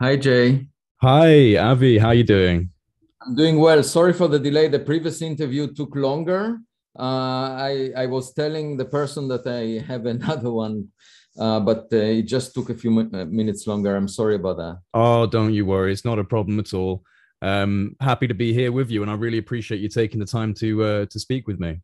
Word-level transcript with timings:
Hi, 0.00 0.16
Jay. 0.16 0.66
Hi, 1.02 1.58
Avi. 1.58 1.98
How 1.98 2.08
are 2.08 2.14
you 2.14 2.24
doing? 2.24 2.70
I'm 3.20 3.34
doing 3.34 3.58
well. 3.58 3.82
Sorry 3.82 4.14
for 4.14 4.28
the 4.28 4.38
delay. 4.38 4.66
The 4.68 4.78
previous 4.78 5.20
interview 5.20 5.74
took 5.74 5.94
longer. 5.94 6.58
Uh, 6.98 7.52
I, 7.68 7.90
I 7.94 8.06
was 8.06 8.32
telling 8.32 8.78
the 8.78 8.86
person 8.86 9.28
that 9.28 9.46
I 9.46 9.84
have 9.86 10.06
another 10.16 10.52
one, 10.52 10.88
uh, 11.38 11.60
but 11.60 11.88
uh, 11.92 11.96
it 11.96 12.22
just 12.22 12.54
took 12.54 12.70
a 12.70 12.74
few 12.74 12.98
uh, 12.98 13.26
minutes 13.26 13.66
longer. 13.66 13.94
I'm 13.94 14.08
sorry 14.08 14.36
about 14.36 14.56
that. 14.56 14.78
Oh, 14.94 15.26
don't 15.26 15.52
you 15.52 15.66
worry. 15.66 15.92
It's 15.92 16.06
not 16.06 16.18
a 16.18 16.24
problem 16.24 16.58
at 16.58 16.72
all. 16.72 17.02
Um, 17.42 17.94
happy 18.00 18.26
to 18.26 18.32
be 18.32 18.54
here 18.54 18.72
with 18.72 18.90
you, 18.90 19.02
and 19.02 19.10
I 19.10 19.14
really 19.16 19.36
appreciate 19.36 19.82
you 19.82 19.90
taking 19.90 20.18
the 20.18 20.24
time 20.24 20.54
to 20.54 20.82
uh, 20.82 21.06
to 21.10 21.20
speak 21.20 21.46
with 21.46 21.60
me. 21.60 21.82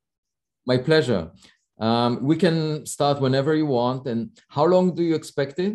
My 0.67 0.79
pleasure. 0.79 1.33
Um, 1.79 2.25
we 2.25 2.37
can 2.37 2.87
start 2.87 3.21
whenever 3.21 3.55
you 3.55 3.67
want. 3.67 4.07
And 4.07 4.31
how 4.49 4.65
long 4.65 4.95
do 4.95 5.03
you 5.03 5.15
expect 5.15 5.59
it? 5.59 5.75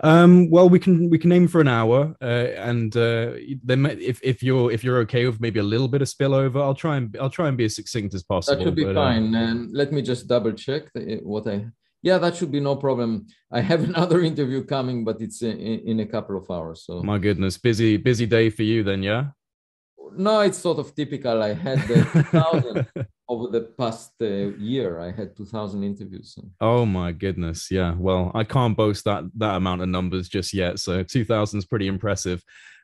Um, 0.00 0.50
well, 0.50 0.68
we 0.68 0.78
can 0.78 1.08
we 1.10 1.18
can 1.18 1.32
aim 1.32 1.48
for 1.48 1.60
an 1.60 1.68
hour, 1.68 2.14
uh, 2.20 2.24
and 2.24 2.96
uh, 2.96 3.32
then 3.62 3.86
if 3.86 4.20
if 4.22 4.42
you're 4.42 4.70
if 4.70 4.84
you're 4.84 4.98
okay 4.98 5.26
with 5.26 5.40
maybe 5.40 5.60
a 5.60 5.64
little 5.64 5.88
bit 5.88 6.02
of 6.02 6.08
spillover, 6.08 6.60
I'll 6.62 6.74
try 6.74 6.96
and 6.96 7.16
I'll 7.20 7.30
try 7.30 7.48
and 7.48 7.56
be 7.56 7.64
as 7.64 7.76
succinct 7.76 8.14
as 8.14 8.22
possible. 8.22 8.58
That 8.58 8.64
should 8.64 8.74
be 8.74 8.84
But 8.84 8.96
uh, 8.96 9.04
fine. 9.04 9.34
And 9.34 9.72
let 9.72 9.92
me 9.92 10.02
just 10.02 10.28
double 10.28 10.52
check 10.52 10.92
the, 10.94 11.20
what 11.22 11.46
I. 11.46 11.66
Yeah, 12.02 12.18
that 12.18 12.36
should 12.36 12.52
be 12.52 12.60
no 12.60 12.76
problem. 12.76 13.26
I 13.50 13.60
have 13.60 13.82
another 13.90 14.20
interview 14.22 14.64
coming, 14.64 15.04
but 15.04 15.20
it's 15.20 15.42
in, 15.42 15.58
in 15.58 16.00
a 16.00 16.06
couple 16.06 16.36
of 16.36 16.50
hours. 16.50 16.84
So 16.86 17.02
my 17.02 17.18
goodness, 17.18 17.58
busy 17.58 17.96
busy 17.96 18.26
day 18.26 18.50
for 18.50 18.62
you 18.62 18.82
then, 18.82 19.02
yeah. 19.02 19.26
no, 20.16 20.40
it's 20.40 20.58
sort 20.58 20.78
of 20.78 20.94
typical. 20.94 21.42
I 21.42 21.54
had 21.54 21.80
the 21.88 22.04
2000 22.12 22.86
over 23.28 23.48
the 23.48 23.60
past 23.60 24.12
uh, 24.20 24.26
year. 24.56 25.00
I 25.00 25.10
had 25.10 25.36
2000 25.36 25.82
interviews. 25.82 26.34
So. 26.34 26.48
Oh 26.60 26.86
my 26.86 27.12
goodness, 27.12 27.70
yeah. 27.70 27.94
Well, 27.96 28.30
I 28.34 28.44
can't 28.44 28.76
boast 28.76 29.04
that 29.04 29.24
that 29.36 29.56
amount 29.56 29.82
of 29.82 29.88
numbers 29.88 30.28
just 30.28 30.52
yet. 30.54 30.78
So 30.78 31.02
2000 31.02 31.58
is 31.58 31.64
pretty 31.64 31.88
impressive. 31.88 32.42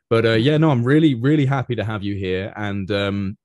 But 0.09 0.25
uh, 0.25 0.33
yeah, 0.33 0.57
no, 0.57 0.69
I'm 0.69 0.83
really 0.83 1.15
really 1.15 1.45
happy 1.45 1.75
to 1.75 1.83
have 1.83 2.03
you 2.03 2.15
here, 2.15 2.53
and 2.55 2.89
um, 2.91 3.37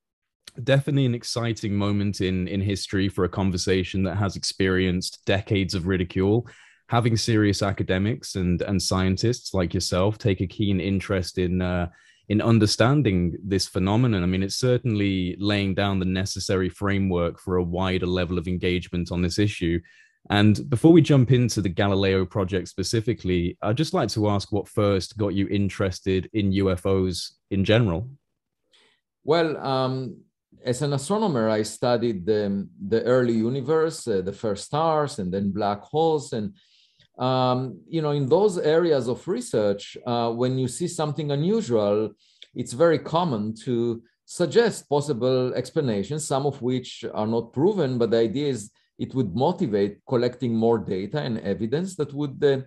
definitely 0.63 1.05
an 1.05 1.15
exciting 1.15 1.73
moment 1.73 2.21
in 2.21 2.47
in 2.47 2.61
history 2.61 3.09
for 3.09 3.23
a 3.23 3.29
conversation 3.29 4.03
that 4.03 4.17
has 4.17 4.35
experienced 4.35 5.25
decades 5.25 5.73
of 5.73 5.87
ridicule. 5.87 6.47
Having 6.89 7.17
serious 7.17 7.61
academics 7.61 8.35
and 8.35 8.61
and 8.61 8.81
scientists 8.81 9.53
like 9.53 9.73
yourself 9.73 10.17
take 10.17 10.41
a 10.41 10.47
keen 10.47 10.79
interest 10.79 11.37
in. 11.37 11.61
Uh, 11.61 11.89
in 12.29 12.41
understanding 12.41 13.35
this 13.43 13.67
phenomenon. 13.67 14.21
I 14.21 14.27
mean, 14.27 14.43
it's 14.43 14.55
certainly 14.55 15.35
laying 15.39 15.73
down 15.73 15.97
the 15.97 16.05
necessary 16.05 16.69
framework 16.69 17.39
for 17.39 17.57
a 17.57 17.63
wider 17.63 18.05
level 18.05 18.37
of 18.37 18.47
engagement 18.47 19.11
on 19.11 19.23
this 19.23 19.39
issue. 19.39 19.79
And 20.29 20.69
before 20.69 20.91
we 20.91 21.01
jump 21.01 21.31
into 21.31 21.59
the 21.59 21.69
Galileo 21.69 22.25
project 22.25 22.67
specifically, 22.67 23.57
I'd 23.63 23.77
just 23.77 23.95
like 23.95 24.09
to 24.09 24.29
ask 24.29 24.51
what 24.51 24.67
first 24.67 25.17
got 25.17 25.33
you 25.33 25.47
interested 25.47 26.29
in 26.33 26.51
UFOs 26.51 27.31
in 27.49 27.65
general. 27.65 28.07
Well, 29.23 29.57
um, 29.57 30.17
as 30.63 30.83
an 30.83 30.93
astronomer, 30.93 31.49
I 31.49 31.63
studied 31.63 32.27
the, 32.27 32.67
the 32.87 33.01
early 33.03 33.33
universe, 33.33 34.07
uh, 34.07 34.21
the 34.21 34.33
first 34.33 34.65
stars, 34.65 35.17
and 35.17 35.33
then 35.33 35.51
black 35.51 35.81
holes. 35.81 36.33
And, 36.33 36.53
um, 37.19 37.81
you 37.87 38.01
know, 38.01 38.11
in 38.11 38.27
those 38.27 38.57
areas 38.57 39.07
of 39.07 39.27
research, 39.27 39.97
uh, 40.07 40.31
when 40.31 40.57
you 40.57 40.67
see 40.67 40.87
something 40.87 41.31
unusual, 41.31 42.11
it's 42.55 42.73
very 42.73 42.97
common 42.97 43.53
to 43.65 44.01
suggest 44.25 44.87
possible 44.89 45.53
explanations, 45.53 46.25
some 46.25 46.45
of 46.45 46.61
which 46.61 47.03
are 47.13 47.27
not 47.27 47.51
proven, 47.51 47.97
but 47.97 48.11
the 48.11 48.17
idea 48.17 48.47
is 48.47 48.71
it 48.97 49.13
would 49.13 49.35
motivate 49.35 49.99
collecting 50.07 50.53
more 50.55 50.77
data 50.77 51.19
and 51.19 51.39
evidence 51.39 51.95
that 51.95 52.13
would 52.13 52.43
uh, 52.43 52.59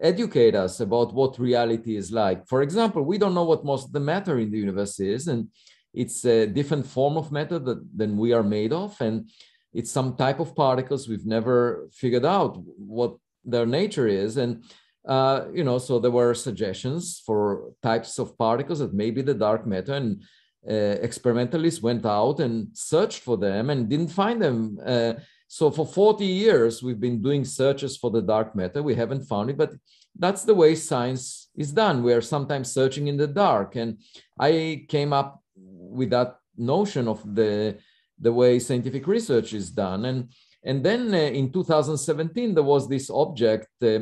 educate 0.00 0.54
us 0.54 0.80
about 0.80 1.12
what 1.12 1.38
reality 1.38 1.96
is 1.96 2.10
like. 2.10 2.46
For 2.48 2.62
example, 2.62 3.02
we 3.02 3.18
don't 3.18 3.34
know 3.34 3.44
what 3.44 3.64
most 3.64 3.86
of 3.86 3.92
the 3.92 4.00
matter 4.00 4.38
in 4.38 4.50
the 4.50 4.58
universe 4.58 4.98
is, 5.00 5.28
and 5.28 5.48
it's 5.92 6.24
a 6.24 6.46
different 6.46 6.86
form 6.86 7.16
of 7.16 7.30
matter 7.30 7.58
that, 7.58 7.80
than 7.94 8.16
we 8.16 8.32
are 8.32 8.42
made 8.42 8.72
of, 8.72 8.98
and 9.00 9.30
it's 9.74 9.90
some 9.90 10.16
type 10.16 10.40
of 10.40 10.54
particles 10.54 11.08
we've 11.08 11.26
never 11.26 11.88
figured 11.92 12.24
out 12.24 12.56
what 12.78 13.16
their 13.44 13.66
nature 13.66 14.06
is. 14.06 14.36
And 14.36 14.64
uh, 15.06 15.46
you 15.52 15.64
know, 15.64 15.78
so 15.78 15.98
there 15.98 16.10
were 16.10 16.34
suggestions 16.34 17.22
for 17.26 17.72
types 17.82 18.18
of 18.18 18.38
particles 18.38 18.78
that 18.78 18.94
may 18.94 19.10
be 19.10 19.22
the 19.22 19.34
dark 19.34 19.66
matter, 19.66 19.94
and 19.94 20.22
uh, 20.68 20.96
experimentalists 21.02 21.82
went 21.82 22.06
out 22.06 22.38
and 22.38 22.68
searched 22.72 23.18
for 23.18 23.36
them 23.36 23.70
and 23.70 23.88
didn't 23.88 24.08
find 24.08 24.40
them. 24.40 24.78
Uh, 24.84 25.14
so 25.48 25.70
for 25.70 25.84
40 25.84 26.24
years, 26.24 26.82
we've 26.82 27.00
been 27.00 27.20
doing 27.20 27.44
searches 27.44 27.96
for 27.96 28.10
the 28.10 28.22
dark 28.22 28.54
matter. 28.54 28.82
We 28.82 28.94
haven't 28.94 29.24
found 29.24 29.50
it, 29.50 29.58
but 29.58 29.74
that's 30.16 30.44
the 30.44 30.54
way 30.54 30.76
science 30.76 31.48
is 31.56 31.72
done. 31.72 32.02
We 32.02 32.12
are 32.12 32.20
sometimes 32.20 32.72
searching 32.72 33.08
in 33.08 33.16
the 33.16 33.26
dark. 33.26 33.76
And 33.76 33.98
I 34.38 34.86
came 34.88 35.12
up 35.12 35.42
with 35.56 36.10
that 36.10 36.36
notion 36.56 37.08
of 37.08 37.22
the, 37.34 37.76
the 38.18 38.32
way 38.32 38.60
scientific 38.60 39.06
research 39.06 39.52
is 39.52 39.70
done. 39.70 40.04
And, 40.04 40.28
and 40.64 40.84
then 40.84 41.12
uh, 41.12 41.18
in 41.18 41.50
2017, 41.50 42.54
there 42.54 42.62
was 42.62 42.88
this 42.88 43.10
object, 43.10 43.68
uh, 43.82 44.00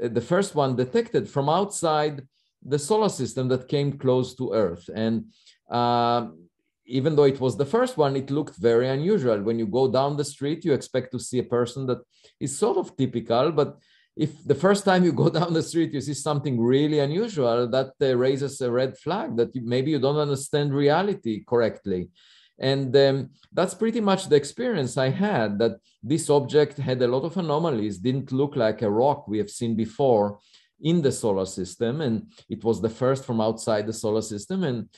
the 0.00 0.20
first 0.20 0.54
one 0.54 0.76
detected 0.76 1.28
from 1.28 1.48
outside 1.48 2.22
the 2.64 2.78
solar 2.78 3.08
system 3.08 3.48
that 3.48 3.68
came 3.68 3.98
close 3.98 4.34
to 4.36 4.52
Earth. 4.52 4.88
And 4.94 5.26
uh, 5.70 6.28
even 6.86 7.16
though 7.16 7.24
it 7.24 7.40
was 7.40 7.56
the 7.56 7.66
first 7.66 7.96
one, 7.96 8.16
it 8.16 8.30
looked 8.30 8.56
very 8.56 8.88
unusual. 8.88 9.40
When 9.40 9.58
you 9.58 9.66
go 9.66 9.90
down 9.90 10.16
the 10.16 10.24
street, 10.24 10.64
you 10.64 10.74
expect 10.74 11.12
to 11.12 11.18
see 11.18 11.38
a 11.38 11.44
person 11.44 11.86
that 11.86 11.98
is 12.38 12.58
sort 12.58 12.76
of 12.76 12.96
typical, 12.96 13.52
but 13.52 13.78
if 14.14 14.44
the 14.44 14.54
first 14.54 14.84
time 14.84 15.04
you 15.04 15.12
go 15.12 15.30
down 15.38 15.54
the 15.54 15.62
street 15.62 15.94
you 15.94 16.00
see 16.00 16.14
something 16.14 16.60
really 16.60 16.98
unusual, 16.98 17.66
that 17.68 17.92
uh, 18.02 18.16
raises 18.16 18.60
a 18.60 18.70
red 18.70 18.98
flag 18.98 19.36
that 19.36 19.54
you, 19.54 19.62
maybe 19.64 19.90
you 19.90 19.98
don't 19.98 20.18
understand 20.18 20.74
reality 20.74 21.42
correctly. 21.44 22.10
And 22.58 22.94
um, 22.96 23.30
that's 23.52 23.74
pretty 23.74 24.00
much 24.00 24.28
the 24.28 24.36
experience 24.36 24.96
I 24.96 25.08
had 25.08 25.58
that 25.58 25.78
this 26.02 26.30
object 26.30 26.78
had 26.78 27.02
a 27.02 27.08
lot 27.08 27.24
of 27.24 27.36
anomalies, 27.36 27.98
didn't 27.98 28.32
look 28.32 28.56
like 28.56 28.82
a 28.82 28.90
rock 28.90 29.26
we 29.26 29.38
have 29.38 29.50
seen 29.50 29.74
before 29.74 30.38
in 30.80 31.02
the 31.02 31.12
solar 31.12 31.46
system. 31.46 32.00
And 32.00 32.30
it 32.48 32.62
was 32.62 32.80
the 32.80 32.90
first 32.90 33.24
from 33.24 33.40
outside 33.40 33.86
the 33.86 33.92
solar 33.92 34.22
system. 34.22 34.64
And 34.64 34.88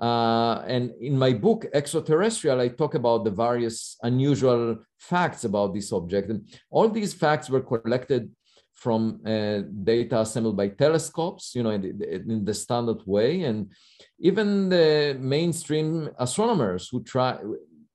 uh, 0.00 0.62
and 0.68 0.92
in 1.00 1.18
my 1.18 1.32
book, 1.32 1.66
Extraterrestrial, 1.74 2.60
I 2.60 2.68
talk 2.68 2.94
about 2.94 3.24
the 3.24 3.32
various 3.32 3.96
unusual 4.02 4.78
facts 4.96 5.42
about 5.42 5.74
this 5.74 5.92
object. 5.92 6.30
And 6.30 6.48
all 6.70 6.88
these 6.88 7.12
facts 7.12 7.50
were 7.50 7.62
collected 7.62 8.30
from 8.78 9.20
uh, 9.26 9.58
data 9.82 10.20
assembled 10.20 10.56
by 10.56 10.68
telescopes, 10.68 11.54
you 11.56 11.64
know, 11.64 11.70
in 11.70 11.82
the, 11.82 12.14
in 12.14 12.44
the, 12.44 12.54
standard 12.54 13.02
way. 13.06 13.42
And 13.42 13.72
even 14.20 14.68
the 14.68 15.16
mainstream 15.18 16.08
astronomers 16.16 16.88
who 16.88 17.02
try 17.02 17.38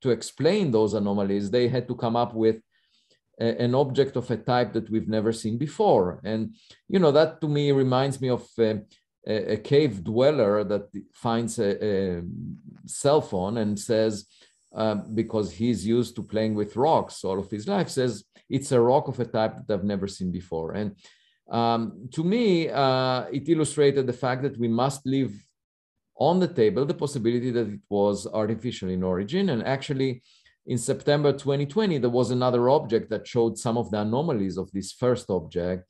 to 0.01 0.09
explain 0.09 0.71
those 0.71 0.94
anomalies, 0.94 1.49
they 1.49 1.69
had 1.69 1.88
to 1.88 1.95
come 1.95 2.17
up 2.17 2.33
with 2.33 2.57
a, 3.39 3.61
an 3.61 3.73
object 3.75 4.17
of 4.17 4.29
a 4.29 4.35
type 4.35 4.73
that 4.73 4.89
we've 4.89 5.07
never 5.07 5.31
seen 5.31 5.57
before. 5.57 6.19
And, 6.25 6.55
you 6.89 7.00
know, 7.00 7.11
that 7.11 7.39
to 7.39 7.47
me 7.47 7.71
reminds 7.71 8.19
me 8.19 8.29
of 8.29 8.45
uh, 8.59 8.75
a, 9.25 9.53
a, 9.53 9.57
cave 9.57 10.03
dweller 10.03 10.65
that 10.65 10.89
finds 11.13 11.59
a, 11.59 11.69
a 11.91 12.21
cell 12.85 13.21
phone 13.21 13.57
and 13.57 13.79
says, 13.79 14.25
uh, 14.73 14.95
because 15.13 15.51
he's 15.51 15.85
used 15.85 16.16
to 16.16 16.23
playing 16.23 16.56
with 16.56 16.75
rocks 16.75 17.23
all 17.23 17.39
of 17.39 17.50
his 17.50 17.67
life, 17.67 17.89
says 17.89 18.23
it's 18.50 18.72
a 18.72 18.79
rock 18.79 19.07
of 19.07 19.19
a 19.19 19.25
type 19.25 19.56
that 19.56 19.73
I've 19.73 19.84
never 19.84 20.07
seen 20.07 20.31
before. 20.31 20.73
And 20.73 20.95
um, 21.50 22.09
to 22.13 22.23
me, 22.23 22.69
uh, 22.69 23.25
it 23.31 23.47
illustrated 23.50 24.07
the 24.07 24.13
fact 24.13 24.41
that 24.44 24.57
we 24.57 24.67
must 24.67 25.06
leave 25.06 25.45
on 26.16 26.39
the 26.39 26.47
table 26.47 26.85
the 26.85 26.94
possibility 26.94 27.51
that 27.51 27.68
it 27.68 27.80
was 27.89 28.27
artificial 28.27 28.89
in 28.89 29.03
origin. 29.03 29.50
And 29.50 29.63
actually, 29.63 30.21
in 30.65 30.77
September 30.77 31.33
2020, 31.33 31.98
there 31.98 32.09
was 32.09 32.31
another 32.31 32.69
object 32.69 33.09
that 33.09 33.27
showed 33.27 33.57
some 33.57 33.77
of 33.77 33.92
the 33.92 34.00
anomalies 34.00 34.57
of 34.57 34.71
this 34.71 34.92
first 34.92 35.30
object. 35.30 35.89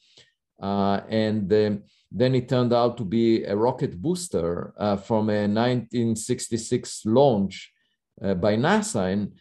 Uh, 0.61 1.01
and 1.09 1.51
um, 1.53 1.83
then 2.11 2.35
it 2.35 2.47
turned 2.47 2.73
out 2.73 2.97
to 2.97 3.03
be 3.03 3.43
a 3.43 3.55
rocket 3.55 4.01
booster 4.01 4.73
uh, 4.77 4.95
from 4.95 5.29
a 5.29 5.47
1966 5.47 7.05
launch 7.05 7.72
uh, 8.21 8.33
by 8.33 8.55
NASA. 8.55 9.11
And, 9.11 9.33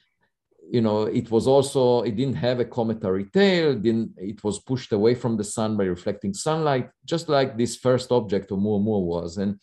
you 0.70 0.80
know, 0.80 1.02
it 1.02 1.30
was 1.30 1.46
also, 1.46 2.02
it 2.02 2.16
didn't 2.16 2.36
have 2.36 2.60
a 2.60 2.64
cometary 2.64 3.24
tail, 3.26 3.74
didn't, 3.74 4.12
it 4.16 4.42
was 4.42 4.58
pushed 4.60 4.92
away 4.92 5.14
from 5.14 5.36
the 5.36 5.44
sun 5.44 5.76
by 5.76 5.84
reflecting 5.84 6.32
sunlight, 6.32 6.88
just 7.04 7.28
like 7.28 7.56
this 7.56 7.76
first 7.76 8.10
object 8.12 8.50
Oumuamua 8.50 9.00
was. 9.00 9.38
And 9.38 9.58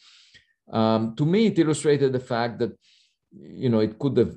um, 0.71 1.15
to 1.15 1.25
me, 1.25 1.47
it 1.47 1.57
illustrated 1.57 2.13
the 2.13 2.19
fact 2.19 2.59
that, 2.59 2.77
you 3.31 3.69
know, 3.69 3.79
it 3.79 3.97
could 3.97 4.17
have, 4.17 4.35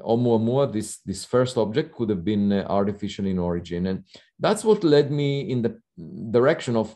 Oumuamua, 0.00 0.72
this, 0.72 0.98
this 1.04 1.24
first 1.24 1.56
object 1.56 1.94
could 1.94 2.10
have 2.10 2.24
been 2.24 2.52
uh, 2.52 2.66
artificial 2.68 3.26
in 3.26 3.38
origin. 3.38 3.86
And 3.86 4.04
that's 4.38 4.64
what 4.64 4.84
led 4.84 5.10
me 5.10 5.50
in 5.50 5.62
the 5.62 5.78
direction 6.30 6.76
of 6.76 6.94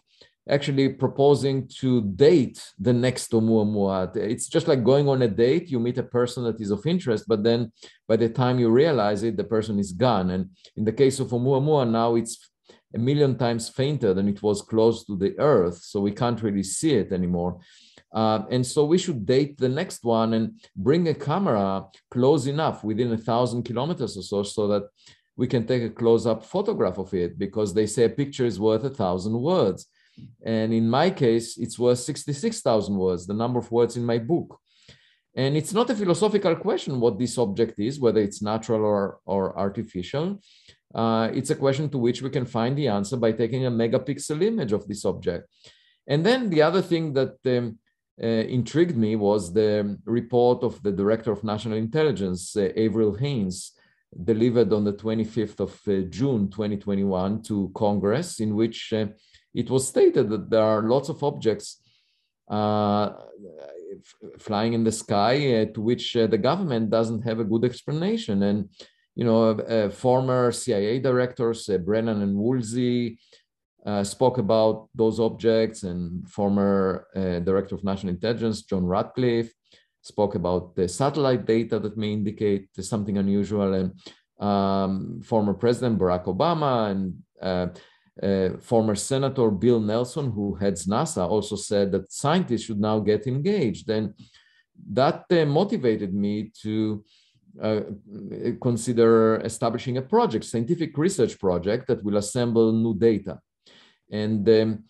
actually 0.49 0.91
proposing 0.91 1.67
to 1.81 2.03
date 2.03 2.63
the 2.79 2.93
next 2.93 3.33
Oumuamua. 3.33 4.15
It's 4.17 4.47
just 4.47 4.69
like 4.69 4.85
going 4.85 5.09
on 5.09 5.23
a 5.23 5.29
date. 5.29 5.71
You 5.71 5.81
meet 5.81 5.99
a 5.99 6.03
person 6.03 6.45
that 6.45 6.61
is 6.61 6.71
of 6.71 6.87
interest, 6.87 7.25
but 7.27 7.43
then 7.43 7.73
by 8.07 8.17
the 8.17 8.29
time 8.29 8.59
you 8.59 8.71
realize 8.71 9.23
it, 9.23 9.37
the 9.37 9.45
person 9.45 9.79
is 9.79 9.93
gone. 9.93 10.31
And 10.31 10.51
in 10.77 10.85
the 10.85 10.93
case 10.93 11.19
of 11.21 11.29
Oumuamua, 11.29 11.91
now 11.91 12.15
it's 12.17 12.51
a 12.95 12.99
million 12.99 13.37
times 13.37 13.69
fainter 13.69 14.15
than 14.15 14.29
it 14.29 14.43
was 14.43 14.63
close 14.63 15.05
to 15.05 15.17
the 15.17 15.35
Earth, 15.39 15.79
so 15.79 16.01
we 16.01 16.13
can't 16.13 16.43
really 16.43 16.63
see 16.63 16.95
it 16.95 17.11
anymore. 17.13 17.59
Uh, 18.15 18.45
and 18.51 18.65
so 18.65 18.85
we 18.85 18.99
should 18.99 19.27
date 19.27 19.59
the 19.59 19.69
next 19.69 20.05
one 20.05 20.35
and 20.35 20.61
bring 20.77 21.09
a 21.09 21.15
camera 21.15 21.85
close 22.11 22.47
enough 22.47 22.85
within 22.85 23.13
a 23.13 23.19
thousand 23.19 23.65
kilometers 23.65 24.17
or 24.17 24.23
so, 24.23 24.43
so 24.45 24.69
that 24.69 24.85
we 25.37 25.49
can 25.49 25.67
take 25.67 25.83
a 25.83 25.91
close-up 25.91 26.45
photograph 26.45 26.99
of 26.99 27.13
it 27.13 27.37
because 27.37 27.75
they 27.75 27.87
say 27.87 28.05
a 28.05 28.09
picture 28.09 28.47
is 28.47 28.61
worth 28.61 28.85
a 28.85 28.91
thousand 28.91 29.33
words. 29.41 29.87
And 30.45 30.73
in 30.73 30.89
my 30.89 31.11
case, 31.11 31.57
it's 31.59 31.79
worth 31.79 31.99
66,000 31.99 32.97
words, 32.97 33.27
the 33.27 33.35
number 33.35 33.59
of 33.59 33.71
words 33.71 33.97
in 33.97 34.05
my 34.05 34.19
book. 34.19 34.59
And 35.37 35.57
it's 35.57 35.73
not 35.73 35.91
a 35.91 35.95
philosophical 35.95 36.55
question 36.57 37.01
what 37.01 37.19
this 37.19 37.39
object 37.39 37.79
is, 37.79 37.99
whether 37.99 38.21
it's 38.21 38.43
natural 38.43 38.85
or, 38.85 39.19
or 39.25 39.59
artificial. 39.59 40.41
Uh, 40.95 41.29
it's 41.35 41.51
a 41.51 41.57
question 41.57 41.89
to 41.91 41.99
which 41.99 42.23
we 42.23 42.31
can 42.31 42.47
find 42.47 42.79
the 42.79 42.89
answer 42.89 43.17
by 43.17 43.33
taking 43.33 43.67
a 43.67 43.71
megapixel 43.71 44.41
image 44.43 44.73
of 44.73 44.87
this 44.87 45.05
object. 45.05 45.49
And 46.07 46.25
then 46.25 46.51
the 46.51 46.63
other 46.63 46.83
thing 46.83 47.13
that 47.15 47.37
um, 47.47 47.79
uh, 48.23 48.27
intrigued 48.27 48.97
me 48.97 49.17
was 49.17 49.53
the 49.53 49.99
report 50.05 50.63
of 50.63 50.81
the 50.85 50.93
Director 50.93 51.33
of 51.33 51.43
National 51.43 51.79
Intelligence, 51.79 52.57
uh, 52.57 52.69
Avril 52.77 53.15
Haines, 53.15 53.73
delivered 54.23 54.73
on 54.73 54.85
the 54.85 54.93
25th 54.93 55.59
of 55.59 55.73
uh, 55.89 56.07
June 56.09 56.49
2021 56.49 57.43
to 57.43 57.73
Congress, 57.75 58.39
in 58.39 58.55
which 58.55 58.93
uh, 58.93 59.07
it 59.55 59.71
was 59.71 59.89
stated 59.89 60.29
that 60.31 60.51
there 60.51 60.63
are 60.63 60.83
lots 60.83 61.09
of 61.09 61.23
objects 61.23 61.81
uh, 62.49 63.11
flying 64.39 64.75
in 64.75 64.85
the 64.85 64.93
sky 64.93 65.63
uh, 65.63 65.65
to 65.73 65.81
which 65.81 66.17
uh, 66.17 66.27
the 66.27 66.39
government 66.39 66.91
doesn't 66.91 67.23
have 67.23 67.41
a 67.41 67.45
good 67.45 67.65
explanation. 67.65 68.43
And, 68.43 68.69
you 69.15 69.25
know, 69.25 69.51
uh, 69.51 69.89
former 69.91 70.53
CIA 70.53 70.99
directors, 70.99 71.71
Brennan 71.85 72.23
and 72.23 72.37
Woolsey, 72.37 73.19
spoke 74.03 74.39
about 74.39 74.89
those 74.95 75.21
objects, 75.21 75.83
and 75.83 76.27
former 76.29 77.07
director 77.45 77.75
of 77.75 77.85
national 77.85 78.15
intelligence, 78.15 78.63
John 78.63 78.87
Ratcliffe, 78.87 79.53
spoke 80.01 80.35
about 80.35 80.75
the 80.75 80.89
satellite 80.89 81.45
data 81.45 81.79
that 81.79 81.97
may 81.99 82.13
indicate 82.13 82.69
something 82.81 83.19
unusual. 83.19 83.75
And 83.75 83.93
um, 84.41 85.21
former 85.23 85.53
President 85.53 85.99
Barack 85.99 86.25
Obama 86.25 86.91
and 86.91 87.79
uh, 88.23 88.51
former 88.61 88.95
Senator 88.95 89.51
Bill 89.51 89.81
Nelson, 89.81 90.31
who 90.31 90.55
heads 90.55 90.87
NASA, 90.87 91.29
also 91.29 91.57
said 91.57 91.93
that 91.93 92.13
scientists 92.13 92.65
should 92.65 92.81
now 92.81 93.01
get 93.01 93.27
engaged. 93.27 93.91
And 93.91 94.15
that 94.91 95.25
uh, 95.31 95.45
motivated 95.47 96.15
me 96.15 96.53
to 96.63 97.05
uh, 97.63 97.81
consider 98.61 99.37
establishing 99.45 99.97
a 99.97 100.03
project, 100.03 100.45
scientific 100.45 100.97
research 100.99 101.39
project 101.39 101.87
that 101.89 102.03
will 102.05 102.17
assemble 102.17 102.73
new 102.73 102.95
data. 102.95 103.41
And 104.11 104.49
um, 104.49 104.85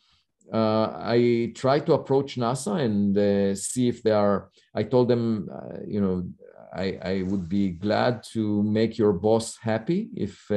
uh, 0.52 0.98
I 0.98 1.52
tried 1.54 1.86
to 1.86 1.94
approach 1.94 2.36
NASA 2.36 2.80
and 2.80 3.16
uh, 3.16 3.54
see 3.54 3.88
if 3.88 4.02
they 4.02 4.12
are. 4.12 4.50
I 4.74 4.82
told 4.82 5.08
them, 5.08 5.48
uh, 5.52 5.78
you 5.86 6.00
know, 6.00 6.28
I, 6.74 6.98
I, 7.02 7.22
would 7.22 7.48
be 7.48 7.70
glad 7.70 8.24
to 8.32 8.62
make 8.64 8.98
your 8.98 9.12
boss 9.12 9.56
happy 9.56 10.08
if 10.16 10.50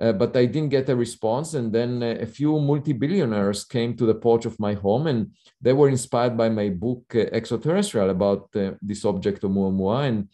uh, 0.00 0.12
but 0.12 0.36
I 0.36 0.46
didn't 0.46 0.70
get 0.70 0.88
a 0.88 0.96
response. 0.96 1.54
And 1.54 1.72
then 1.72 2.02
uh, 2.02 2.16
a 2.20 2.26
few 2.26 2.58
multi-billionaires 2.58 3.64
came 3.64 3.96
to 3.96 4.06
the 4.06 4.14
porch 4.14 4.44
of 4.46 4.58
my 4.58 4.74
home, 4.74 5.06
and 5.06 5.30
they 5.60 5.72
were 5.72 5.88
inspired 5.88 6.36
by 6.36 6.48
my 6.48 6.68
book 6.68 7.02
uh, 7.14 7.20
Extraterrestrial 7.32 8.10
about 8.10 8.48
uh, 8.56 8.72
this 8.82 9.04
object 9.04 9.42
Oumuamua, 9.42 10.08
and 10.08 10.28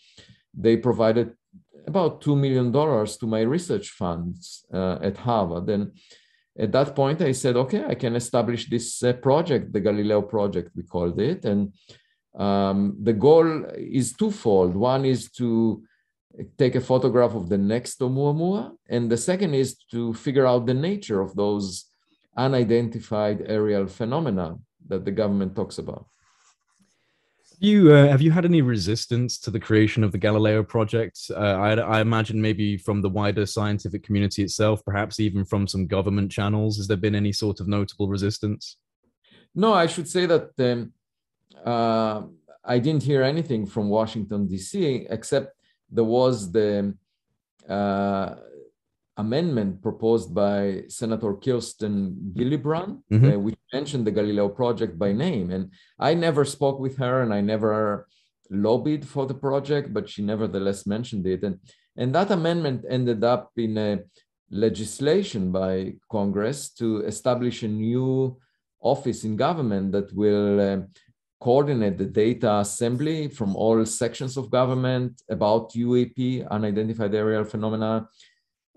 they 0.54 0.76
provided 0.76 1.32
about 1.86 2.20
two 2.20 2.36
million 2.36 2.70
dollars 2.70 3.16
to 3.16 3.26
my 3.26 3.40
research 3.40 3.90
funds 3.90 4.64
uh, 4.72 4.98
at 5.02 5.16
Harvard. 5.16 5.68
And 5.68 5.92
at 6.58 6.72
that 6.72 6.94
point, 6.94 7.22
I 7.22 7.32
said, 7.32 7.56
okay, 7.56 7.84
I 7.84 7.94
can 7.94 8.16
establish 8.16 8.68
this 8.68 9.02
uh, 9.02 9.14
project, 9.14 9.72
the 9.72 9.80
Galileo 9.80 10.22
project, 10.22 10.70
we 10.76 10.82
called 10.82 11.20
it, 11.20 11.44
and 11.44 11.72
um, 12.38 12.96
the 13.02 13.12
goal 13.12 13.64
is 13.76 14.12
twofold. 14.12 14.76
One 14.76 15.04
is 15.04 15.30
to 15.32 15.82
take 16.58 16.74
a 16.74 16.80
photograph 16.80 17.34
of 17.34 17.48
the 17.48 17.58
next 17.58 18.00
Oumuamua. 18.00 18.72
And 18.88 19.10
the 19.10 19.16
second 19.16 19.54
is 19.54 19.76
to 19.90 20.14
figure 20.14 20.46
out 20.46 20.66
the 20.66 20.74
nature 20.74 21.20
of 21.20 21.34
those 21.34 21.86
unidentified 22.36 23.44
aerial 23.46 23.86
phenomena 23.86 24.56
that 24.88 25.04
the 25.04 25.10
government 25.10 25.54
talks 25.54 25.78
about. 25.78 26.06
You 27.62 27.92
uh, 27.92 28.08
have 28.08 28.22
you 28.22 28.30
had 28.30 28.46
any 28.46 28.62
resistance 28.62 29.38
to 29.40 29.50
the 29.50 29.60
creation 29.60 30.02
of 30.02 30.12
the 30.12 30.18
Galileo 30.18 30.62
project? 30.62 31.20
Uh, 31.30 31.40
I, 31.40 31.74
I, 31.74 32.00
imagine 32.00 32.40
maybe 32.40 32.78
from 32.78 33.02
the 33.02 33.10
wider 33.10 33.44
scientific 33.44 34.02
community 34.02 34.42
itself, 34.42 34.82
perhaps 34.82 35.20
even 35.20 35.44
from 35.44 35.68
some 35.68 35.86
government 35.86 36.32
channels. 36.32 36.78
Has 36.78 36.88
there 36.88 36.96
been 36.96 37.14
any 37.14 37.32
sort 37.32 37.60
of 37.60 37.68
notable 37.68 38.08
resistance? 38.08 38.78
No, 39.54 39.74
I 39.74 39.86
should 39.88 40.08
say 40.08 40.24
that 40.24 40.52
um, 40.58 40.94
uh, 41.62 42.22
I 42.64 42.78
didn't 42.78 43.02
hear 43.02 43.22
anything 43.22 43.66
from 43.66 43.90
Washington 43.90 44.46
D.C. 44.46 45.06
except 45.10 45.54
there 45.90 46.04
was 46.04 46.52
the 46.52 46.94
uh, 47.68 48.34
amendment 49.16 49.82
proposed 49.82 50.34
by 50.34 50.82
Senator 50.88 51.34
Kirsten 51.34 52.32
Gillibrand, 52.36 53.02
mm-hmm. 53.12 53.30
uh, 53.30 53.38
which 53.38 53.58
mentioned 53.72 54.06
the 54.06 54.10
Galileo 54.10 54.48
project 54.48 54.98
by 54.98 55.12
name. 55.12 55.50
And 55.50 55.72
I 55.98 56.14
never 56.14 56.44
spoke 56.44 56.78
with 56.80 56.96
her 56.98 57.22
and 57.22 57.32
I 57.32 57.40
never 57.40 58.08
lobbied 58.50 59.06
for 59.06 59.26
the 59.26 59.34
project, 59.34 59.92
but 59.92 60.08
she 60.08 60.22
nevertheless 60.22 60.86
mentioned 60.86 61.26
it. 61.26 61.42
And, 61.44 61.58
and 61.96 62.14
that 62.14 62.30
amendment 62.30 62.84
ended 62.88 63.22
up 63.22 63.52
in 63.56 63.76
a 63.78 64.00
legislation 64.50 65.52
by 65.52 65.94
Congress 66.10 66.70
to 66.70 67.02
establish 67.02 67.62
a 67.62 67.68
new 67.68 68.36
office 68.80 69.24
in 69.24 69.36
government 69.36 69.92
that 69.92 70.12
will 70.14 70.60
uh, 70.60 70.80
coordinate 71.40 71.96
the 71.96 72.04
data 72.04 72.58
assembly 72.58 73.28
from 73.28 73.56
all 73.56 73.84
sections 73.86 74.36
of 74.36 74.50
government 74.50 75.22
about 75.30 75.72
UAP, 75.72 76.46
unidentified 76.50 77.14
aerial 77.14 77.44
phenomena, 77.44 78.06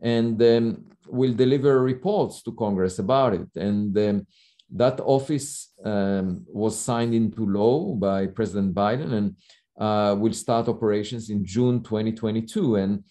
and 0.02 0.42
um, 0.42 0.86
will 1.08 1.34
deliver 1.34 1.82
reports 1.82 2.42
to 2.44 2.54
Congress 2.54 3.00
about 3.00 3.34
it. 3.34 3.48
And 3.56 3.98
um, 3.98 4.28
that 4.72 5.00
office 5.02 5.74
um, 5.84 6.46
was 6.48 6.80
signed 6.80 7.14
into 7.14 7.46
law 7.46 7.94
by 7.94 8.28
President 8.28 8.74
Biden 8.74 9.12
and 9.14 9.36
uh, 9.78 10.16
will 10.16 10.34
start 10.34 10.68
operations 10.68 11.30
in 11.30 11.46
June 11.46 11.84
2022. 11.84 12.78
And 12.78 13.04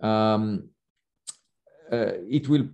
um, 0.00 0.68
uh, 1.92 2.12
it 2.28 2.48
will 2.48 2.68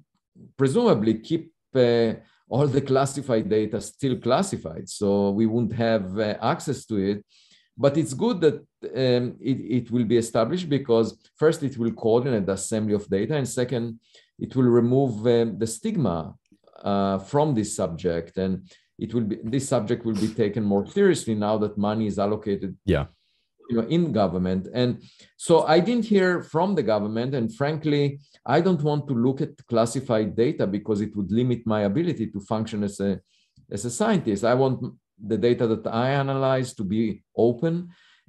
presumably 0.57 1.19
keep 1.19 1.53
uh, 1.75 2.15
all 2.53 2.67
the 2.67 2.83
classified 2.83 3.49
data 3.49 3.81
still 3.81 4.17
classified, 4.17 4.87
so 4.87 5.31
we 5.31 5.47
won't 5.47 5.73
have 5.73 6.07
uh, 6.19 6.37
access 6.43 6.85
to 6.85 6.97
it. 7.11 7.25
But 7.85 7.97
it's 7.97 8.13
good 8.13 8.43
that 8.43 8.57
um, 9.05 9.25
it, 9.41 9.59
it 9.79 9.91
will 9.91 10.05
be 10.05 10.19
established 10.19 10.69
because 10.69 11.07
first 11.37 11.63
it 11.63 11.79
will 11.79 11.93
coordinate 11.93 12.45
the 12.45 12.53
assembly 12.53 12.95
of 12.95 13.09
data, 13.09 13.35
and 13.37 13.49
second, 13.49 13.99
it 14.39 14.55
will 14.55 14.71
remove 14.81 15.27
um, 15.27 15.59
the 15.59 15.67
stigma 15.67 16.35
uh, 16.85 17.19
from 17.21 17.55
this 17.55 17.75
subject, 17.75 18.37
and 18.37 18.53
it 18.99 19.15
will 19.15 19.27
be 19.31 19.39
this 19.43 19.67
subject 19.67 20.05
will 20.05 20.21
be 20.27 20.29
taken 20.29 20.63
more 20.63 20.87
seriously 20.87 21.35
now 21.35 21.57
that 21.57 21.79
money 21.79 22.07
is 22.07 22.19
allocated. 22.19 22.77
Yeah 22.85 23.07
you 23.73 23.81
know 23.81 23.89
in 23.89 24.13
government. 24.13 24.69
And 24.75 25.03
so 25.37 25.55
i 25.75 25.81
didn't 25.81 26.05
hear 26.05 26.43
from 26.43 26.75
the 26.75 26.83
government. 26.83 27.35
And 27.35 27.47
frankly 27.61 28.21
i 28.47 28.61
don't 28.61 28.83
want 28.83 29.09
to 29.09 29.15
look 29.15 29.41
at 29.41 29.67
classified 29.73 30.37
data 30.37 30.67
because 30.67 31.01
it 31.01 31.17
would 31.17 31.31
limit 31.33 31.61
my 31.67 31.83
ability 31.83 32.27
to 32.31 32.41
function 32.41 32.85
as 32.85 33.01
a 33.01 33.21
as 33.71 33.85
a 33.85 33.91
scientist. 33.91 34.45
I 34.45 34.55
want 34.55 34.77
the 35.31 35.39
data 35.49 35.67
that 35.73 35.87
i 35.87 36.11
analyze 36.11 36.75
to 36.75 36.85
be 36.95 37.23
open 37.37 37.75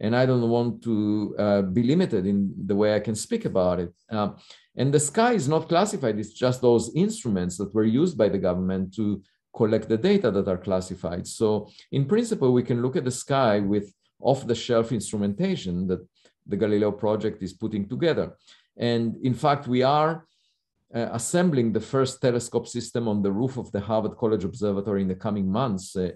and 0.03 0.15
i 0.15 0.23
don't 0.29 0.47
want 0.57 0.83
to 0.87 1.35
uh, 1.43 1.61
be 1.77 1.83
limited 1.93 2.23
in 2.31 2.37
the 2.69 2.75
way 2.81 2.89
i 2.95 2.99
can 2.99 3.15
speak 3.15 3.43
about 3.45 3.79
it. 3.79 3.91
Uh, 4.09 4.29
and 4.75 4.93
the 4.93 4.99
sky 4.99 5.33
is 5.33 5.47
not 5.47 5.69
classified. 5.69 6.17
It's 6.19 6.33
just 6.33 6.61
those 6.61 6.85
instruments 6.95 7.57
that 7.57 7.73
were 7.75 7.83
used 8.01 8.17
by 8.17 8.29
the 8.29 8.39
government 8.39 8.95
to 8.95 9.21
collect 9.55 9.87
the 9.87 9.97
data 9.97 10.31
that 10.31 10.47
are 10.47 10.57
classified. 10.57 11.27
So 11.27 11.69
in 11.91 12.05
principle 12.05 12.51
we 12.53 12.63
can 12.63 12.81
look 12.81 12.95
at 12.95 13.05
the 13.05 13.11
sky 13.11 13.59
with 13.59 13.93
off-the-shelf 14.23 14.91
instrumentation 14.91 15.87
that 15.87 16.01
the 16.47 16.57
Galileo 16.57 16.91
project 16.91 17.41
is 17.43 17.53
putting 17.53 17.87
together. 17.87 18.35
And 18.77 19.15
in 19.23 19.33
fact, 19.33 19.67
we 19.67 19.83
are 19.83 20.25
uh, 20.93 21.09
assembling 21.11 21.71
the 21.71 21.79
first 21.79 22.21
telescope 22.21 22.67
system 22.67 23.07
on 23.07 23.21
the 23.21 23.31
roof 23.31 23.57
of 23.57 23.71
the 23.71 23.79
Harvard 23.79 24.17
College 24.17 24.43
Observatory 24.43 25.01
in 25.01 25.07
the 25.07 25.15
coming 25.15 25.51
months, 25.51 25.95
uh, 25.95 26.11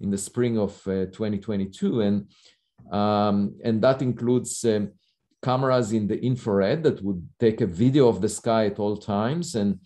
in 0.00 0.10
the 0.10 0.18
spring 0.18 0.58
of 0.58 0.74
uh, 0.86 1.06
2022. 1.06 2.00
And, 2.00 2.28
um, 2.90 3.56
and 3.64 3.82
that 3.82 4.02
includes 4.02 4.64
um, 4.64 4.92
cameras 5.42 5.92
in 5.92 6.06
the 6.06 6.18
infrared 6.24 6.82
that 6.84 7.02
would 7.02 7.26
take 7.38 7.60
a 7.60 7.66
video 7.66 8.08
of 8.08 8.20
the 8.20 8.28
sky 8.28 8.66
at 8.66 8.78
all 8.78 8.96
times 8.96 9.54
and 9.54 9.78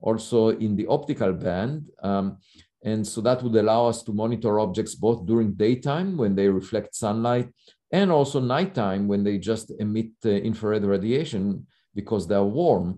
also 0.00 0.48
in 0.48 0.76
the 0.76 0.86
optical 0.86 1.32
band. 1.32 1.86
Um, 2.02 2.38
and 2.84 3.06
so 3.06 3.20
that 3.22 3.42
would 3.42 3.56
allow 3.56 3.86
us 3.86 4.02
to 4.04 4.12
monitor 4.12 4.60
objects 4.60 4.94
both 4.94 5.26
during 5.26 5.54
daytime 5.54 6.16
when 6.16 6.34
they 6.34 6.48
reflect 6.48 6.94
sunlight 6.94 7.48
and 7.90 8.12
also 8.12 8.40
nighttime 8.40 9.08
when 9.08 9.24
they 9.24 9.38
just 9.38 9.72
emit 9.80 10.10
uh, 10.24 10.28
infrared 10.28 10.84
radiation 10.84 11.66
because 11.94 12.26
they're 12.26 12.52
warm. 12.60 12.88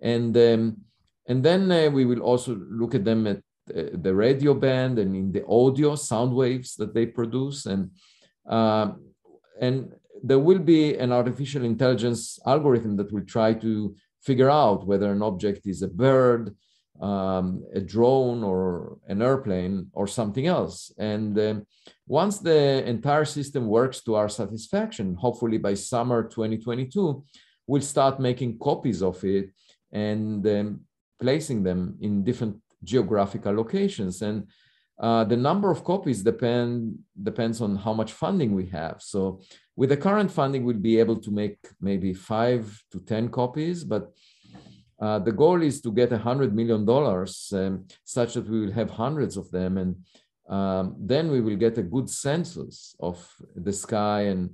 And 0.00 0.36
um, 0.36 0.64
And 1.28 1.42
then 1.44 1.70
uh, 1.70 1.90
we 1.92 2.04
will 2.06 2.22
also 2.30 2.56
look 2.80 2.94
at 2.94 3.04
them 3.04 3.26
at 3.26 3.40
uh, 3.68 3.92
the 4.04 4.14
radio 4.14 4.54
band 4.54 4.98
and 4.98 5.14
in 5.14 5.30
the 5.32 5.44
audio 5.46 5.94
sound 5.96 6.32
waves 6.32 6.70
that 6.76 6.92
they 6.94 7.06
produce. 7.06 7.66
And, 7.72 7.90
um, 8.48 8.86
and 9.60 9.92
there 10.28 10.42
will 10.48 10.62
be 10.74 10.96
an 11.04 11.12
artificial 11.12 11.64
intelligence 11.64 12.38
algorithm 12.46 12.96
that 12.96 13.12
will 13.12 13.26
try 13.26 13.52
to 13.60 13.94
figure 14.22 14.50
out 14.50 14.86
whether 14.86 15.12
an 15.12 15.22
object 15.22 15.66
is 15.66 15.82
a 15.82 15.88
bird, 15.88 16.56
um, 17.00 17.64
a 17.74 17.80
drone, 17.80 18.42
or 18.42 18.98
an 19.08 19.22
airplane, 19.22 19.88
or 19.92 20.06
something 20.06 20.46
else. 20.46 20.92
And 20.98 21.38
um, 21.38 21.66
once 22.06 22.38
the 22.38 22.84
entire 22.86 23.24
system 23.24 23.66
works 23.66 24.00
to 24.02 24.14
our 24.16 24.28
satisfaction, 24.28 25.14
hopefully 25.14 25.58
by 25.58 25.74
summer 25.74 26.24
2022, 26.24 27.24
we'll 27.66 27.82
start 27.82 28.18
making 28.18 28.58
copies 28.58 29.02
of 29.02 29.22
it 29.24 29.50
and 29.92 30.46
um, 30.46 30.80
placing 31.20 31.62
them 31.62 31.96
in 32.00 32.24
different 32.24 32.56
geographical 32.82 33.52
locations. 33.52 34.22
And 34.22 34.46
uh, 34.98 35.24
the 35.24 35.36
number 35.36 35.70
of 35.70 35.84
copies 35.84 36.22
depend 36.22 36.98
depends 37.22 37.60
on 37.60 37.76
how 37.76 37.92
much 37.92 38.12
funding 38.12 38.54
we 38.54 38.66
have. 38.66 38.96
So 39.00 39.40
with 39.76 39.90
the 39.90 39.96
current 39.96 40.30
funding, 40.30 40.64
we'll 40.64 40.76
be 40.76 40.98
able 40.98 41.20
to 41.20 41.30
make 41.30 41.58
maybe 41.80 42.12
five 42.12 42.82
to 42.90 43.00
10 43.00 43.28
copies, 43.28 43.84
but 43.84 44.12
uh, 45.00 45.18
the 45.20 45.32
goal 45.32 45.62
is 45.62 45.80
to 45.80 45.92
get 45.92 46.12
a 46.12 46.18
hundred 46.18 46.54
million 46.54 46.84
dollars 46.84 47.52
um, 47.54 47.86
such 48.04 48.34
that 48.34 48.48
we 48.48 48.60
will 48.60 48.72
have 48.72 48.90
hundreds 48.90 49.36
of 49.36 49.50
them. 49.50 49.78
And 49.78 49.96
um, 50.48 50.96
then 50.98 51.30
we 51.30 51.40
will 51.40 51.56
get 51.56 51.78
a 51.78 51.82
good 51.82 52.10
census 52.10 52.96
of 52.98 53.24
the 53.54 53.72
sky 53.72 54.22
and 54.22 54.50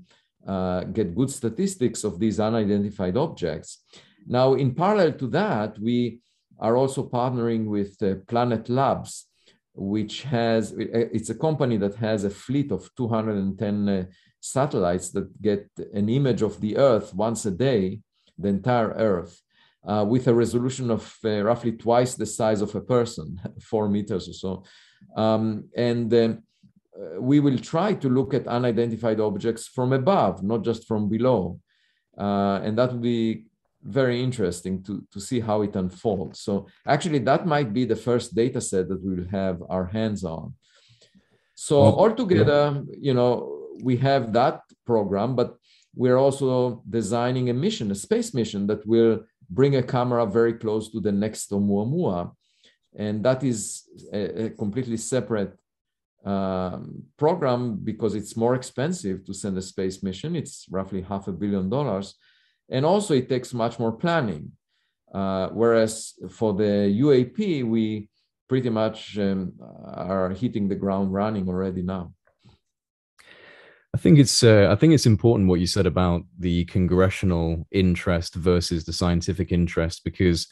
uh, 0.46 0.84
get 0.84 1.14
good 1.14 1.30
statistics 1.30 2.04
of 2.04 2.18
these 2.18 2.40
unidentified 2.40 3.16
objects. 3.16 3.84
Now, 4.26 4.54
in 4.54 4.74
parallel 4.74 5.12
to 5.12 5.26
that, 5.28 5.78
we 5.78 6.20
are 6.58 6.76
also 6.76 7.08
partnering 7.08 7.66
with 7.66 7.96
uh, 8.02 8.16
Planet 8.26 8.68
Labs, 8.68 9.26
which 9.72 10.22
has, 10.24 10.72
uh, 10.72 11.08
it's 11.12 11.30
a 11.30 11.34
company 11.34 11.78
that 11.78 11.94
has 11.96 12.24
a 12.24 12.30
fleet 12.30 12.70
of 12.70 12.88
210 12.96 13.88
uh, 13.88 14.04
satellites 14.40 15.10
that 15.12 15.40
get 15.40 15.68
an 15.94 16.08
image 16.10 16.42
of 16.42 16.60
the 16.60 16.76
Earth 16.76 17.14
once 17.14 17.46
a 17.46 17.50
day, 17.50 18.00
the 18.38 18.48
entire 18.48 18.90
Earth, 18.90 19.40
uh, 19.86 20.04
with 20.08 20.28
a 20.28 20.34
resolution 20.34 20.90
of 20.90 21.16
uh, 21.24 21.42
roughly 21.42 21.72
twice 21.72 22.14
the 22.14 22.26
size 22.26 22.60
of 22.60 22.74
a 22.74 22.80
person, 22.80 23.40
four 23.60 23.88
meters 23.88 24.28
or 24.28 24.32
so. 24.32 24.64
Um, 25.16 25.68
and 25.76 26.12
um, 26.14 26.42
uh, 26.98 27.20
we 27.20 27.40
will 27.40 27.58
try 27.58 27.94
to 27.94 28.08
look 28.08 28.34
at 28.34 28.46
unidentified 28.46 29.20
objects 29.20 29.68
from 29.68 29.92
above, 29.92 30.42
not 30.42 30.62
just 30.62 30.86
from 30.86 31.08
below. 31.08 31.60
Uh, 32.16 32.60
and 32.62 32.78
that 32.78 32.92
will 32.92 33.00
be 33.00 33.44
very 33.82 34.22
interesting 34.22 34.82
to, 34.82 35.04
to 35.12 35.20
see 35.20 35.40
how 35.40 35.62
it 35.62 35.76
unfolds. 35.76 36.40
So 36.40 36.66
actually, 36.86 37.18
that 37.20 37.46
might 37.46 37.72
be 37.72 37.84
the 37.84 37.96
first 37.96 38.34
data 38.34 38.60
set 38.60 38.88
that 38.88 39.02
we 39.04 39.16
will 39.16 39.28
have 39.28 39.62
our 39.68 39.84
hands 39.84 40.24
on. 40.24 40.54
So 41.54 41.82
well, 41.82 41.96
altogether, 41.96 42.82
yeah. 42.86 42.96
you 43.00 43.14
know, 43.14 43.68
we 43.82 43.96
have 43.98 44.32
that 44.32 44.60
program, 44.86 45.36
but 45.36 45.56
we're 45.94 46.16
also 46.16 46.82
designing 46.88 47.50
a 47.50 47.54
mission, 47.54 47.90
a 47.90 47.94
space 47.94 48.34
mission 48.34 48.66
that 48.66 48.86
will 48.86 49.20
bring 49.54 49.76
a 49.76 49.82
camera 49.82 50.26
very 50.26 50.54
close 50.54 50.90
to 50.90 51.00
the 51.00 51.12
next 51.12 51.50
Oumuamua. 51.50 52.32
And 52.96 53.24
that 53.24 53.42
is 53.42 53.84
a, 54.12 54.44
a 54.44 54.50
completely 54.50 54.96
separate 54.96 55.52
um, 56.24 57.02
program 57.16 57.76
because 57.76 58.14
it's 58.14 58.36
more 58.36 58.54
expensive 58.54 59.24
to 59.26 59.34
send 59.34 59.58
a 59.58 59.62
space 59.62 60.02
mission. 60.02 60.36
It's 60.36 60.66
roughly 60.70 61.02
half 61.02 61.28
a 61.28 61.32
billion 61.32 61.68
dollars. 61.68 62.14
And 62.68 62.84
also 62.86 63.14
it 63.14 63.28
takes 63.28 63.52
much 63.52 63.78
more 63.78 63.92
planning. 63.92 64.52
Uh, 65.12 65.48
whereas 65.48 66.14
for 66.30 66.54
the 66.54 66.90
UAP, 67.04 67.64
we 67.64 68.08
pretty 68.48 68.70
much 68.70 69.18
um, 69.18 69.52
are 69.86 70.30
hitting 70.30 70.68
the 70.68 70.74
ground 70.74 71.12
running 71.12 71.48
already 71.48 71.82
now. 71.82 72.12
I 73.94 73.96
think 73.96 74.18
it's 74.18 74.42
uh, 74.42 74.68
I 74.72 74.74
think 74.74 74.92
it's 74.92 75.06
important 75.06 75.48
what 75.48 75.60
you 75.60 75.68
said 75.68 75.86
about 75.86 76.24
the 76.36 76.64
congressional 76.64 77.64
interest 77.70 78.34
versus 78.34 78.84
the 78.84 78.92
scientific 78.92 79.52
interest 79.52 80.02
because 80.04 80.48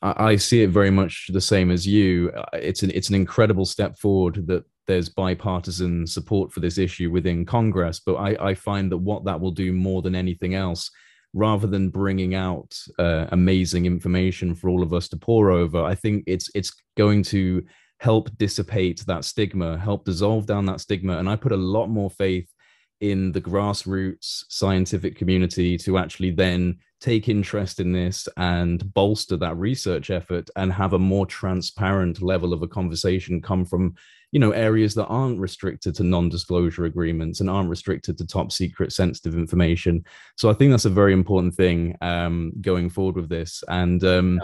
I, 0.00 0.30
I 0.30 0.36
see 0.36 0.62
it 0.62 0.70
very 0.70 0.90
much 0.90 1.28
the 1.30 1.42
same 1.42 1.70
as 1.70 1.86
you. 1.86 2.32
It's 2.54 2.82
an 2.82 2.90
it's 2.94 3.10
an 3.10 3.16
incredible 3.16 3.66
step 3.66 3.98
forward 3.98 4.46
that 4.46 4.64
there's 4.86 5.10
bipartisan 5.10 6.06
support 6.06 6.52
for 6.52 6.60
this 6.60 6.78
issue 6.78 7.10
within 7.10 7.44
Congress, 7.44 8.00
but 8.00 8.14
I, 8.14 8.36
I 8.40 8.54
find 8.54 8.90
that 8.92 8.98
what 8.98 9.26
that 9.26 9.40
will 9.40 9.50
do 9.50 9.70
more 9.74 10.00
than 10.00 10.14
anything 10.14 10.54
else 10.54 10.90
rather 11.34 11.66
than 11.66 11.90
bringing 11.90 12.34
out 12.34 12.74
uh, 12.98 13.26
amazing 13.32 13.84
information 13.84 14.54
for 14.54 14.70
all 14.70 14.82
of 14.82 14.94
us 14.94 15.08
to 15.08 15.16
pour 15.16 15.50
over 15.50 15.82
i 15.82 15.94
think 15.94 16.22
it's 16.28 16.48
it's 16.54 16.72
going 16.96 17.24
to 17.24 17.60
help 17.98 18.30
dissipate 18.38 19.04
that 19.06 19.24
stigma 19.24 19.76
help 19.76 20.04
dissolve 20.04 20.46
down 20.46 20.64
that 20.64 20.80
stigma 20.80 21.18
and 21.18 21.28
i 21.28 21.34
put 21.34 21.50
a 21.50 21.56
lot 21.56 21.88
more 21.88 22.08
faith 22.08 22.53
in 23.00 23.32
the 23.32 23.40
grassroots 23.40 24.44
scientific 24.48 25.16
community 25.16 25.76
to 25.78 25.98
actually 25.98 26.30
then 26.30 26.78
take 27.00 27.28
interest 27.28 27.80
in 27.80 27.92
this 27.92 28.28
and 28.38 28.94
bolster 28.94 29.36
that 29.36 29.56
research 29.56 30.10
effort 30.10 30.48
and 30.56 30.72
have 30.72 30.94
a 30.94 30.98
more 30.98 31.26
transparent 31.26 32.22
level 32.22 32.52
of 32.52 32.62
a 32.62 32.68
conversation 32.68 33.42
come 33.42 33.64
from 33.64 33.94
you 34.32 34.40
know 34.40 34.52
areas 34.52 34.94
that 34.94 35.06
aren't 35.06 35.38
restricted 35.38 35.94
to 35.94 36.02
non-disclosure 36.02 36.86
agreements 36.86 37.40
and 37.40 37.50
aren't 37.50 37.68
restricted 37.68 38.16
to 38.16 38.26
top 38.26 38.50
secret 38.50 38.92
sensitive 38.92 39.34
information 39.34 40.02
so 40.36 40.48
i 40.48 40.54
think 40.54 40.70
that's 40.70 40.86
a 40.86 40.90
very 40.90 41.12
important 41.12 41.54
thing 41.54 41.96
um, 42.00 42.52
going 42.60 42.88
forward 42.88 43.16
with 43.16 43.28
this 43.28 43.62
and 43.68 44.02
um, 44.04 44.40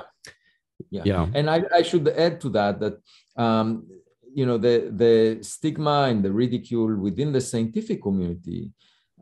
yeah. 0.91 1.03
yeah. 1.03 1.03
yeah 1.05 1.27
and 1.35 1.49
I, 1.49 1.63
I 1.75 1.83
should 1.83 2.09
add 2.09 2.41
to 2.43 2.51
that 2.51 2.79
that 2.81 3.01
um, 3.37 3.87
you 4.35 4.47
know 4.47 4.59
the 4.59 4.91
the 4.93 5.39
stigma 5.43 6.07
and 6.11 6.25
the 6.25 6.33
ridicule 6.33 6.95
within 6.97 7.33
the 7.33 7.41
scientific 7.41 8.03
community 8.03 8.71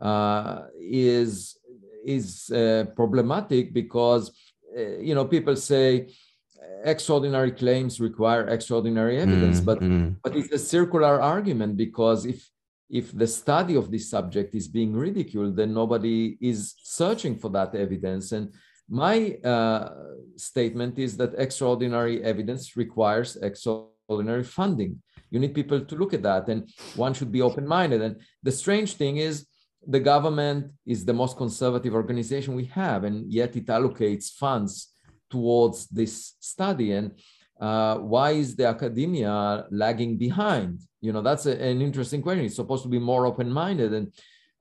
uh, 0.01 0.63
is 0.79 1.57
is 2.05 2.49
uh, 2.51 2.85
problematic 2.95 3.73
because 3.73 4.31
uh, 4.77 4.97
you 4.99 5.15
know 5.15 5.25
people 5.25 5.55
say 5.55 6.07
extraordinary 6.83 7.51
claims 7.51 7.99
require 7.99 8.47
extraordinary 8.47 9.19
evidence, 9.19 9.59
mm, 9.59 9.65
but 9.65 9.79
mm. 9.79 10.15
but 10.23 10.35
it's 10.35 10.51
a 10.51 10.59
circular 10.59 11.21
argument 11.21 11.77
because 11.77 12.25
if 12.25 12.49
if 12.89 13.11
the 13.15 13.27
study 13.27 13.75
of 13.75 13.91
this 13.91 14.09
subject 14.09 14.55
is 14.55 14.67
being 14.67 14.93
ridiculed, 14.93 15.55
then 15.55 15.73
nobody 15.73 16.37
is 16.41 16.73
searching 16.81 17.37
for 17.37 17.49
that 17.51 17.75
evidence. 17.75 18.31
And 18.31 18.51
my 18.89 19.35
uh, 19.43 19.93
statement 20.35 20.97
is 20.97 21.15
that 21.17 21.35
extraordinary 21.37 22.23
evidence 22.23 22.75
requires 22.75 23.35
extraordinary 23.35 23.98
funding. 24.43 25.01
You 25.31 25.39
need 25.39 25.53
people 25.53 25.81
to 25.81 25.95
look 25.95 26.13
at 26.13 26.23
that, 26.23 26.49
and 26.49 26.67
one 26.95 27.13
should 27.13 27.31
be 27.31 27.41
open-minded. 27.41 28.01
And 28.01 28.15
the 28.41 28.51
strange 28.51 28.95
thing 28.95 29.17
is, 29.17 29.45
the 29.87 29.99
government 29.99 30.71
is 30.85 31.05
the 31.05 31.13
most 31.13 31.37
conservative 31.37 31.93
organization 31.93 32.55
we 32.55 32.65
have, 32.65 33.03
and 33.03 33.31
yet 33.31 33.55
it 33.55 33.67
allocates 33.67 34.31
funds 34.31 34.93
towards 35.29 35.87
this 35.87 36.35
study. 36.39 36.91
And 36.91 37.11
uh, 37.59 37.97
why 37.97 38.31
is 38.31 38.55
the 38.55 38.67
academia 38.67 39.65
lagging 39.71 40.17
behind? 40.17 40.81
You 41.01 41.13
know 41.13 41.21
that's 41.21 41.45
a, 41.45 41.53
an 41.61 41.81
interesting 41.81 42.21
question. 42.21 42.45
It's 42.45 42.55
supposed 42.55 42.83
to 42.83 42.89
be 42.89 42.99
more 42.99 43.25
open-minded. 43.25 43.93
And 43.93 44.13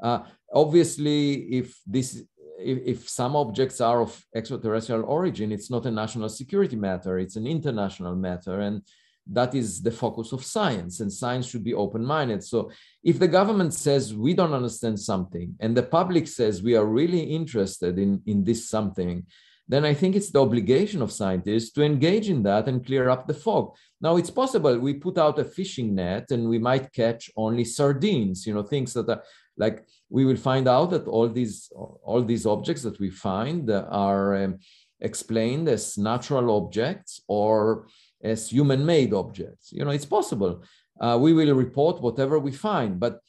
uh, 0.02 0.20
obviously 0.52 1.32
if 1.58 1.76
this 1.86 2.22
if, 2.60 2.78
if, 2.84 3.08
some 3.08 3.36
objects 3.36 3.80
are 3.80 4.00
of 4.02 4.24
extraterrestrial 4.34 5.04
origin 5.04 5.52
it's 5.52 5.70
not 5.70 5.86
a 5.86 5.90
national 5.90 6.28
security 6.28 6.76
matter. 6.76 7.18
It's 7.18 7.36
an 7.36 7.46
international 7.46 8.16
matter. 8.16 8.60
And 8.60 8.82
that 9.30 9.54
is 9.54 9.82
the 9.82 9.90
focus 9.90 10.32
of 10.32 10.44
science 10.44 11.00
and 11.00 11.12
science 11.12 11.46
should 11.48 11.64
be 11.64 11.74
open-minded 11.74 12.42
so 12.42 12.70
if 13.02 13.18
the 13.18 13.28
government 13.28 13.74
says 13.74 14.14
we 14.14 14.34
don't 14.34 14.54
understand 14.54 14.98
something 14.98 15.54
and 15.60 15.76
the 15.76 15.82
public 15.82 16.26
says 16.26 16.62
we 16.62 16.76
are 16.76 16.86
really 16.86 17.20
interested 17.20 17.98
in 17.98 18.22
in 18.26 18.44
this 18.44 18.68
something 18.68 19.24
then 19.70 19.84
I 19.84 19.92
think 19.92 20.16
it's 20.16 20.30
the 20.30 20.40
obligation 20.40 21.02
of 21.02 21.12
scientists 21.12 21.70
to 21.72 21.82
engage 21.82 22.30
in 22.30 22.42
that 22.44 22.68
and 22.68 22.84
clear 22.84 23.10
up 23.10 23.26
the 23.26 23.34
fog. 23.34 23.74
Now 24.00 24.16
it's 24.16 24.30
possible 24.30 24.78
we 24.78 24.94
put 24.94 25.18
out 25.18 25.38
a 25.38 25.44
fishing 25.44 25.94
net 25.94 26.30
and 26.30 26.48
we 26.48 26.58
might 26.58 26.92
catch 26.92 27.30
only 27.36 27.64
sardines, 27.64 28.46
you 28.46 28.54
know, 28.54 28.62
things 28.62 28.94
that 28.94 29.10
are 29.10 29.22
like 29.58 29.84
we 30.08 30.24
will 30.24 30.36
find 30.36 30.66
out 30.68 30.90
that 30.90 31.06
all 31.06 31.28
these 31.28 31.70
all 31.74 32.22
these 32.22 32.46
objects 32.46 32.82
that 32.82 32.98
we 32.98 33.10
find 33.10 33.70
are 33.70 34.44
um, 34.44 34.58
explained 35.00 35.68
as 35.68 35.98
natural 35.98 36.56
objects 36.56 37.20
or 37.28 37.88
as 38.22 38.50
human-made 38.50 39.12
objects. 39.14 39.72
You 39.72 39.84
know, 39.84 39.90
it's 39.90 40.06
possible. 40.06 40.62
Uh, 41.00 41.18
we 41.20 41.32
will 41.32 41.54
report 41.54 42.00
whatever 42.00 42.38
we 42.38 42.52
find, 42.52 42.98
but 42.98 43.20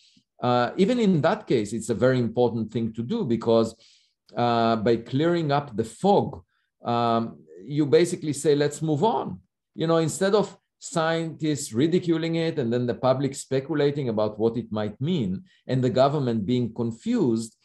uh, 0.41 0.71
even 0.77 0.99
in 0.99 1.21
that 1.21 1.47
case, 1.47 1.73
it's 1.73 1.89
a 1.89 1.93
very 1.93 2.19
important 2.19 2.71
thing 2.71 2.93
to 2.93 3.03
do 3.03 3.25
because 3.25 3.75
uh, 4.35 4.75
by 4.77 4.95
clearing 4.97 5.51
up 5.51 5.75
the 5.75 5.83
fog, 5.83 6.41
um, 6.83 7.39
you 7.65 7.85
basically 7.85 8.33
say, 8.33 8.55
let's 8.55 8.81
move 8.81 9.03
on. 9.03 9.39
You 9.75 9.87
know, 9.87 9.97
instead 9.97 10.33
of 10.33 10.57
scientists 10.79 11.73
ridiculing 11.73 12.35
it 12.35 12.57
and 12.57 12.71
then 12.71 12.87
the 12.87 12.93
public 12.93 13.35
speculating 13.35 14.07
about 14.09 14.39
what 14.39 14.55
it 14.55 14.71
might 14.71 14.99
mean 15.01 15.43
and 15.67 15.83
the 15.83 15.89
government 15.89 16.45
being 16.45 16.73
confused, 16.73 17.55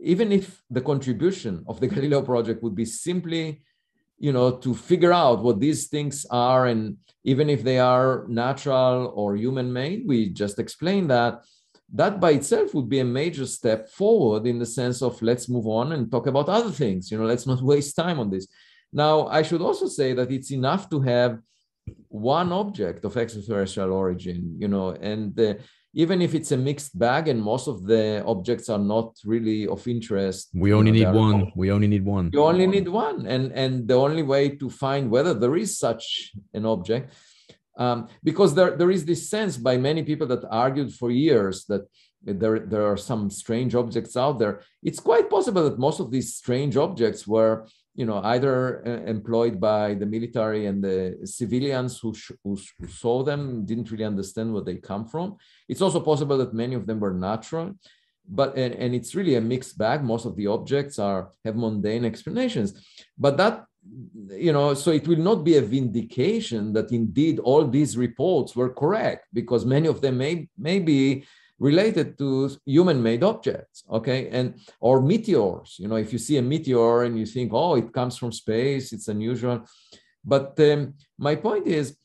even 0.00 0.30
if 0.30 0.62
the 0.70 0.82
contribution 0.82 1.64
of 1.66 1.80
the 1.80 1.86
Galileo 1.94 2.22
project 2.22 2.62
would 2.62 2.74
be 2.74 2.84
simply 2.84 3.62
you 4.18 4.32
know, 4.32 4.56
to 4.58 4.74
figure 4.74 5.12
out 5.12 5.42
what 5.42 5.60
these 5.60 5.88
things 5.88 6.26
are, 6.30 6.66
and 6.66 6.96
even 7.24 7.48
if 7.48 7.62
they 7.62 7.78
are 7.78 8.24
natural 8.28 9.12
or 9.14 9.36
human-made, 9.36 10.04
we 10.06 10.30
just 10.30 10.58
explained 10.58 11.10
that. 11.10 11.44
That 11.94 12.20
by 12.20 12.32
itself 12.32 12.74
would 12.74 12.88
be 12.88 13.00
a 13.00 13.04
major 13.04 13.46
step 13.46 13.88
forward 13.88 14.46
in 14.46 14.58
the 14.58 14.66
sense 14.66 15.00
of 15.00 15.22
let's 15.22 15.48
move 15.48 15.66
on 15.66 15.92
and 15.92 16.10
talk 16.10 16.26
about 16.26 16.48
other 16.48 16.70
things. 16.70 17.10
You 17.10 17.18
know, 17.18 17.24
let's 17.24 17.46
not 17.46 17.62
waste 17.72 17.96
time 17.96 18.18
on 18.20 18.30
this. 18.30 18.46
Now, 18.92 19.26
I 19.28 19.42
should 19.42 19.60
also 19.60 19.86
say 19.86 20.12
that 20.14 20.30
it's 20.30 20.50
enough 20.50 20.88
to 20.90 21.00
have 21.00 21.40
one 22.08 22.52
object 22.52 23.04
of 23.04 23.16
extraterrestrial 23.16 23.92
origin, 23.92 24.56
you 24.58 24.68
know, 24.68 24.90
and 24.90 25.38
uh, 25.40 25.54
even 25.94 26.20
if 26.20 26.34
it's 26.34 26.52
a 26.52 26.56
mixed 26.56 26.98
bag 26.98 27.28
and 27.28 27.42
most 27.42 27.66
of 27.66 27.84
the 27.86 28.22
objects 28.26 28.68
are 28.68 28.78
not 28.78 29.16
really 29.24 29.66
of 29.66 29.86
interest. 29.88 30.50
We 30.54 30.72
only 30.72 30.92
you 30.92 31.04
know, 31.04 31.12
need 31.12 31.18
one. 31.18 31.38
Not, 31.40 31.56
we 31.56 31.70
only 31.70 31.86
need 31.86 32.04
one. 32.04 32.30
You 32.32 32.44
only 32.44 32.66
need 32.66 32.88
one. 32.88 33.26
And, 33.26 33.52
and 33.52 33.88
the 33.88 33.94
only 33.94 34.22
way 34.22 34.50
to 34.50 34.68
find 34.68 35.10
whether 35.10 35.34
there 35.34 35.56
is 35.56 35.78
such 35.78 36.32
an 36.52 36.66
object, 36.66 37.14
um, 37.78 38.08
because 38.22 38.54
there, 38.54 38.76
there 38.76 38.90
is 38.90 39.04
this 39.04 39.30
sense 39.30 39.56
by 39.56 39.76
many 39.76 40.02
people 40.02 40.26
that 40.26 40.44
argued 40.50 40.92
for 40.92 41.10
years 41.10 41.64
that 41.66 41.82
there, 42.22 42.58
there 42.58 42.86
are 42.86 42.96
some 42.96 43.30
strange 43.30 43.74
objects 43.74 44.16
out 44.16 44.38
there. 44.38 44.60
It's 44.82 45.00
quite 45.00 45.30
possible 45.30 45.64
that 45.64 45.78
most 45.78 46.00
of 46.00 46.10
these 46.10 46.34
strange 46.34 46.76
objects 46.76 47.26
were 47.26 47.66
you 47.98 48.06
know, 48.06 48.20
either 48.22 48.86
uh, 48.86 49.10
employed 49.10 49.58
by 49.58 49.94
the 49.94 50.06
military 50.06 50.66
and 50.66 50.82
the 50.84 51.18
civilians 51.24 51.98
who, 51.98 52.14
who, 52.44 52.56
who, 52.78 52.86
saw 52.86 53.24
them 53.24 53.66
didn't 53.66 53.90
really 53.90 54.04
understand 54.04 54.54
where 54.54 54.62
they 54.62 54.76
come 54.76 55.04
from. 55.04 55.36
It's 55.68 55.82
also 55.82 55.98
possible 55.98 56.38
that 56.38 56.54
many 56.54 56.76
of 56.76 56.86
them 56.86 57.00
were 57.00 57.12
natural, 57.12 57.74
but 58.28 58.56
and, 58.56 58.72
and 58.76 58.94
it's 58.94 59.16
really 59.16 59.34
a 59.34 59.40
mixed 59.40 59.76
bag. 59.76 60.04
Most 60.04 60.26
of 60.26 60.36
the 60.36 60.46
objects 60.46 61.00
are 61.00 61.32
have 61.44 61.56
mundane 61.56 62.04
explanations, 62.04 62.70
but 63.18 63.36
that 63.36 63.64
you 64.28 64.52
know, 64.52 64.74
so 64.74 64.92
it 64.92 65.08
will 65.08 65.24
not 65.30 65.42
be 65.42 65.56
a 65.56 65.62
vindication 65.62 66.72
that 66.74 66.92
indeed 66.92 67.40
all 67.40 67.66
these 67.66 67.96
reports 67.96 68.54
were 68.54 68.72
correct 68.72 69.26
because 69.32 69.64
many 69.64 69.88
of 69.88 70.00
them 70.00 70.18
may 70.18 70.48
may 70.56 70.78
be 70.78 71.24
related 71.58 72.16
to 72.18 72.50
human-made 72.64 73.22
objects, 73.24 73.84
okay, 73.90 74.28
and 74.28 74.54
or 74.80 75.02
meteors. 75.02 75.76
You 75.78 75.88
know, 75.88 75.96
if 75.96 76.12
you 76.12 76.18
see 76.18 76.36
a 76.36 76.42
meteor 76.42 77.02
and 77.02 77.18
you 77.18 77.26
think, 77.26 77.52
oh, 77.52 77.74
it 77.76 77.92
comes 77.92 78.16
from 78.16 78.32
space, 78.32 78.92
it's 78.92 79.08
unusual. 79.08 79.64
But 80.24 80.58
um, 80.60 80.94
my 81.18 81.34
point 81.34 81.66
is, 81.66 81.96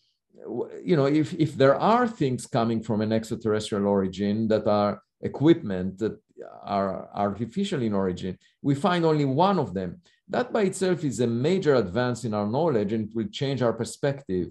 you 0.83 0.95
know, 0.95 1.05
if 1.05 1.33
if 1.33 1.55
there 1.55 1.75
are 1.75 2.07
things 2.07 2.47
coming 2.47 2.81
from 2.81 3.01
an 3.01 3.11
extraterrestrial 3.11 3.87
origin 3.87 4.47
that 4.47 4.67
are 4.67 5.01
equipment 5.21 5.97
that 5.99 6.17
are 6.63 7.09
artificial 7.13 7.81
in 7.81 7.93
origin, 7.93 8.37
we 8.61 8.75
find 8.75 9.05
only 9.05 9.25
one 9.25 9.59
of 9.59 9.73
them. 9.73 10.01
That 10.27 10.51
by 10.51 10.63
itself 10.63 11.03
is 11.03 11.19
a 11.19 11.27
major 11.27 11.75
advance 11.75 12.23
in 12.25 12.33
our 12.33 12.47
knowledge 12.47 12.93
and 12.93 13.09
will 13.13 13.27
change 13.27 13.61
our 13.61 13.73
perspective 13.73 14.47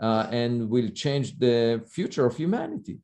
uh, 0.00 0.26
and 0.30 0.68
will 0.68 0.90
change 0.90 1.38
the 1.38 1.82
future 1.88 2.26
of 2.26 2.36
humanity. 2.36 2.98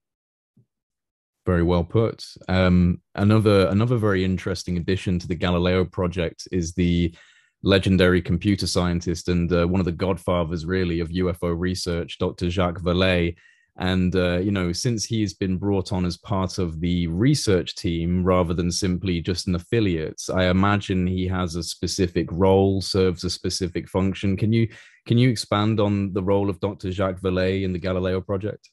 Very 1.48 1.62
well 1.62 1.82
put. 1.82 2.26
Um, 2.46 3.00
another 3.14 3.68
another 3.68 3.96
very 3.96 4.22
interesting 4.22 4.76
addition 4.76 5.18
to 5.18 5.26
the 5.26 5.34
Galileo 5.34 5.82
project 5.82 6.46
is 6.52 6.74
the 6.74 7.14
legendary 7.62 8.20
computer 8.20 8.66
scientist 8.66 9.30
and 9.30 9.50
uh, 9.50 9.66
one 9.66 9.80
of 9.80 9.86
the 9.86 9.92
godfathers, 9.92 10.66
really, 10.66 11.00
of 11.00 11.08
UFO 11.08 11.58
research, 11.58 12.18
Dr. 12.18 12.50
Jacques 12.50 12.82
Vallée. 12.82 13.34
And 13.78 14.14
uh, 14.14 14.40
you 14.40 14.50
know, 14.50 14.72
since 14.72 15.06
he's 15.06 15.32
been 15.32 15.56
brought 15.56 15.90
on 15.90 16.04
as 16.04 16.18
part 16.18 16.58
of 16.58 16.80
the 16.80 17.06
research 17.06 17.76
team 17.76 18.24
rather 18.24 18.52
than 18.52 18.70
simply 18.70 19.22
just 19.22 19.48
an 19.48 19.54
affiliate, 19.54 20.20
I 20.30 20.50
imagine 20.50 21.06
he 21.06 21.26
has 21.28 21.54
a 21.54 21.62
specific 21.62 22.28
role, 22.30 22.82
serves 22.82 23.24
a 23.24 23.30
specific 23.30 23.88
function. 23.88 24.36
Can 24.36 24.52
you 24.52 24.68
can 25.06 25.16
you 25.16 25.30
expand 25.30 25.80
on 25.80 26.12
the 26.12 26.22
role 26.22 26.50
of 26.50 26.60
Dr. 26.60 26.92
Jacques 26.92 27.22
Vallée 27.22 27.62
in 27.62 27.72
the 27.72 27.78
Galileo 27.78 28.20
project? 28.20 28.68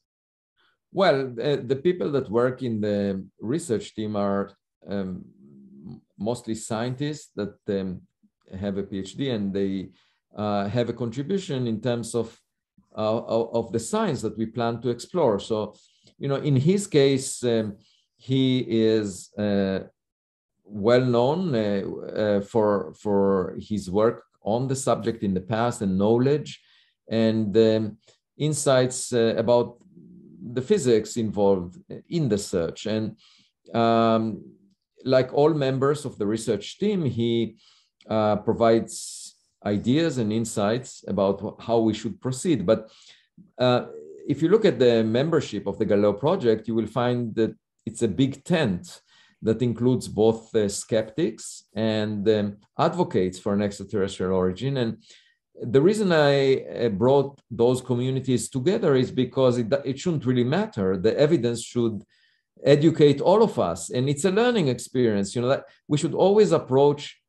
Well, 0.95 1.33
uh, 1.43 1.57
the 1.61 1.75
people 1.75 2.09
that 2.11 2.29
work 2.29 2.63
in 2.63 2.79
the 2.79 3.21
research 3.41 3.93
team 3.93 4.15
are 4.15 4.51
um, 4.87 5.25
mostly 6.17 6.55
scientists 6.55 7.31
that 7.35 7.57
um, 7.67 7.99
have 8.57 8.77
a 8.77 8.83
PhD 8.83 9.35
and 9.35 9.53
they 9.53 9.89
uh, 10.37 10.69
have 10.69 10.87
a 10.87 10.93
contribution 10.93 11.67
in 11.67 11.81
terms 11.81 12.15
of 12.15 12.39
uh, 12.97 13.23
of 13.59 13.73
the 13.73 13.79
science 13.79 14.21
that 14.21 14.37
we 14.37 14.45
plan 14.45 14.81
to 14.83 14.89
explore. 14.89 15.37
So, 15.37 15.75
you 16.17 16.29
know, 16.29 16.37
in 16.37 16.55
his 16.55 16.87
case, 16.87 17.43
um, 17.43 17.75
he 18.15 18.59
is 18.59 19.33
uh, 19.37 19.79
well 20.63 21.05
known 21.05 21.53
uh, 21.55 21.83
uh, 22.21 22.41
for 22.41 22.93
for 22.93 23.57
his 23.59 23.91
work 23.91 24.23
on 24.43 24.69
the 24.69 24.77
subject 24.77 25.23
in 25.23 25.33
the 25.33 25.47
past 25.55 25.81
and 25.81 25.97
knowledge 25.97 26.61
and 27.09 27.57
um, 27.57 27.97
insights 28.37 29.11
about 29.11 29.75
the 30.53 30.61
physics 30.61 31.17
involved 31.17 31.77
in 32.09 32.29
the 32.29 32.37
search. 32.37 32.85
And 32.85 33.17
um, 33.73 34.43
like 35.03 35.33
all 35.33 35.53
members 35.53 36.05
of 36.05 36.17
the 36.17 36.25
research 36.25 36.77
team, 36.79 37.05
he 37.05 37.57
uh, 38.09 38.37
provides 38.37 39.35
ideas 39.65 40.17
and 40.17 40.31
insights 40.31 41.03
about 41.07 41.55
how 41.59 41.79
we 41.79 41.93
should 41.93 42.21
proceed. 42.21 42.65
But 42.65 42.89
uh, 43.57 43.87
if 44.27 44.41
you 44.41 44.49
look 44.49 44.65
at 44.65 44.79
the 44.79 45.03
membership 45.03 45.67
of 45.67 45.77
the 45.77 45.85
Galileo 45.85 46.13
project, 46.13 46.67
you 46.67 46.75
will 46.75 46.87
find 46.87 47.33
that 47.35 47.55
it's 47.85 48.01
a 48.01 48.07
big 48.07 48.43
tent 48.43 49.01
that 49.41 49.61
includes 49.61 50.07
both 50.07 50.53
uh, 50.55 50.67
skeptics 50.67 51.65
and 51.75 52.27
um, 52.29 52.57
advocates 52.79 53.37
for 53.37 53.53
an 53.53 53.61
extraterrestrial 53.61 54.33
origin. 54.33 54.77
And 54.77 54.97
the 55.61 55.81
reason 55.81 56.11
I 56.11 56.63
uh, 56.63 56.89
brought 56.89 57.39
those 57.49 57.81
communities 57.81 58.49
together 58.49 58.95
is 58.95 59.11
because 59.11 59.57
it, 59.57 59.73
it 59.85 59.99
shouldn't 59.99 60.25
really 60.25 60.43
matter. 60.43 60.97
The 60.97 61.17
evidence 61.17 61.63
should 61.63 62.03
educate 62.63 63.21
all 63.21 63.41
of 63.43 63.57
us, 63.59 63.89
and 63.89 64.09
it's 64.09 64.25
a 64.25 64.31
learning 64.31 64.67
experience. 64.67 65.35
You 65.35 65.41
know 65.41 65.49
that 65.49 65.65
we 65.87 65.97
should 65.97 66.13
always 66.13 66.51
approach 66.51 67.19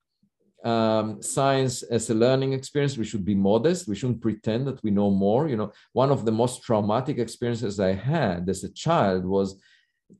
um, 0.65 1.23
science 1.23 1.83
as 1.83 2.11
a 2.11 2.15
learning 2.15 2.53
experience. 2.53 2.99
We 2.99 3.05
should 3.05 3.25
be 3.25 3.35
modest. 3.35 3.87
We 3.87 3.95
shouldn't 3.95 4.21
pretend 4.21 4.67
that 4.67 4.83
we 4.83 4.91
know 4.91 5.11
more. 5.11 5.49
You 5.49 5.57
know, 5.57 5.73
one 5.93 6.11
of 6.11 6.25
the 6.25 6.33
most 6.33 6.63
traumatic 6.63 7.19
experiences 7.19 7.79
I 7.79 7.93
had 7.93 8.49
as 8.49 8.65
a 8.65 8.73
child 8.73 9.25
was 9.25 9.61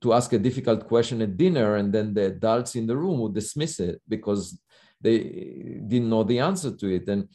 to 0.01 0.13
ask 0.13 0.31
a 0.33 0.39
difficult 0.39 0.87
question 0.87 1.21
at 1.21 1.37
dinner, 1.37 1.75
and 1.75 1.93
then 1.93 2.13
the 2.13 2.27
adults 2.27 2.75
in 2.75 2.87
the 2.87 2.95
room 2.95 3.19
would 3.19 3.33
dismiss 3.33 3.79
it 3.79 4.01
because 4.07 4.57
they 5.01 5.19
didn't 5.87 6.09
know 6.09 6.23
the 6.23 6.39
answer 6.39 6.71
to 6.75 6.87
it, 6.95 7.07
and 7.07 7.27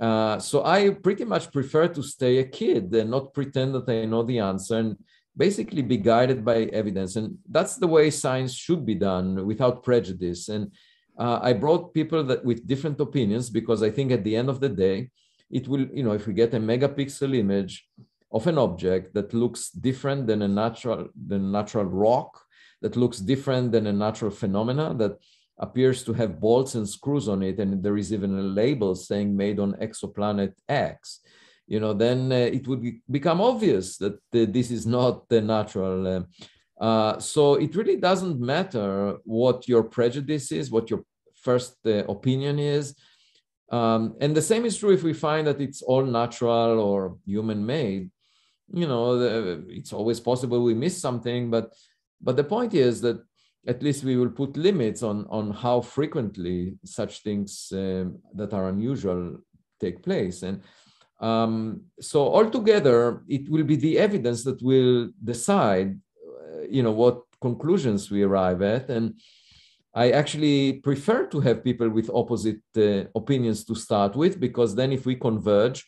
uh, 0.00 0.38
so 0.38 0.64
I 0.64 0.90
pretty 0.90 1.24
much 1.24 1.50
prefer 1.52 1.88
to 1.88 2.02
stay 2.02 2.38
a 2.38 2.44
kid 2.44 2.94
and 2.94 3.10
not 3.10 3.32
pretend 3.32 3.74
that 3.74 3.88
I 3.88 4.04
know 4.04 4.22
the 4.22 4.40
answer 4.40 4.76
and 4.76 4.96
basically 5.36 5.82
be 5.82 5.96
guided 5.96 6.44
by 6.44 6.64
evidence. 6.64 7.16
And 7.16 7.38
that's 7.48 7.76
the 7.76 7.86
way 7.86 8.10
science 8.10 8.54
should 8.54 8.84
be 8.84 8.94
done 8.94 9.46
without 9.46 9.82
prejudice. 9.82 10.48
And 10.48 10.72
uh, 11.18 11.40
I 11.42 11.52
brought 11.52 11.94
people 11.94 12.22
that 12.24 12.44
with 12.44 12.66
different 12.66 13.00
opinions 13.00 13.48
because 13.50 13.82
I 13.82 13.90
think 13.90 14.12
at 14.12 14.24
the 14.24 14.36
end 14.36 14.48
of 14.48 14.60
the 14.60 14.68
day, 14.68 15.10
it 15.50 15.68
will, 15.68 15.86
you 15.92 16.02
know, 16.02 16.12
if 16.12 16.26
we 16.26 16.34
get 16.34 16.54
a 16.54 16.58
megapixel 16.58 17.34
image 17.34 17.86
of 18.32 18.46
an 18.46 18.58
object 18.58 19.14
that 19.14 19.32
looks 19.32 19.70
different 19.70 20.26
than 20.26 20.42
a 20.42 20.48
natural, 20.48 21.08
than 21.26 21.52
natural 21.52 21.84
rock, 21.84 22.42
that 22.82 22.96
looks 22.96 23.18
different 23.18 23.72
than 23.72 23.86
a 23.86 23.92
natural 23.92 24.30
phenomena, 24.30 24.94
that 24.94 25.18
appears 25.58 26.04
to 26.04 26.12
have 26.12 26.40
bolts 26.40 26.74
and 26.74 26.88
screws 26.88 27.28
on 27.28 27.42
it, 27.42 27.58
and 27.58 27.82
there 27.82 27.96
is 27.96 28.12
even 28.12 28.38
a 28.38 28.42
label 28.42 28.94
saying 28.94 29.36
made 29.36 29.58
on 29.58 29.72
exoplanet 29.74 30.52
X, 30.68 31.20
you 31.66 31.80
know, 31.80 31.92
then 31.92 32.30
uh, 32.30 32.36
it 32.36 32.66
would 32.68 32.80
be, 32.80 33.00
become 33.10 33.40
obvious 33.40 33.96
that 33.98 34.14
uh, 34.14 34.46
this 34.48 34.70
is 34.70 34.86
not 34.86 35.28
the 35.28 35.40
natural. 35.40 36.06
Uh, 36.06 36.84
uh, 36.84 37.18
so 37.18 37.54
it 37.54 37.74
really 37.74 37.96
doesn't 37.96 38.38
matter 38.38 39.16
what 39.24 39.66
your 39.66 39.82
prejudice 39.82 40.52
is, 40.52 40.70
what 40.70 40.90
your 40.90 41.02
first 41.34 41.76
uh, 41.86 42.04
opinion 42.04 42.58
is. 42.58 42.94
Um, 43.72 44.14
and 44.20 44.36
the 44.36 44.42
same 44.42 44.64
is 44.64 44.76
true 44.76 44.92
if 44.92 45.02
we 45.02 45.12
find 45.12 45.46
that 45.48 45.60
it's 45.60 45.82
all 45.82 46.04
natural 46.04 46.78
or 46.78 47.16
human 47.24 47.66
made. 47.66 48.10
You 48.72 48.86
know, 48.86 49.18
the, 49.18 49.64
it's 49.68 49.92
always 49.92 50.20
possible 50.20 50.62
we 50.62 50.74
miss 50.74 51.00
something, 51.00 51.50
but 51.50 51.72
but 52.20 52.36
the 52.36 52.44
point 52.44 52.74
is 52.74 53.00
that 53.02 53.18
at 53.66 53.82
least 53.82 54.04
we 54.04 54.16
will 54.16 54.30
put 54.30 54.56
limits 54.56 55.02
on, 55.02 55.26
on 55.28 55.50
how 55.50 55.80
frequently 55.80 56.78
such 56.84 57.22
things 57.22 57.72
um, 57.72 58.18
that 58.34 58.52
are 58.52 58.68
unusual 58.68 59.38
take 59.80 60.02
place. 60.02 60.42
And 60.42 60.62
um, 61.20 61.82
so 62.00 62.32
altogether, 62.34 63.22
it 63.28 63.48
will 63.48 63.64
be 63.64 63.76
the 63.76 63.98
evidence 63.98 64.44
that 64.44 64.62
will 64.62 65.10
decide, 65.22 65.98
uh, 66.26 66.62
you 66.70 66.82
know, 66.82 66.92
what 66.92 67.22
conclusions 67.40 68.10
we 68.10 68.22
arrive 68.22 68.62
at. 68.62 68.88
And 68.88 69.18
I 69.94 70.10
actually 70.10 70.74
prefer 70.74 71.26
to 71.26 71.40
have 71.40 71.64
people 71.64 71.88
with 71.88 72.10
opposite 72.10 72.60
uh, 72.76 73.04
opinions 73.14 73.64
to 73.64 73.74
start 73.74 74.14
with, 74.14 74.38
because 74.38 74.74
then 74.74 74.92
if 74.92 75.06
we 75.06 75.16
converge, 75.16 75.84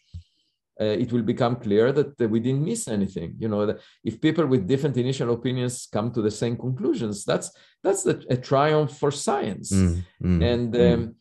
it 0.85 1.13
will 1.13 1.23
become 1.23 1.57
clear 1.57 1.93
that 1.93 2.21
uh, 2.21 2.29
we 2.29 2.41
didn't 2.41 2.65
miss 2.65 2.89
anything. 2.89 3.35
You 3.39 3.49
know, 3.49 3.77
if 4.05 4.21
people 4.21 4.47
with 4.47 4.69
different 4.69 4.97
initial 4.97 5.33
opinions 5.33 5.89
come 5.93 6.11
to 6.13 6.23
the 6.23 6.31
same 6.31 6.57
conclusions, 6.57 7.25
that's 7.25 7.51
that's 7.83 8.03
the, 8.03 8.25
a 8.31 8.37
triumph 8.37 8.97
for 8.99 9.11
science. 9.11 9.73
Mm, 9.73 10.05
mm, 10.23 10.53
and 10.53 10.73
mm. 10.75 10.95
um, 10.95 11.15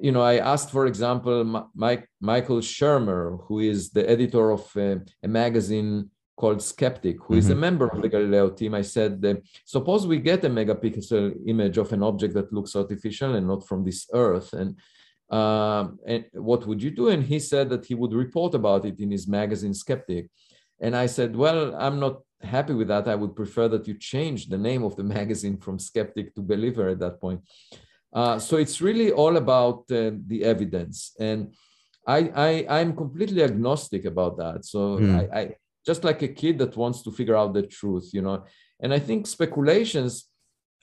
you 0.00 0.12
know, 0.12 0.22
I 0.22 0.36
asked, 0.38 0.70
for 0.70 0.86
example, 0.86 1.68
Mike, 1.74 2.08
Michael 2.20 2.60
Shermer, 2.60 3.38
who 3.46 3.58
is 3.58 3.90
the 3.90 4.08
editor 4.08 4.50
of 4.50 4.64
uh, 4.76 4.96
a 5.22 5.28
magazine 5.28 6.10
called 6.36 6.62
Skeptic, 6.62 7.16
who 7.18 7.34
mm-hmm. 7.34 7.38
is 7.38 7.48
a 7.48 7.52
mm-hmm. 7.52 7.60
member 7.60 7.86
of 7.88 8.00
the 8.00 8.08
Galileo 8.08 8.48
team. 8.50 8.74
I 8.74 8.82
said, 8.82 9.22
uh, 9.24 9.34
suppose 9.66 10.06
we 10.06 10.18
get 10.18 10.44
a 10.44 10.48
megapixel 10.48 11.34
image 11.46 11.76
of 11.76 11.92
an 11.92 12.02
object 12.02 12.34
that 12.34 12.52
looks 12.52 12.74
artificial 12.74 13.34
and 13.34 13.46
not 13.46 13.66
from 13.68 13.84
this 13.84 14.08
Earth, 14.12 14.52
and 14.54 14.76
um, 15.30 15.98
and 16.06 16.24
what 16.32 16.66
would 16.66 16.82
you 16.82 16.90
do? 16.90 17.08
And 17.08 17.22
he 17.22 17.38
said 17.38 17.70
that 17.70 17.86
he 17.86 17.94
would 17.94 18.12
report 18.12 18.54
about 18.54 18.84
it 18.84 18.98
in 18.98 19.10
his 19.10 19.28
magazine 19.28 19.74
Skeptic. 19.74 20.28
And 20.80 20.96
I 20.96 21.06
said, 21.06 21.36
well, 21.36 21.74
I'm 21.76 22.00
not 22.00 22.22
happy 22.42 22.72
with 22.72 22.88
that. 22.88 23.06
I 23.06 23.14
would 23.14 23.36
prefer 23.36 23.68
that 23.68 23.86
you 23.86 23.94
change 23.94 24.48
the 24.48 24.58
name 24.58 24.82
of 24.82 24.96
the 24.96 25.04
magazine 25.18 25.58
from 25.58 25.78
Skeptic 25.78 26.34
to 26.34 26.42
Believer 26.42 26.88
at 26.88 26.98
that 27.00 27.20
point. 27.20 27.40
Uh, 28.12 28.38
so 28.38 28.56
it's 28.56 28.80
really 28.80 29.12
all 29.12 29.36
about 29.36 29.84
uh, 29.92 30.10
the 30.26 30.42
evidence, 30.42 31.14
and 31.20 31.54
I, 32.08 32.64
I 32.68 32.80
am 32.80 32.96
completely 32.96 33.44
agnostic 33.44 34.04
about 34.04 34.36
that. 34.38 34.64
So 34.64 34.98
mm. 34.98 35.14
I, 35.14 35.40
I 35.40 35.54
just 35.86 36.02
like 36.02 36.22
a 36.22 36.28
kid 36.28 36.58
that 36.58 36.76
wants 36.76 37.02
to 37.02 37.12
figure 37.12 37.36
out 37.36 37.54
the 37.54 37.62
truth, 37.62 38.10
you 38.12 38.22
know. 38.22 38.44
And 38.80 38.92
I 38.92 38.98
think 38.98 39.28
speculations 39.28 40.26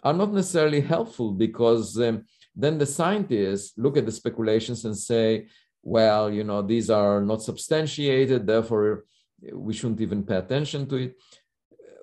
are 0.04 0.14
not 0.14 0.32
necessarily 0.32 0.80
helpful 0.80 1.32
because 1.34 2.00
um, 2.00 2.26
then 2.58 2.78
the 2.78 2.86
scientists 2.86 3.74
look 3.78 3.96
at 3.98 4.06
the 4.06 4.12
speculations 4.12 4.84
and 4.86 4.98
say, 4.98 5.48
well, 5.84 6.32
you 6.32 6.44
know, 6.44 6.62
these 6.62 6.90
are 6.90 7.22
not 7.22 7.42
substantiated, 7.42 8.48
therefore 8.48 9.06
we 9.54 9.74
shouldn't 9.74 10.02
even 10.02 10.24
pay 10.24 10.38
attention 10.38 10.88
to 10.90 10.96
it 10.96 11.16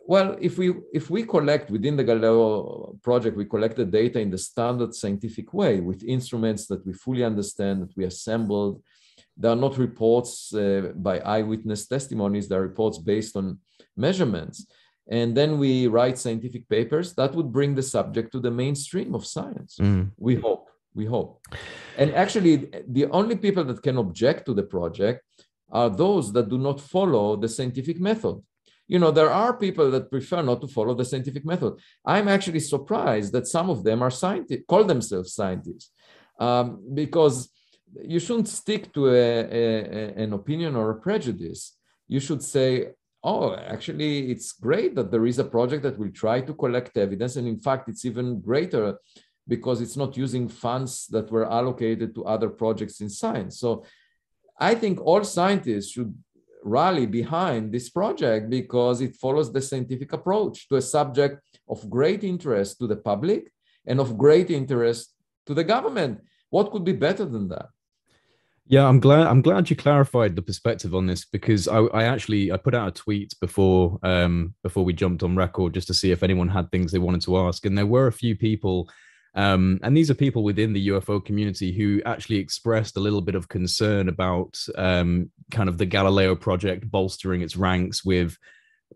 well, 0.07 0.37
if 0.40 0.59
we 0.59 0.75
if 0.93 1.09
we 1.09 1.25
collect 1.25 1.71
within 1.71 1.97
the 1.97 2.05
Galileo 2.05 2.99
project, 3.03 3.37
we 3.37 3.47
collect 3.47 3.77
the 3.77 3.87
data 3.87 4.21
in 4.21 4.31
the 4.31 4.38
standard 4.38 4.95
scientific 4.95 5.55
way 5.55 5.81
with 5.81 6.05
instruments 6.05 6.67
that 6.67 6.85
we 6.87 6.93
fully 6.93 7.25
understand, 7.25 7.83
that 7.83 7.97
we 7.97 8.05
assembled. 8.05 8.83
They 9.37 9.49
are 9.49 9.57
not 9.57 9.79
reports 9.79 10.55
uh, 10.55 10.93
by 10.95 11.21
eyewitness 11.21 11.87
testimonies; 11.87 12.49
they 12.49 12.57
are 12.57 12.62
reports 12.62 12.99
based 12.99 13.37
on 13.37 13.59
measurements. 13.97 14.67
And 15.09 15.37
then 15.37 15.59
we 15.59 15.87
write 15.87 16.19
scientific 16.19 16.69
papers 16.69 17.14
that 17.14 17.35
would 17.35 17.53
bring 17.53 17.75
the 17.75 17.83
subject 17.83 18.33
to 18.33 18.40
the 18.40 18.51
mainstream 18.51 19.14
of 19.14 19.27
science. 19.27 19.77
Mm. 19.81 20.12
We 20.17 20.37
hope. 20.37 20.71
We 20.95 21.05
hope. 21.05 21.45
And 21.99 22.14
actually, 22.14 22.71
the 22.88 23.07
only 23.07 23.37
people 23.37 23.64
that 23.64 23.83
can 23.83 23.99
object 23.99 24.47
to 24.47 24.55
the 24.55 24.62
project 24.62 25.23
are 25.71 25.90
those 25.90 26.33
that 26.33 26.49
do 26.49 26.59
not 26.59 26.81
follow 26.81 27.37
the 27.37 27.49
scientific 27.49 28.01
method 28.01 28.40
you 28.87 28.99
know 28.99 29.11
there 29.11 29.31
are 29.31 29.57
people 29.57 29.90
that 29.90 30.11
prefer 30.11 30.43
not 30.43 30.61
to 30.61 30.69
follow 30.69 30.95
the 30.95 31.05
scientific 31.05 31.45
method 31.45 31.75
i'm 32.05 32.29
actually 32.29 32.61
surprised 32.61 33.33
that 33.33 33.47
some 33.47 33.71
of 33.71 33.83
them 33.83 34.03
are 34.03 34.11
scientists 34.11 34.64
call 34.69 34.85
themselves 34.85 35.35
scientists 35.35 35.90
um, 36.38 36.83
because 36.95 37.51
you 38.03 38.19
shouldn't 38.19 38.49
stick 38.49 38.93
to 38.93 39.09
a, 39.09 39.12
a, 39.14 40.23
an 40.25 40.33
opinion 40.33 40.77
or 40.77 40.90
a 40.90 41.01
prejudice 41.01 41.77
you 42.09 42.21
should 42.21 42.43
say 42.43 42.88
oh 43.25 43.57
actually 43.57 44.31
it's 44.31 44.53
great 44.53 44.95
that 44.95 45.11
there 45.11 45.27
is 45.27 45.39
a 45.39 45.45
project 45.57 45.83
that 45.83 45.99
will 45.99 46.13
try 46.13 46.41
to 46.41 46.55
collect 46.55 46.97
evidence 46.97 47.37
and 47.37 47.49
in 47.49 47.59
fact 47.59 47.89
it's 47.89 48.05
even 48.05 48.41
greater 48.41 48.97
because 49.49 49.81
it's 49.81 49.97
not 49.97 50.17
using 50.17 50.49
funds 50.49 51.07
that 51.09 51.31
were 51.31 51.51
allocated 51.51 52.15
to 52.15 52.25
other 52.25 52.49
projects 52.49 53.01
in 53.01 53.09
science 53.09 53.59
so 53.59 53.85
i 54.61 54.75
think 54.75 55.01
all 55.01 55.25
scientists 55.25 55.91
should 55.91 56.15
rally 56.65 57.07
behind 57.07 57.71
this 57.71 57.91
project 57.91 58.49
because 58.49 59.01
it 59.01 59.15
follows 59.17 59.53
the 59.53 59.61
scientific 59.61 60.13
approach 60.13 60.67
to 60.69 60.77
a 60.77 60.83
subject 60.83 61.41
of 61.69 61.89
great 61.91 62.25
interest 62.25 62.79
to 62.79 62.87
the 62.87 62.97
public 62.97 63.53
and 63.87 64.01
of 64.01 64.17
great 64.17 64.51
interest 64.51 65.15
to 65.47 65.55
the 65.55 65.65
government. 65.65 66.21
What 66.49 66.71
could 66.73 66.85
be 66.85 66.93
better 66.93 67.27
than 67.27 67.49
that? 67.49 67.67
Yeah, 68.66 68.87
I'm 68.87 68.98
glad. 68.98 69.27
I'm 69.27 69.42
glad 69.42 69.68
you 69.68 69.77
clarified 69.77 70.37
the 70.37 70.42
perspective 70.42 70.94
on 70.94 71.07
this 71.07 71.27
because 71.27 71.68
I, 71.68 71.81
I 71.81 72.05
actually 72.05 72.50
I 72.50 72.57
put 72.57 72.74
out 72.74 72.88
a 72.88 72.92
tweet 72.92 73.35
before 73.40 73.98
um, 74.03 74.55
before 74.62 74.85
we 74.85 74.94
jumped 74.94 75.22
on 75.22 75.37
record 75.37 75.74
just 75.74 75.87
to 75.88 75.94
see 75.94 76.12
if 76.12 76.22
anyone 76.22 76.48
had 76.48 76.70
things 76.70 76.90
they 76.90 76.98
wanted 76.98 77.20
to 77.22 77.37
ask, 77.38 77.66
and 77.66 77.77
there 77.77 77.87
were 77.87 78.07
a 78.07 78.12
few 78.12 78.35
people 78.37 78.88
um, 79.35 79.81
and 79.83 79.96
these 79.96 80.11
are 80.11 80.14
people 80.14 80.44
within 80.44 80.72
the 80.72 80.88
UFO 80.88 81.24
community 81.24 81.72
who 81.72 82.00
actually 82.07 82.37
expressed 82.37 82.96
a 82.96 83.00
little 83.00 83.20
bit 83.20 83.35
of 83.35 83.48
concern 83.48 84.09
about 84.09 84.59
um, 84.77 85.31
kind 85.50 85.68
of 85.68 85.77
the 85.77 85.87
Galileo 85.87 86.37
project 86.37 86.88
bolstering 86.90 87.42
its 87.42 87.57
ranks 87.57 88.05
with 88.05 88.38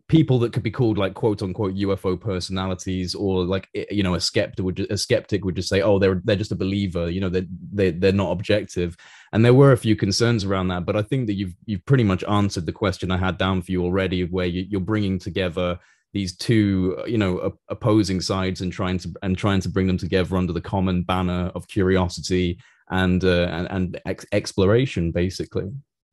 people 0.08 0.38
that 0.38 0.52
could 0.52 0.62
be 0.62 0.70
called 0.70 0.98
like 0.98 1.14
quote 1.14 1.42
unquote 1.42 1.74
UFO 1.74 2.20
personalities, 2.20 3.14
or 3.14 3.44
like 3.44 3.68
you 3.90 4.02
know 4.02 4.14
a 4.14 4.20
skeptic 4.20 4.64
would 4.64 4.80
a 4.90 4.96
skeptic 4.96 5.44
would 5.44 5.56
just 5.56 5.68
say, 5.68 5.82
oh, 5.82 5.98
they're 5.98 6.20
they're 6.24 6.36
just 6.36 6.52
a 6.52 6.56
believer, 6.56 7.10
you 7.10 7.20
know, 7.20 7.28
they 7.28 7.46
they 7.72 7.90
they're 7.90 8.12
not 8.12 8.32
objective. 8.32 8.96
And 9.32 9.44
there 9.44 9.54
were 9.54 9.72
a 9.72 9.76
few 9.76 9.96
concerns 9.96 10.44
around 10.44 10.68
that, 10.68 10.86
but 10.86 10.96
I 10.96 11.02
think 11.02 11.26
that 11.26 11.34
you've 11.34 11.54
you've 11.66 11.84
pretty 11.84 12.04
much 12.04 12.24
answered 12.24 12.66
the 12.66 12.72
question 12.72 13.10
I 13.10 13.18
had 13.18 13.38
down 13.38 13.62
for 13.62 13.72
you 13.72 13.82
already, 13.82 14.24
where 14.24 14.46
you, 14.46 14.66
you're 14.68 14.80
bringing 14.80 15.18
together 15.18 15.78
these 16.12 16.36
two 16.36 16.98
you 17.06 17.18
know 17.18 17.54
opposing 17.68 18.20
sides 18.20 18.60
and 18.60 18.72
trying 18.72 18.98
to 18.98 19.12
and 19.22 19.36
trying 19.36 19.60
to 19.60 19.68
bring 19.68 19.86
them 19.86 19.98
together 19.98 20.36
under 20.36 20.52
the 20.52 20.60
common 20.60 21.02
banner 21.02 21.50
of 21.54 21.68
curiosity 21.68 22.58
and 22.90 23.24
uh, 23.24 23.46
and, 23.50 23.70
and 23.70 24.00
ex- 24.06 24.26
exploration 24.32 25.10
basically 25.12 25.70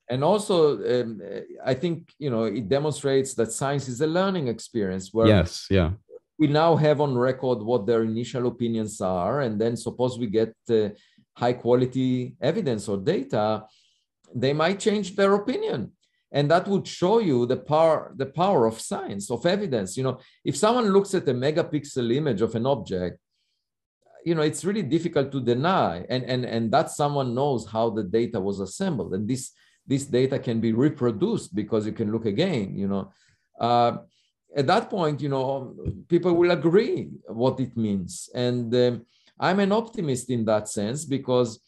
and 0.10 0.24
also 0.24 0.58
um, 0.94 1.22
i 1.66 1.74
think 1.74 2.14
you 2.20 2.30
know 2.30 2.44
it 2.44 2.68
demonstrates 2.70 3.34
that 3.34 3.52
science 3.52 3.88
is 3.88 4.02
a 4.02 4.08
learning 4.08 4.48
experience 4.48 5.14
where 5.14 5.28
yes 5.28 5.68
yeah. 5.70 5.92
we 6.38 6.48
now 6.48 6.76
have 6.76 7.02
on 7.02 7.18
record 7.18 7.60
what 7.60 7.86
their 7.86 8.04
initial 8.04 8.48
opinions 8.48 9.02
are 9.02 9.42
and 9.42 9.60
then 9.60 9.76
suppose 9.76 10.20
we 10.20 10.28
get 10.28 10.54
uh, 10.70 10.90
high 11.36 11.54
quality 11.54 12.36
evidence 12.42 12.88
or 12.88 12.98
data 12.98 13.64
they 14.36 14.54
might 14.54 14.80
change 14.80 15.16
their 15.16 15.34
opinion. 15.34 15.92
And 16.32 16.52
that 16.52 16.68
would 16.68 16.86
show 16.86 17.20
you 17.20 17.46
the 17.46 17.56
power 17.56 18.12
the 18.16 18.26
power 18.26 18.66
of 18.66 18.82
science 18.82 19.32
of 19.32 19.46
evidence. 19.46 19.96
You 19.96 20.04
know 20.04 20.20
if 20.44 20.58
someone 20.58 20.90
looks 20.90 21.14
at 21.14 21.28
a 21.30 21.34
megapixel 21.34 22.14
image 22.14 22.42
of 22.42 22.54
an 22.56 22.66
object 22.66 23.20
you 24.26 24.34
know 24.34 24.42
it's 24.42 24.66
really 24.66 24.82
difficult 24.82 25.32
to 25.32 25.40
deny. 25.40 26.06
And 26.10 26.24
and 26.26 26.44
and 26.46 26.72
that 26.72 26.90
someone 26.90 27.34
knows 27.34 27.66
how 27.66 27.90
the 27.90 28.04
data 28.04 28.40
was 28.40 28.60
assembled. 28.60 29.14
And 29.14 29.28
this 29.28 29.52
this 29.88 30.06
data 30.06 30.40
can 30.40 30.60
be 30.60 30.72
reproduced 30.74 31.54
because 31.54 31.86
you 31.86 31.92
can 31.92 32.12
look 32.12 32.26
again 32.26 32.76
you 32.76 32.88
know 32.88 33.12
uh, 33.60 33.98
at 34.56 34.68
that 34.68 34.90
point 34.90 35.22
you 35.22 35.30
know 35.30 35.76
people 36.08 36.34
will 36.34 36.52
agree 36.52 37.10
what 37.28 37.60
it 37.60 37.76
means 37.78 38.30
and 38.34 38.74
um, 38.76 39.06
i'm 39.40 39.60
an 39.60 39.72
optimist 39.72 40.30
in 40.30 40.46
that 40.46 40.68
sense 40.68 41.06
because 41.06 41.60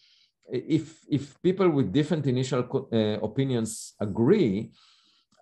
if 0.49 1.05
if 1.09 1.41
people 1.41 1.69
with 1.69 1.91
different 1.91 2.25
initial 2.25 2.87
uh, 2.91 2.97
opinions 3.21 3.93
agree, 3.99 4.71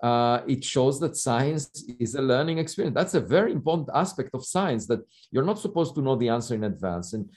uh, 0.01 0.41
it 0.47 0.63
shows 0.63 0.99
that 0.99 1.15
science 1.15 1.83
is 1.99 2.15
a 2.15 2.21
learning 2.21 2.57
experience. 2.57 2.95
That's 2.95 3.13
a 3.13 3.21
very 3.21 3.51
important 3.51 3.89
aspect 3.93 4.31
of 4.33 4.45
science 4.45 4.88
that 4.88 5.01
you're 5.31 5.43
not 5.43 5.59
supposed 5.59 5.95
to 5.95 6.01
know 6.01 6.15
the 6.15 6.29
answer 6.29 6.55
in 6.55 6.63
advance. 6.63 7.13
And 7.13 7.29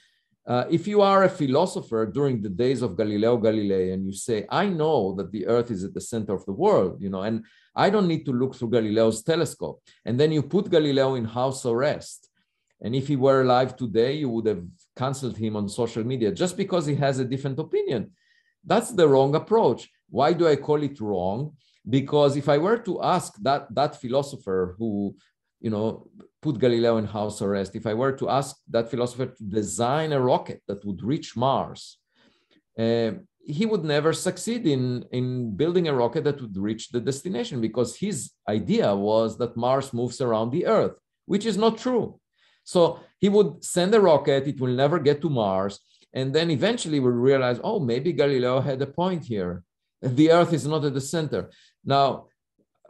uh, 0.49 0.65
if 0.71 0.89
you 0.89 1.03
are 1.03 1.25
a 1.25 1.29
philosopher 1.29 2.07
during 2.07 2.41
the 2.41 2.49
days 2.49 2.81
of 2.81 2.97
Galileo 2.97 3.37
Galilei 3.37 3.93
and 3.93 4.07
you 4.07 4.15
say, 4.15 4.47
I 4.49 4.67
know 4.67 5.15
that 5.17 5.31
the 5.31 5.47
earth 5.47 5.71
is 5.71 5.85
at 5.85 5.93
the 5.93 6.01
center 6.01 6.33
of 6.33 6.47
the 6.47 6.53
world, 6.53 7.03
you 7.03 7.11
know, 7.11 7.21
and 7.21 7.45
I 7.77 7.91
don't 7.91 8.09
need 8.09 8.25
to 8.25 8.33
look 8.33 8.55
through 8.55 8.71
Galileo's 8.71 9.23
telescope. 9.23 9.83
And 10.07 10.19
then 10.19 10.33
you 10.33 10.43
put 10.43 10.71
Galileo 10.71 11.17
in 11.17 11.27
house 11.27 11.67
arrest. 11.67 12.31
And 12.81 12.95
if 12.95 13.09
he 13.09 13.17
were 13.17 13.43
alive 13.43 13.77
today, 13.77 14.15
you 14.15 14.31
would 14.31 14.47
have 14.47 14.65
canceled 14.97 15.37
him 15.37 15.55
on 15.55 15.69
social 15.69 16.03
media 16.03 16.33
just 16.33 16.57
because 16.57 16.87
he 16.87 16.95
has 16.95 17.19
a 17.19 17.27
different 17.27 17.59
opinion. 17.59 18.13
That's 18.65 18.91
the 18.91 19.07
wrong 19.07 19.35
approach. 19.35 19.91
Why 20.09 20.33
do 20.33 20.49
I 20.49 20.57
call 20.57 20.83
it 20.83 20.99
wrong? 20.99 21.57
Because 21.89 22.37
if 22.37 22.49
I 22.49 22.57
were 22.57 22.79
to 22.79 23.03
ask 23.03 23.35
that, 23.43 23.67
that 23.75 24.01
philosopher 24.01 24.77
who, 24.79 25.15
you 25.61 25.69
know, 25.69 26.09
put 26.40 26.59
Galileo 26.59 26.96
in 26.98 27.07
house 27.07 27.42
arrest, 27.42 27.74
if 27.74 27.87
I 27.87 27.94
were 27.94 28.12
to 28.12 28.29
ask 28.29 28.57
that 28.70 28.90
philosopher 28.90 29.27
to 29.27 29.44
design 29.44 30.12
a 30.12 30.20
rocket 30.20 30.62
that 30.68 30.85
would 30.85 31.03
reach 31.03 31.37
Mars, 31.37 31.98
uh, 32.79 33.12
he 33.40 33.64
would 33.66 33.85
never 33.85 34.12
succeed 34.12 34.66
in, 34.66 35.05
in 35.11 35.57
building 35.57 35.88
a 35.88 35.94
rocket 35.94 36.24
that 36.24 36.40
would 36.40 36.57
reach 36.57 36.90
the 36.90 37.01
destination 37.01 37.61
because 37.61 37.96
his 37.96 38.31
idea 38.48 38.94
was 38.94 39.38
that 39.38 39.57
Mars 39.57 39.92
moves 39.92 40.20
around 40.20 40.51
the 40.51 40.66
Earth, 40.66 40.96
which 41.27 41.46
is 41.46 41.57
not 41.57 41.79
true. 41.79 42.20
So 42.64 43.01
he 43.18 43.31
would 43.31 43.64
send 43.64 43.94
a 43.94 44.01
rocket, 44.01 44.46
it 44.46 44.61
will 44.61 44.74
never 44.74 44.98
get 44.98 45.22
to 45.22 45.31
Mars. 45.31 45.81
And 46.12 46.35
then 46.35 46.51
eventually 46.51 47.01
we'll 47.01 47.12
realize, 47.12 47.59
oh, 47.64 47.81
maybe 47.81 48.12
Galileo 48.12 48.61
had 48.61 48.83
a 48.83 48.87
point 48.87 49.24
here. 49.24 49.64
The 50.03 50.31
Earth 50.31 50.53
is 50.53 50.66
not 50.66 50.85
at 50.85 50.94
the 50.94 51.01
center. 51.01 51.51
Now, 51.85 52.28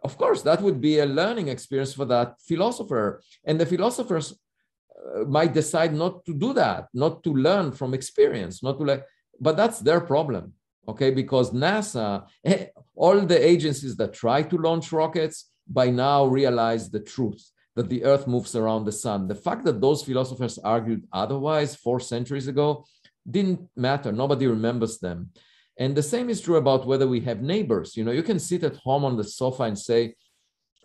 of 0.05 0.17
course, 0.17 0.43
that 0.43 0.63
would 0.63 0.81
be 0.81 0.99
a 0.99 1.07
learning 1.07 1.49
experience 1.49 1.93
for 1.93 2.05
that 2.07 2.35
philosopher. 2.41 3.23
And 3.45 3.61
the 3.61 3.67
philosophers 3.67 4.35
uh, 4.35 5.25
might 5.25 5.53
decide 5.53 5.95
not 5.95 6.25
to 6.27 6.35
do 6.35 6.53
that, 6.55 6.89
not 6.95 7.23
to 7.25 7.31
learn 7.33 7.73
from 7.73 7.95
experience, 7.95 8.63
not 8.63 8.79
to 8.79 8.85
like, 8.85 9.05
but 9.41 9.57
that's 9.57 9.81
their 9.81 10.01
problem. 10.01 10.55
Okay, 10.87 11.11
because 11.11 11.51
NASA, 11.51 12.25
eh, 12.45 12.67
all 12.95 13.21
the 13.21 13.47
agencies 13.47 13.95
that 13.97 14.15
try 14.15 14.43
to 14.43 14.57
launch 14.57 14.91
rockets 14.91 15.51
by 15.69 15.91
now 15.91 16.25
realize 16.25 16.91
the 16.91 17.01
truth 17.01 17.51
that 17.77 17.91
the 17.91 18.05
earth 18.05 18.27
moves 18.27 18.57
around 18.57 18.85
the 18.85 18.93
sun. 18.93 19.29
The 19.29 19.35
fact 19.35 19.65
that 19.67 19.81
those 19.81 20.03
philosophers 20.03 20.59
argued 20.59 21.07
otherwise 21.13 21.77
four 21.77 22.01
centuries 22.01 22.49
ago 22.49 22.87
didn't 23.31 23.61
matter. 23.77 24.11
Nobody 24.11 24.47
remembers 24.47 24.99
them. 24.99 25.31
And 25.79 25.97
the 25.97 26.03
same 26.03 26.29
is 26.29 26.41
true 26.41 26.57
about 26.57 26.87
whether 26.87 27.07
we 27.07 27.21
have 27.21 27.41
neighbors. 27.41 27.97
You 27.97 28.05
know, 28.05 28.11
you 28.11 28.25
can 28.25 28.41
sit 28.41 28.65
at 28.65 28.77
home 28.77 29.05
on 29.05 29.17
the 29.17 29.25
sofa 29.25 29.63
and 29.63 29.79
say, 29.79 30.15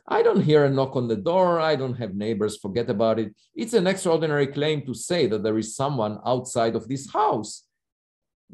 I 0.08 0.22
don't 0.22 0.42
hear 0.42 0.66
a 0.66 0.70
knock 0.70 0.96
on 0.96 1.08
the 1.08 1.16
door. 1.16 1.60
I 1.60 1.76
don't 1.76 1.96
have 1.96 2.14
neighbors. 2.14 2.58
Forget 2.58 2.90
about 2.90 3.20
it. 3.20 3.34
It's 3.56 3.74
an 3.74 3.88
extraordinary 3.88 4.48
claim 4.48 4.86
to 4.86 4.94
say 4.94 5.28
that 5.28 5.44
there 5.44 5.58
is 5.58 5.76
someone 5.76 6.20
outside 6.26 6.76
of 6.76 6.88
this 6.88 7.12
house 7.12 7.64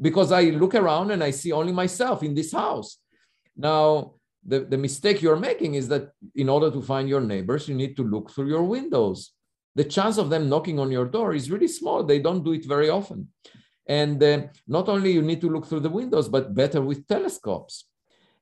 because 0.00 0.32
I 0.32 0.44
look 0.44 0.74
around 0.74 1.10
and 1.10 1.22
I 1.22 1.30
see 1.30 1.52
only 1.52 1.72
myself 1.72 2.22
in 2.22 2.34
this 2.34 2.52
house. 2.52 2.98
Now, 3.56 4.14
the, 4.46 4.60
the 4.60 4.78
mistake 4.78 5.20
you're 5.20 5.36
making 5.36 5.74
is 5.74 5.88
that 5.88 6.12
in 6.34 6.48
order 6.48 6.70
to 6.70 6.80
find 6.80 7.08
your 7.08 7.20
neighbors, 7.20 7.68
you 7.68 7.74
need 7.74 7.96
to 7.96 8.02
look 8.04 8.30
through 8.30 8.48
your 8.48 8.62
windows. 8.62 9.32
The 9.74 9.84
chance 9.84 10.16
of 10.16 10.30
them 10.30 10.48
knocking 10.48 10.78
on 10.78 10.90
your 10.90 11.04
door 11.04 11.34
is 11.34 11.50
really 11.50 11.68
small. 11.68 12.02
They 12.02 12.20
don't 12.20 12.44
do 12.44 12.52
it 12.52 12.64
very 12.64 12.88
often. 12.88 13.28
And 13.98 14.22
uh, 14.22 14.42
not 14.68 14.88
only 14.88 15.10
you 15.10 15.22
need 15.22 15.40
to 15.40 15.50
look 15.50 15.66
through 15.66 15.84
the 15.86 15.96
windows, 16.00 16.28
but 16.28 16.54
better 16.54 16.80
with 16.80 17.08
telescopes. 17.08 17.74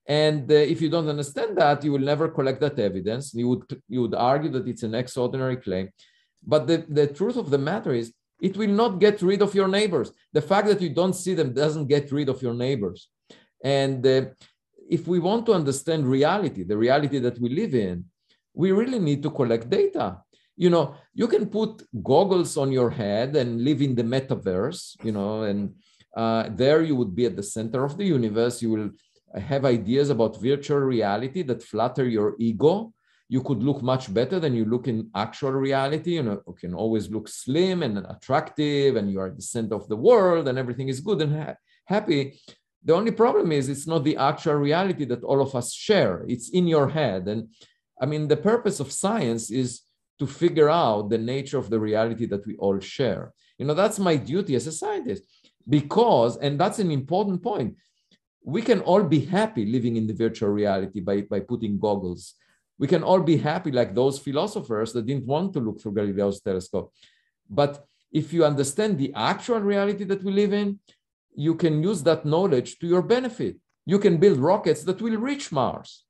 And 0.07 0.45
uh, 0.51 0.55
if 0.73 0.79
you 0.83 0.91
don't 0.91 1.09
understand 1.09 1.57
that, 1.57 1.83
you 1.85 1.93
will 1.93 2.07
never 2.13 2.29
collect 2.29 2.61
that 2.61 2.79
evidence. 2.79 3.33
You 3.33 3.49
would, 3.51 3.65
you 3.89 4.03
would 4.03 4.15
argue 4.15 4.51
that 4.51 4.69
it's 4.69 4.83
an 4.83 4.95
extraordinary 4.95 5.57
claim. 5.57 5.89
But 6.53 6.67
the, 6.67 6.85
the 6.99 7.07
truth 7.07 7.39
of 7.39 7.49
the 7.49 7.63
matter 7.71 7.93
is, 7.95 8.13
it 8.49 8.59
will 8.59 8.75
not 8.83 9.01
get 9.01 9.23
rid 9.23 9.41
of 9.41 9.55
your 9.55 9.69
neighbors. 9.69 10.13
The 10.35 10.43
fact 10.51 10.69
that 10.69 10.83
you 10.83 10.91
don't 10.91 11.15
see 11.15 11.35
them 11.35 11.55
doesn't 11.55 11.87
get 11.87 12.13
rid 12.13 12.29
of 12.29 12.43
your 12.43 12.55
neighbors. 12.55 13.09
And 13.65 14.07
uh, 14.07 14.27
if 14.97 15.09
we 15.09 15.19
want 15.19 15.47
to 15.47 15.55
understand 15.55 16.07
reality, 16.07 16.63
the 16.63 16.77
reality 16.77 17.19
that 17.21 17.41
we 17.41 17.49
live 17.49 17.75
in, 17.75 18.05
we 18.53 18.73
really 18.73 18.99
need 18.99 19.23
to 19.23 19.31
collect 19.31 19.71
data 19.71 20.19
you 20.64 20.71
know 20.71 20.94
you 21.14 21.29
can 21.29 21.44
put 21.47 21.83
goggles 22.03 22.57
on 22.57 22.73
your 22.79 22.90
head 22.90 23.37
and 23.37 23.64
live 23.68 23.81
in 23.81 23.94
the 23.94 24.03
metaverse 24.03 24.97
you 25.05 25.12
know 25.12 25.44
and 25.44 25.61
uh, 26.16 26.49
there 26.51 26.83
you 26.83 26.97
would 26.97 27.14
be 27.14 27.27
at 27.27 27.37
the 27.37 27.42
center 27.42 27.85
of 27.85 27.97
the 27.97 28.05
universe. 28.05 28.61
You 28.61 28.71
will 28.71 28.90
have 29.40 29.64
ideas 29.64 30.11
about 30.11 30.40
virtual 30.40 30.81
reality 30.81 31.42
that 31.42 31.62
flatter 31.62 32.09
your 32.09 32.35
ego. 32.40 32.92
You 33.29 33.42
could 33.42 33.62
look 33.62 33.83
much 33.83 34.12
better 34.12 34.40
than 34.40 34.55
you 34.55 34.64
look 34.64 34.88
in 34.88 35.11
actual 35.14 35.53
reality. 35.53 36.14
You 36.14 36.23
know 36.25 36.42
you 36.47 36.55
can 36.55 36.75
always 36.75 37.09
look 37.09 37.29
slim 37.29 37.83
and 37.83 37.99
attractive 37.99 38.97
and 38.97 39.11
you 39.12 39.21
are 39.21 39.31
the 39.31 39.42
center 39.42 39.77
of 39.77 39.87
the 39.88 39.97
world 39.97 40.49
and 40.49 40.59
everything 40.59 40.88
is 40.88 41.01
good 41.01 41.21
and 41.23 41.33
ha- 41.40 41.57
happy. 41.85 42.40
The 42.85 42.94
only 42.94 43.12
problem 43.12 43.53
is 43.53 43.68
it's 43.68 43.87
not 43.87 44.03
the 44.03 44.16
actual 44.16 44.55
reality 44.55 45.05
that 45.05 45.23
all 45.23 45.42
of 45.42 45.55
us 45.55 45.73
share. 45.73 46.25
It's 46.27 46.49
in 46.51 46.66
your 46.66 46.88
head. 46.88 47.29
And 47.29 47.49
i 48.01 48.07
mean 48.07 48.29
the 48.29 48.37
purpose 48.53 48.79
of 48.81 48.92
science 48.92 49.51
is 49.51 49.83
to 50.18 50.26
figure 50.26 50.68
out 50.68 51.11
the 51.11 51.18
nature 51.18 51.59
of 51.59 51.70
the 51.70 51.78
reality 51.78 52.26
that 52.26 52.46
we 52.46 52.57
all 52.57 52.81
share. 52.81 53.33
You 53.59 53.66
know, 53.66 53.74
that's 53.74 53.98
my 53.98 54.16
duty 54.16 54.54
as 54.54 54.66
a 54.66 54.72
scientist 54.72 55.22
because, 55.68 56.37
and 56.38 56.59
that's 56.59 56.78
an 56.78 56.90
important 56.90 57.42
point, 57.42 57.76
we 58.44 58.62
can 58.62 58.81
all 58.81 59.02
be 59.02 59.20
happy 59.20 59.66
living 59.66 59.96
in 59.96 60.07
the 60.07 60.14
virtual 60.14 60.48
reality 60.48 61.00
by, 61.00 61.22
by 61.22 61.40
putting 61.40 61.78
goggles. 61.78 62.35
We 62.78 62.87
can 62.87 63.02
all 63.02 63.20
be 63.20 63.37
happy 63.37 63.72
like 63.72 63.94
those 63.94 64.18
philosophers 64.18 64.92
that 64.92 65.07
didn't 65.07 65.26
want 65.26 65.52
to 65.54 65.61
look 65.61 65.81
through 65.81 65.94
Galileo's 65.94 66.40
telescope. 66.40 66.92
But 67.50 67.85
if 68.12 68.33
you 68.33 68.44
understand 68.44 68.98
the 68.98 69.12
actual 69.14 69.61
reality 69.61 70.04
that 70.04 70.22
we 70.22 70.33
live 70.33 70.52
in, 70.52 70.78
you 71.35 71.54
can 71.54 71.83
use 71.83 72.02
that 72.04 72.24
knowledge 72.24 72.78
to 72.78 72.87
your 72.87 73.02
benefit. 73.02 73.57
You 73.85 73.98
can 73.98 74.16
build 74.16 74.38
rockets 74.38 74.83
that 74.85 75.02
will 75.02 75.16
reach 75.16 75.52
Mars 75.52 76.04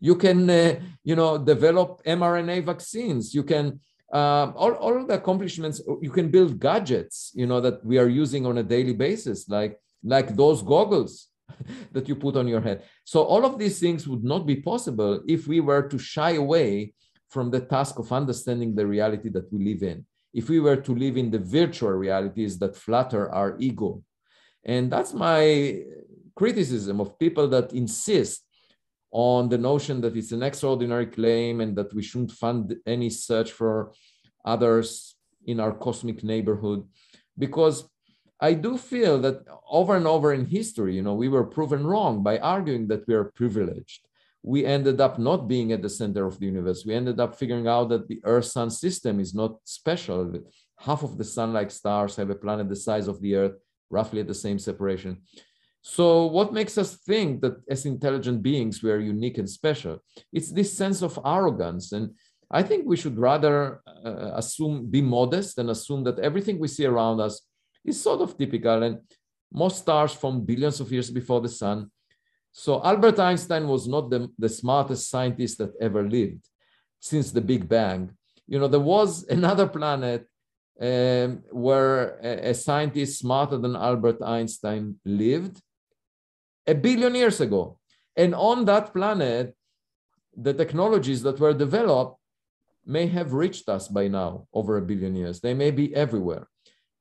you 0.00 0.14
can 0.16 0.48
uh, 0.48 0.80
you 1.04 1.16
know 1.16 1.38
develop 1.38 2.02
mrna 2.04 2.64
vaccines. 2.64 3.34
You 3.34 3.42
can 3.42 3.80
uh, 4.12 4.52
all, 4.56 4.72
all 4.72 5.06
the 5.06 5.14
accomplishments 5.14 5.80
you 6.00 6.10
can 6.10 6.30
build 6.30 6.58
gadgets 6.58 7.30
you 7.34 7.46
know 7.46 7.60
that 7.60 7.84
we 7.84 7.98
are 7.98 8.08
using 8.08 8.46
on 8.46 8.56
a 8.56 8.62
daily 8.62 8.94
basis 8.94 9.48
like 9.50 9.78
like 10.02 10.34
those 10.34 10.62
goggles 10.62 11.28
that 11.92 12.08
you 12.08 12.14
put 12.14 12.36
on 12.36 12.48
your 12.48 12.60
head. 12.60 12.84
So 13.04 13.22
all 13.22 13.44
of 13.44 13.58
these 13.58 13.78
things 13.80 14.06
would 14.06 14.24
not 14.24 14.46
be 14.46 14.56
possible 14.56 15.22
if 15.26 15.46
we 15.46 15.60
were 15.60 15.88
to 15.88 15.98
shy 15.98 16.32
away 16.32 16.94
from 17.28 17.50
the 17.50 17.60
task 17.60 17.98
of 17.98 18.12
understanding 18.12 18.74
the 18.74 18.86
reality 18.86 19.28
that 19.30 19.52
we 19.52 19.64
live 19.64 19.82
in. 19.82 20.06
If 20.32 20.48
we 20.48 20.60
were 20.60 20.76
to 20.76 20.94
live 20.94 21.16
in 21.16 21.30
the 21.30 21.38
virtual 21.38 21.90
realities 21.92 22.58
that 22.58 22.76
flatter 22.76 23.30
our 23.32 23.56
ego. 23.58 24.02
And 24.64 24.90
that's 24.90 25.14
my 25.14 25.82
criticism 26.34 27.00
of 27.00 27.18
people 27.18 27.48
that 27.48 27.72
insist 27.72 28.44
on 29.10 29.48
the 29.48 29.58
notion 29.58 30.00
that 30.02 30.16
it's 30.16 30.32
an 30.32 30.42
extraordinary 30.42 31.06
claim 31.06 31.60
and 31.60 31.76
that 31.76 31.92
we 31.94 32.02
shouldn't 32.02 32.32
fund 32.32 32.76
any 32.86 33.10
search 33.10 33.52
for 33.52 33.92
others 34.44 35.16
in 35.46 35.60
our 35.60 35.72
cosmic 35.72 36.22
neighborhood. 36.22 36.86
Because 37.38 37.88
i 38.40 38.52
do 38.52 38.78
feel 38.78 39.18
that 39.20 39.44
over 39.68 39.96
and 39.96 40.06
over 40.06 40.32
in 40.32 40.46
history 40.46 40.94
you 40.94 41.02
know 41.02 41.14
we 41.14 41.28
were 41.28 41.42
proven 41.56 41.84
wrong 41.84 42.22
by 42.22 42.38
arguing 42.38 42.86
that 42.86 43.06
we 43.08 43.14
are 43.14 43.32
privileged. 43.40 44.06
We 44.42 44.64
ended 44.64 45.00
up 45.00 45.18
not 45.18 45.48
being 45.48 45.72
at 45.72 45.82
the 45.82 45.90
center 45.90 46.24
of 46.24 46.38
the 46.38 46.46
universe. 46.46 46.84
We 46.86 46.94
ended 46.94 47.18
up 47.18 47.36
figuring 47.36 47.66
out 47.66 47.88
that 47.88 48.06
the 48.06 48.20
earth 48.24 48.44
sun 48.44 48.70
system 48.70 49.18
is 49.18 49.34
not 49.34 49.56
special. 49.64 50.32
Half 50.78 51.02
of 51.02 51.18
the 51.18 51.24
sun 51.24 51.52
like 51.52 51.72
stars 51.72 52.14
have 52.16 52.30
a 52.30 52.36
planet 52.36 52.68
the 52.68 52.76
size 52.76 53.08
of 53.08 53.20
the 53.20 53.34
earth 53.34 53.56
roughly 53.90 54.20
at 54.20 54.28
the 54.28 54.34
same 54.34 54.58
separation 54.58 55.22
so, 55.82 56.26
what 56.26 56.52
makes 56.52 56.76
us 56.76 56.96
think 56.96 57.40
that 57.42 57.56
as 57.70 57.86
intelligent 57.86 58.42
beings 58.42 58.82
we 58.82 58.90
are 58.90 58.98
unique 58.98 59.38
and 59.38 59.48
special? 59.48 59.98
It's 60.32 60.50
this 60.50 60.76
sense 60.76 61.02
of 61.02 61.18
arrogance. 61.24 61.92
And 61.92 62.14
I 62.50 62.62
think 62.62 62.84
we 62.86 62.96
should 62.96 63.18
rather 63.18 63.80
uh, 63.86 64.32
assume, 64.34 64.90
be 64.90 65.02
modest 65.02 65.58
and 65.58 65.70
assume 65.70 66.04
that 66.04 66.18
everything 66.18 66.58
we 66.58 66.68
see 66.68 66.84
around 66.84 67.20
us 67.20 67.42
is 67.84 68.02
sort 68.02 68.20
of 68.20 68.36
typical. 68.36 68.82
And 68.82 68.98
most 69.52 69.78
stars 69.78 70.12
from 70.12 70.44
billions 70.44 70.80
of 70.80 70.92
years 70.92 71.10
before 71.10 71.40
the 71.40 71.48
sun. 71.48 71.90
So, 72.50 72.82
Albert 72.84 73.20
Einstein 73.20 73.68
was 73.68 73.86
not 73.86 74.10
the, 74.10 74.28
the 74.38 74.48
smartest 74.48 75.08
scientist 75.08 75.58
that 75.58 75.72
ever 75.80 76.08
lived 76.08 76.48
since 76.98 77.30
the 77.30 77.40
Big 77.40 77.68
Bang. 77.68 78.10
You 78.48 78.58
know, 78.58 78.68
there 78.68 78.80
was 78.80 79.24
another 79.28 79.68
planet 79.68 80.26
um, 80.80 81.42
where 81.50 82.18
a, 82.22 82.50
a 82.50 82.54
scientist 82.54 83.20
smarter 83.20 83.58
than 83.58 83.76
Albert 83.76 84.22
Einstein 84.22 84.96
lived 85.04 85.62
a 86.68 86.74
billion 86.74 87.14
years 87.14 87.40
ago. 87.40 87.78
And 88.16 88.34
on 88.34 88.64
that 88.66 88.92
planet, 88.92 89.56
the 90.36 90.54
technologies 90.54 91.22
that 91.22 91.40
were 91.40 91.54
developed 91.54 92.20
may 92.84 93.06
have 93.06 93.32
reached 93.32 93.68
us 93.68 93.88
by 93.88 94.08
now 94.08 94.46
over 94.52 94.76
a 94.76 94.82
billion 94.82 95.14
years. 95.16 95.40
They 95.40 95.54
may 95.54 95.70
be 95.70 95.94
everywhere. 95.94 96.48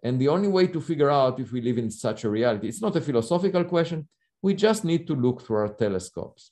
And 0.03 0.19
the 0.19 0.29
only 0.29 0.47
way 0.47 0.67
to 0.67 0.81
figure 0.81 1.09
out 1.09 1.39
if 1.39 1.51
we 1.51 1.61
live 1.61 1.77
in 1.77 1.91
such 1.91 2.23
a 2.23 2.29
reality, 2.29 2.67
it's 2.67 2.81
not 2.81 2.95
a 2.95 3.01
philosophical 3.01 3.63
question. 3.63 4.07
We 4.41 4.53
just 4.53 4.85
need 4.85 5.07
to 5.07 5.15
look 5.15 5.41
through 5.41 5.57
our 5.57 5.73
telescopes. 5.73 6.51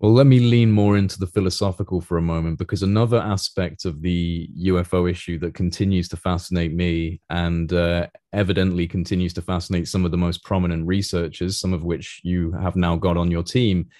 Well, 0.00 0.14
let 0.14 0.26
me 0.26 0.40
lean 0.40 0.72
more 0.72 0.96
into 0.96 1.18
the 1.18 1.26
philosophical 1.26 2.00
for 2.00 2.16
a 2.16 2.22
moment 2.22 2.58
because 2.58 2.82
another 2.82 3.18
aspect 3.18 3.84
of 3.84 4.00
the 4.00 4.48
UFO 4.58 5.10
issue 5.10 5.38
that 5.40 5.52
continues 5.52 6.08
to 6.08 6.16
fascinate 6.16 6.72
me 6.72 7.20
and 7.28 7.70
uh, 7.70 8.06
evidently 8.32 8.88
continues 8.88 9.34
to 9.34 9.42
fascinate 9.42 9.88
some 9.88 10.06
of 10.06 10.10
the 10.10 10.16
most 10.16 10.42
prominent 10.42 10.86
researchers, 10.86 11.60
some 11.60 11.74
of 11.74 11.84
which 11.84 12.22
you 12.24 12.50
have 12.52 12.76
now 12.76 12.96
got 12.96 13.18
on 13.18 13.30
your 13.30 13.42
team, 13.42 13.90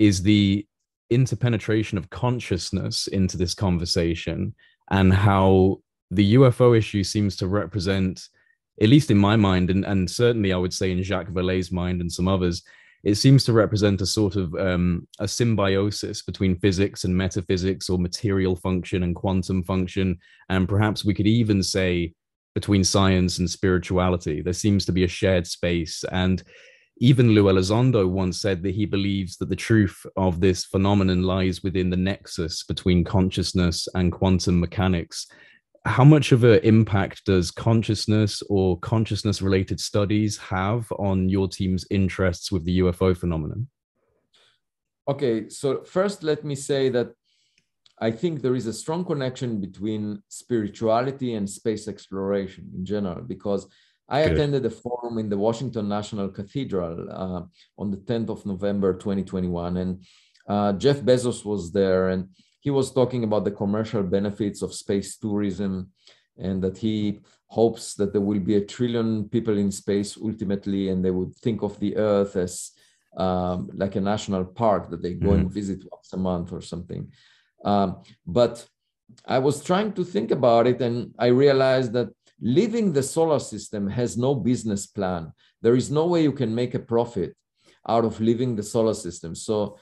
is 0.00 0.24
the 0.24 0.66
interpenetration 1.10 1.98
of 1.98 2.10
consciousness 2.10 3.06
into 3.06 3.36
this 3.36 3.54
conversation 3.54 4.56
and 4.90 5.14
how 5.14 5.76
the 6.10 6.34
UFO 6.34 6.76
issue 6.76 7.04
seems 7.04 7.36
to 7.36 7.46
represent, 7.46 8.28
at 8.82 8.88
least 8.88 9.12
in 9.12 9.18
my 9.18 9.36
mind, 9.36 9.70
and, 9.70 9.84
and 9.84 10.10
certainly 10.10 10.52
I 10.52 10.56
would 10.56 10.74
say 10.74 10.90
in 10.90 11.04
Jacques 11.04 11.28
Vallée's 11.30 11.70
mind 11.70 12.00
and 12.00 12.10
some 12.10 12.26
others, 12.26 12.64
it 13.04 13.16
seems 13.16 13.44
to 13.44 13.52
represent 13.52 14.00
a 14.00 14.06
sort 14.06 14.36
of 14.36 14.54
um, 14.54 15.06
a 15.18 15.28
symbiosis 15.28 16.22
between 16.22 16.58
physics 16.58 17.04
and 17.04 17.14
metaphysics 17.14 17.90
or 17.90 17.98
material 17.98 18.56
function 18.56 19.02
and 19.02 19.14
quantum 19.14 19.62
function. 19.62 20.18
And 20.48 20.68
perhaps 20.68 21.04
we 21.04 21.12
could 21.12 21.26
even 21.26 21.62
say 21.62 22.14
between 22.54 22.82
science 22.82 23.38
and 23.38 23.50
spirituality. 23.50 24.40
There 24.40 24.52
seems 24.52 24.86
to 24.86 24.92
be 24.92 25.04
a 25.04 25.08
shared 25.08 25.46
space. 25.46 26.02
And 26.12 26.42
even 26.98 27.32
Lou 27.32 27.44
Elizondo 27.44 28.08
once 28.08 28.40
said 28.40 28.62
that 28.62 28.74
he 28.74 28.86
believes 28.86 29.36
that 29.36 29.48
the 29.48 29.56
truth 29.56 30.06
of 30.16 30.40
this 30.40 30.64
phenomenon 30.64 31.24
lies 31.24 31.62
within 31.62 31.90
the 31.90 31.96
nexus 31.96 32.64
between 32.64 33.04
consciousness 33.04 33.86
and 33.94 34.12
quantum 34.12 34.60
mechanics 34.60 35.26
how 35.84 36.04
much 36.04 36.32
of 36.32 36.44
an 36.44 36.60
impact 36.62 37.26
does 37.26 37.50
consciousness 37.50 38.42
or 38.48 38.78
consciousness 38.78 39.42
related 39.42 39.78
studies 39.78 40.38
have 40.38 40.90
on 40.92 41.28
your 41.28 41.46
team's 41.48 41.84
interests 41.90 42.50
with 42.50 42.64
the 42.64 42.78
UFO 42.78 43.16
phenomenon? 43.16 43.68
Okay, 45.06 45.48
so 45.50 45.82
first 45.82 46.22
let 46.22 46.44
me 46.44 46.54
say 46.54 46.88
that 46.88 47.12
I 47.98 48.10
think 48.10 48.40
there 48.40 48.56
is 48.56 48.66
a 48.66 48.72
strong 48.72 49.04
connection 49.04 49.60
between 49.60 50.22
spirituality 50.28 51.34
and 51.34 51.48
space 51.48 51.86
exploration 51.86 52.70
in 52.74 52.84
general, 52.84 53.22
because 53.22 53.68
I 54.08 54.22
Good. 54.22 54.32
attended 54.32 54.66
a 54.66 54.70
forum 54.70 55.18
in 55.18 55.28
the 55.28 55.38
Washington 55.38 55.88
National 55.88 56.28
Cathedral 56.28 57.08
uh, 57.10 57.42
on 57.78 57.90
the 57.90 57.98
10th 57.98 58.30
of 58.30 58.46
November 58.46 58.94
2021, 58.94 59.76
and 59.76 60.04
uh, 60.48 60.72
Jeff 60.72 61.00
Bezos 61.00 61.44
was 61.44 61.72
there, 61.72 62.08
and 62.08 62.28
he 62.64 62.70
was 62.70 62.90
talking 62.90 63.22
about 63.24 63.44
the 63.44 63.58
commercial 63.62 64.02
benefits 64.02 64.62
of 64.62 64.74
space 64.74 65.10
tourism. 65.24 65.74
and 66.46 66.60
that 66.64 66.76
he 66.76 67.20
hopes 67.46 67.94
that 67.94 68.10
there 68.12 68.26
will 68.28 68.40
be 68.40 68.56
a 68.56 68.66
trillion 68.76 69.28
people 69.34 69.56
in 69.64 69.70
space 69.70 70.10
ultimately, 70.28 70.82
and 70.88 70.98
they 71.04 71.14
would 71.18 71.32
think 71.44 71.62
of 71.62 71.78
the 71.78 71.92
Earth 71.96 72.34
as 72.46 72.72
um, 73.24 73.58
like 73.82 73.94
a 73.94 74.00
national 74.00 74.44
park 74.44 74.90
that 74.90 75.00
they 75.00 75.14
go 75.14 75.28
mm-hmm. 75.28 75.42
and 75.42 75.58
visit 75.60 75.80
once 75.92 76.12
a 76.12 76.16
month 76.16 76.48
or 76.52 76.60
something. 76.60 77.02
Um, 77.64 77.88
but 78.26 78.54
I 79.36 79.38
was 79.38 79.62
trying 79.62 79.92
to 79.92 80.04
think 80.14 80.32
about 80.32 80.66
it, 80.66 80.80
and 80.80 80.96
I 81.26 81.28
realized 81.44 81.92
that 81.92 82.08
living 82.40 82.86
the 82.92 83.04
solar 83.16 83.38
system 83.38 83.82
has 83.88 84.16
no 84.16 84.34
business 84.34 84.84
plan. 84.96 85.32
There 85.62 85.76
is 85.76 85.88
no 85.98 86.04
way 86.06 86.20
you 86.24 86.32
can 86.32 86.52
make 86.52 86.74
a 86.74 86.86
profit 86.94 87.30
out 87.86 88.04
of 88.04 88.20
living 88.20 88.56
the 88.56 88.66
solar 88.74 88.94
system. 89.06 89.36
So 89.36 89.78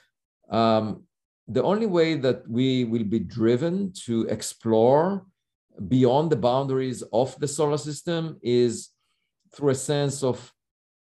um, 0.51 1.05
the 1.53 1.63
only 1.63 1.87
way 1.87 2.15
that 2.15 2.49
we 2.49 2.85
will 2.85 3.05
be 3.05 3.19
driven 3.19 3.93
to 4.07 4.23
explore 4.29 5.27
beyond 5.89 6.31
the 6.31 6.37
boundaries 6.37 7.03
of 7.13 7.39
the 7.41 7.49
solar 7.49 7.77
system 7.77 8.39
is 8.43 8.89
through 9.55 9.71
a 9.71 9.75
sense 9.75 10.23
of 10.23 10.53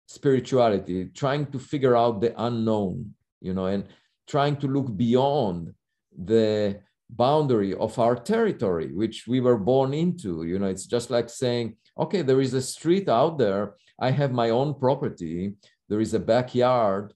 spirituality, 0.08 1.06
trying 1.14 1.46
to 1.48 1.60
figure 1.60 1.96
out 1.96 2.22
the 2.22 2.34
unknown, 2.42 3.14
you 3.42 3.54
know, 3.54 3.66
and 3.66 3.86
trying 4.28 4.56
to 4.56 4.68
look 4.68 4.96
beyond 4.96 5.74
the 6.18 6.80
boundary 7.10 7.74
of 7.76 8.00
our 8.00 8.16
territory, 8.16 8.94
which 8.94 9.28
we 9.28 9.42
were 9.42 9.58
born 9.58 9.94
into. 9.94 10.44
You 10.44 10.60
know, 10.60 10.68
it's 10.68 10.86
just 10.86 11.10
like 11.10 11.30
saying, 11.30 11.76
okay, 11.98 12.22
there 12.22 12.40
is 12.40 12.54
a 12.54 12.62
street 12.62 13.10
out 13.10 13.38
there. 13.38 13.76
I 14.00 14.12
have 14.12 14.32
my 14.32 14.52
own 14.52 14.80
property. 14.80 15.56
There 15.90 16.00
is 16.00 16.14
a 16.14 16.20
backyard, 16.20 17.14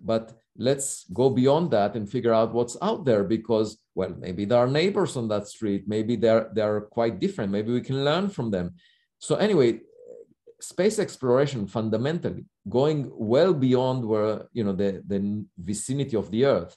but 0.00 0.32
let's 0.58 1.04
go 1.12 1.30
beyond 1.30 1.70
that 1.70 1.94
and 1.96 2.10
figure 2.10 2.32
out 2.32 2.54
what's 2.54 2.76
out 2.82 3.04
there 3.04 3.24
because, 3.24 3.78
well, 3.94 4.14
maybe 4.18 4.44
there 4.44 4.58
are 4.58 4.66
neighbors 4.66 5.16
on 5.16 5.28
that 5.28 5.48
street. 5.48 5.84
Maybe 5.86 6.16
they're, 6.16 6.50
they're 6.52 6.82
quite 6.82 7.18
different. 7.18 7.52
Maybe 7.52 7.72
we 7.72 7.80
can 7.80 8.04
learn 8.04 8.28
from 8.28 8.50
them. 8.50 8.74
So 9.18 9.36
anyway, 9.36 9.80
space 10.60 10.98
exploration 10.98 11.66
fundamentally 11.66 12.44
going 12.68 13.10
well 13.12 13.54
beyond 13.54 14.04
where, 14.04 14.46
you 14.52 14.64
know, 14.64 14.72
the, 14.72 15.02
the 15.06 15.44
vicinity 15.58 16.16
of 16.16 16.30
the 16.30 16.44
earth 16.44 16.76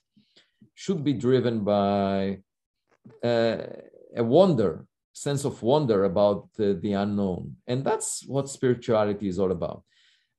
should 0.75 1.03
be 1.03 1.13
driven 1.13 1.63
by 1.63 2.39
uh, 3.23 3.57
a 4.15 4.23
wonder, 4.23 4.85
sense 5.13 5.45
of 5.45 5.61
wonder 5.61 6.05
about 6.05 6.49
the, 6.57 6.79
the 6.81 6.93
unknown. 6.93 7.55
And 7.67 7.83
that's 7.83 8.23
what 8.27 8.49
spirituality 8.49 9.27
is 9.27 9.39
all 9.39 9.51
about. 9.51 9.83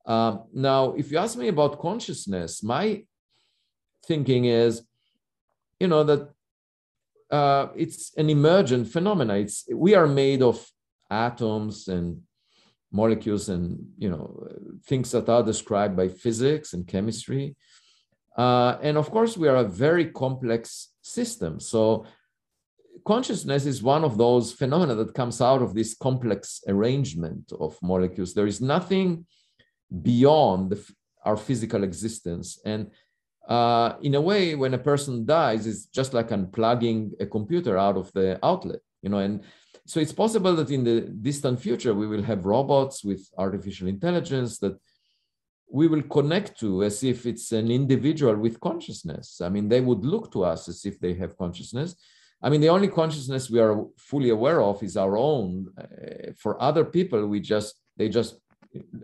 Um, 0.06 0.44
now, 0.52 0.94
if 0.94 1.10
you 1.10 1.18
ask 1.18 1.36
me 1.36 1.48
about 1.48 1.78
consciousness, 1.78 2.62
my 2.62 3.04
thinking 4.04 4.44
is, 4.46 4.82
you 5.78 5.88
know, 5.88 6.04
that 6.04 6.30
uh, 7.30 7.68
it's 7.76 8.12
an 8.16 8.28
emergent 8.28 8.88
phenomena. 8.88 9.34
It's 9.34 9.64
we 9.72 9.94
are 9.94 10.06
made 10.06 10.42
of 10.42 10.66
atoms 11.10 11.88
and 11.88 12.22
molecules 12.92 13.48
and 13.48 13.78
you 13.98 14.10
know 14.10 14.48
things 14.86 15.12
that 15.12 15.28
are 15.28 15.42
described 15.42 15.96
by 15.96 16.08
physics 16.08 16.72
and 16.72 16.86
chemistry. 16.86 17.56
Uh, 18.36 18.78
and 18.82 18.96
of 18.96 19.10
course, 19.10 19.36
we 19.36 19.48
are 19.48 19.56
a 19.56 19.68
very 19.68 20.06
complex 20.06 20.88
system. 21.02 21.60
So 21.60 22.06
consciousness 23.04 23.66
is 23.66 23.82
one 23.82 24.04
of 24.04 24.18
those 24.18 24.52
phenomena 24.52 24.94
that 24.96 25.14
comes 25.14 25.40
out 25.40 25.62
of 25.62 25.74
this 25.74 25.94
complex 25.94 26.62
arrangement 26.68 27.52
of 27.58 27.76
molecules. 27.82 28.34
There 28.34 28.46
is 28.46 28.60
nothing 28.60 29.26
beyond 30.02 30.70
the, 30.70 30.92
our 31.24 31.36
physical 31.36 31.84
existence. 31.84 32.58
And 32.64 32.90
uh, 33.50 33.96
in 34.00 34.14
a 34.14 34.20
way, 34.20 34.54
when 34.54 34.74
a 34.74 34.78
person 34.78 35.26
dies, 35.26 35.66
it's 35.66 35.86
just 35.86 36.14
like 36.14 36.28
unplugging 36.28 37.12
a 37.20 37.26
computer 37.26 37.76
out 37.76 37.96
of 37.96 38.12
the 38.12 38.38
outlet, 38.44 38.80
you 39.02 39.10
know. 39.10 39.18
And 39.18 39.42
so 39.86 40.00
it's 40.00 40.12
possible 40.12 40.54
that 40.56 40.70
in 40.70 40.84
the 40.84 41.00
distant 41.00 41.60
future 41.60 41.92
we 41.92 42.06
will 42.06 42.22
have 42.22 42.46
robots 42.46 43.04
with 43.04 43.28
artificial 43.36 43.88
intelligence 43.88 44.58
that 44.60 44.78
we 45.70 45.86
will 45.88 46.02
connect 46.02 46.58
to 46.60 46.84
as 46.84 47.02
if 47.04 47.26
it's 47.26 47.52
an 47.52 47.70
individual 47.70 48.36
with 48.36 48.60
consciousness. 48.60 49.40
I 49.40 49.48
mean, 49.48 49.68
they 49.68 49.80
would 49.80 50.04
look 50.04 50.32
to 50.32 50.44
us 50.44 50.68
as 50.68 50.84
if 50.84 50.98
they 50.98 51.14
have 51.14 51.36
consciousness 51.36 51.96
I 52.42 52.48
mean, 52.48 52.60
the 52.60 52.70
only 52.70 52.88
consciousness 52.88 53.50
we 53.50 53.60
are 53.60 53.84
fully 53.98 54.30
aware 54.30 54.62
of 54.62 54.82
is 54.82 54.96
our 54.96 55.16
own. 55.16 55.66
Uh, 55.78 56.32
for 56.38 56.60
other 56.60 56.84
people, 56.84 57.26
we 57.26 57.40
just 57.40 57.74
they 57.96 58.08
just 58.08 58.36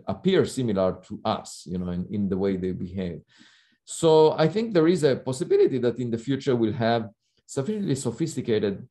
appear 0.07 0.45
similar 0.45 0.99
to 1.07 1.19
us, 1.23 1.67
you 1.69 1.77
know, 1.77 1.91
in, 1.91 2.07
in 2.09 2.29
the 2.29 2.37
way 2.37 2.57
they 2.57 2.71
behave. 2.71 3.21
So 3.89 4.33
I 4.33 4.49
think 4.49 4.73
there 4.73 4.89
is 4.89 5.03
a 5.05 5.15
possibility 5.15 5.77
that 5.77 5.97
in 5.97 6.11
the 6.11 6.17
future 6.17 6.57
we'll 6.57 6.73
have 6.73 7.09
sufficiently 7.45 7.95
sophisticated 7.95 8.85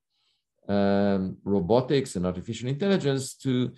um, 0.66 1.36
robotics 1.44 2.16
and 2.16 2.24
artificial 2.24 2.70
intelligence 2.70 3.34
to 3.34 3.72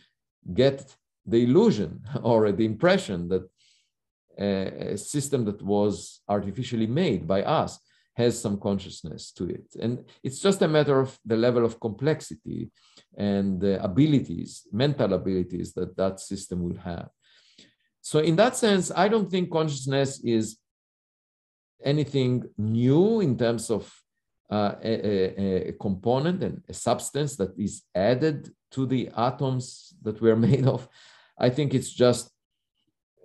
get 0.55 0.95
the 1.27 1.43
illusion 1.43 2.01
or 2.23 2.53
the 2.53 2.65
impression 2.65 3.29
that 3.31 3.43
a, 4.39 4.93
a 4.93 4.97
system 4.97 5.45
that 5.47 5.61
was 5.61 6.21
artificially 6.29 6.87
made 6.87 7.27
by 7.27 7.43
us 7.43 7.81
has 8.15 8.41
some 8.41 8.57
consciousness 8.61 9.33
to 9.33 9.49
it. 9.49 9.67
And 9.83 10.05
it's 10.23 10.39
just 10.39 10.63
a 10.63 10.69
matter 10.69 11.01
of 11.01 11.19
the 11.27 11.37
level 11.37 11.65
of 11.65 11.81
complexity 11.81 12.71
and 13.17 13.61
the 13.61 13.83
abilities, 13.83 14.69
mental 14.73 15.15
abilities 15.15 15.73
that 15.75 15.97
that 15.97 16.21
system 16.21 16.63
will 16.63 16.79
have. 16.79 17.09
So, 18.03 18.21
in 18.21 18.37
that 18.37 18.57
sense, 18.57 18.93
I 18.95 19.09
don't 19.09 19.29
think 19.29 19.51
consciousness 19.51 20.21
is 20.23 20.59
anything 21.85 22.45
new 22.57 23.21
in 23.21 23.37
terms 23.37 23.71
of 23.71 23.93
uh, 24.51 24.75
a, 24.83 25.69
a, 25.69 25.73
component 25.73 26.43
and 26.43 26.63
a 26.69 26.75
substance 26.75 27.37
that 27.37 27.53
is 27.59 27.83
added 27.95 28.51
to 28.71 28.87
the 28.87 29.11
atoms 29.17 29.95
that 30.03 30.21
we're 30.21 30.37
made 30.49 30.67
of. 30.67 30.89
I 31.39 31.51
think 31.51 31.75
it's 31.75 31.93
just 31.93 32.31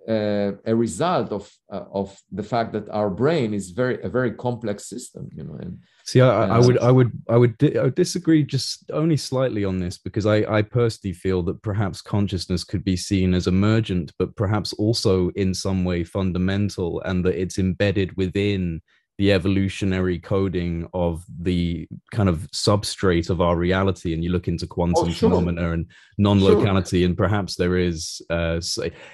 uh, 0.08 0.52
a 0.66 0.74
result 0.74 1.32
of 1.32 1.50
uh, 1.72 1.84
of 1.92 2.16
the 2.30 2.42
fact 2.42 2.72
that 2.72 2.88
our 2.90 3.08
brain 3.08 3.54
is 3.54 3.70
very 3.70 4.02
a 4.02 4.08
very 4.08 4.32
complex 4.32 4.86
system 4.86 5.28
you 5.34 5.42
know 5.42 5.54
and 5.54 5.78
see 6.04 6.20
I, 6.20 6.56
I 6.56 6.58
would 6.58 6.78
i 6.78 6.90
would 6.90 7.12
i 7.28 7.36
would 7.36 7.56
di- 7.56 7.78
I 7.78 7.84
would 7.84 7.94
disagree 7.94 8.42
just 8.42 8.90
only 8.92 9.16
slightly 9.16 9.64
on 9.64 9.78
this 9.78 9.96
because 9.96 10.26
i 10.26 10.44
i 10.58 10.60
personally 10.60 11.14
feel 11.14 11.42
that 11.44 11.62
perhaps 11.62 12.02
consciousness 12.02 12.64
could 12.64 12.84
be 12.84 12.96
seen 12.96 13.32
as 13.32 13.46
emergent 13.46 14.12
but 14.18 14.36
perhaps 14.36 14.74
also 14.74 15.30
in 15.30 15.54
some 15.54 15.84
way 15.84 16.04
fundamental 16.04 17.00
and 17.02 17.24
that 17.24 17.40
it's 17.40 17.58
embedded 17.58 18.14
within 18.16 18.82
the 19.18 19.32
evolutionary 19.32 20.18
coding 20.18 20.88
of 20.92 21.24
the 21.40 21.86
kind 22.10 22.28
of 22.28 22.50
substrate 22.50 23.30
of 23.30 23.40
our 23.40 23.56
reality 23.56 24.12
and 24.12 24.24
you 24.24 24.30
look 24.30 24.48
into 24.48 24.66
quantum 24.66 25.06
oh, 25.06 25.10
sure. 25.10 25.30
phenomena 25.30 25.72
and 25.72 25.86
non-locality 26.18 27.00
sure. 27.00 27.06
and 27.06 27.16
perhaps 27.16 27.54
there 27.54 27.76
is 27.76 28.20
uh, 28.30 28.60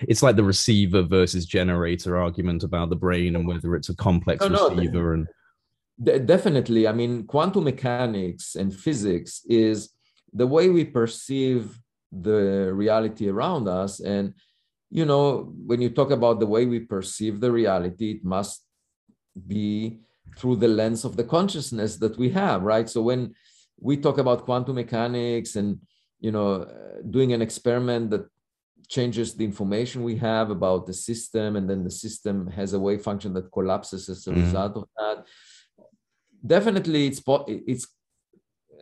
it's 0.09 0.23
like 0.23 0.37
the 0.37 0.45
receiver 0.45 1.03
versus 1.03 1.45
generator 1.45 2.17
argument 2.17 2.63
about 2.63 2.89
the 2.89 2.97
brain 2.97 3.37
and 3.37 3.47
whether 3.47 3.77
it's 3.77 3.91
a 3.91 3.97
complex 3.97 4.41
no, 4.49 4.71
receiver 4.71 5.17
no, 5.17 5.27
and 6.03 6.27
definitely 6.27 6.89
i 6.89 6.93
mean 6.93 7.25
quantum 7.25 7.65
mechanics 7.65 8.55
and 8.55 8.75
physics 8.75 9.43
is 9.49 9.91
the 10.33 10.47
way 10.47 10.71
we 10.71 10.85
perceive 10.85 11.79
the 12.11 12.71
reality 12.73 13.29
around 13.29 13.69
us 13.69 14.01
and 14.01 14.33
you 14.91 15.05
know 15.05 15.53
when 15.67 15.81
you 15.83 15.91
talk 15.91 16.11
about 16.11 16.41
the 16.41 16.47
way 16.47 16.65
we 16.65 16.81
perceive 16.81 17.39
the 17.39 17.53
reality 17.53 18.13
it 18.13 18.25
must 18.25 18.65
be 19.47 20.01
through 20.37 20.57
the 20.57 20.69
lens 20.69 21.05
of 21.05 21.17
the 21.17 21.25
consciousness 21.25 21.97
that 21.97 22.17
we 22.17 22.31
have, 22.31 22.63
right? 22.63 22.89
So 22.89 23.03
when 23.03 23.35
we 23.81 23.97
talk 23.97 24.19
about 24.19 24.45
quantum 24.45 24.77
mechanics 24.77 25.57
and 25.57 25.79
you 26.21 26.31
know 26.31 26.67
doing 27.09 27.33
an 27.33 27.43
experiment 27.43 28.11
that 28.11 28.27
changes 28.89 29.35
the 29.35 29.45
information 29.45 30.03
we 30.03 30.17
have 30.17 30.51
about 30.51 30.87
the 30.87 30.93
system 30.93 31.57
and 31.57 31.71
then 31.71 31.85
the 31.85 31.91
system 31.91 32.47
has 32.49 32.73
a 32.73 32.81
wave 32.81 33.03
function 33.03 33.33
that 33.33 33.51
collapses 33.53 34.09
as 34.09 34.27
a 34.27 34.31
mm. 34.31 34.43
result 34.45 34.77
of 34.77 34.85
that 34.99 35.25
definitely 36.45 37.07
it's 37.07 37.21
po- 37.21 37.45
it's 37.49 37.87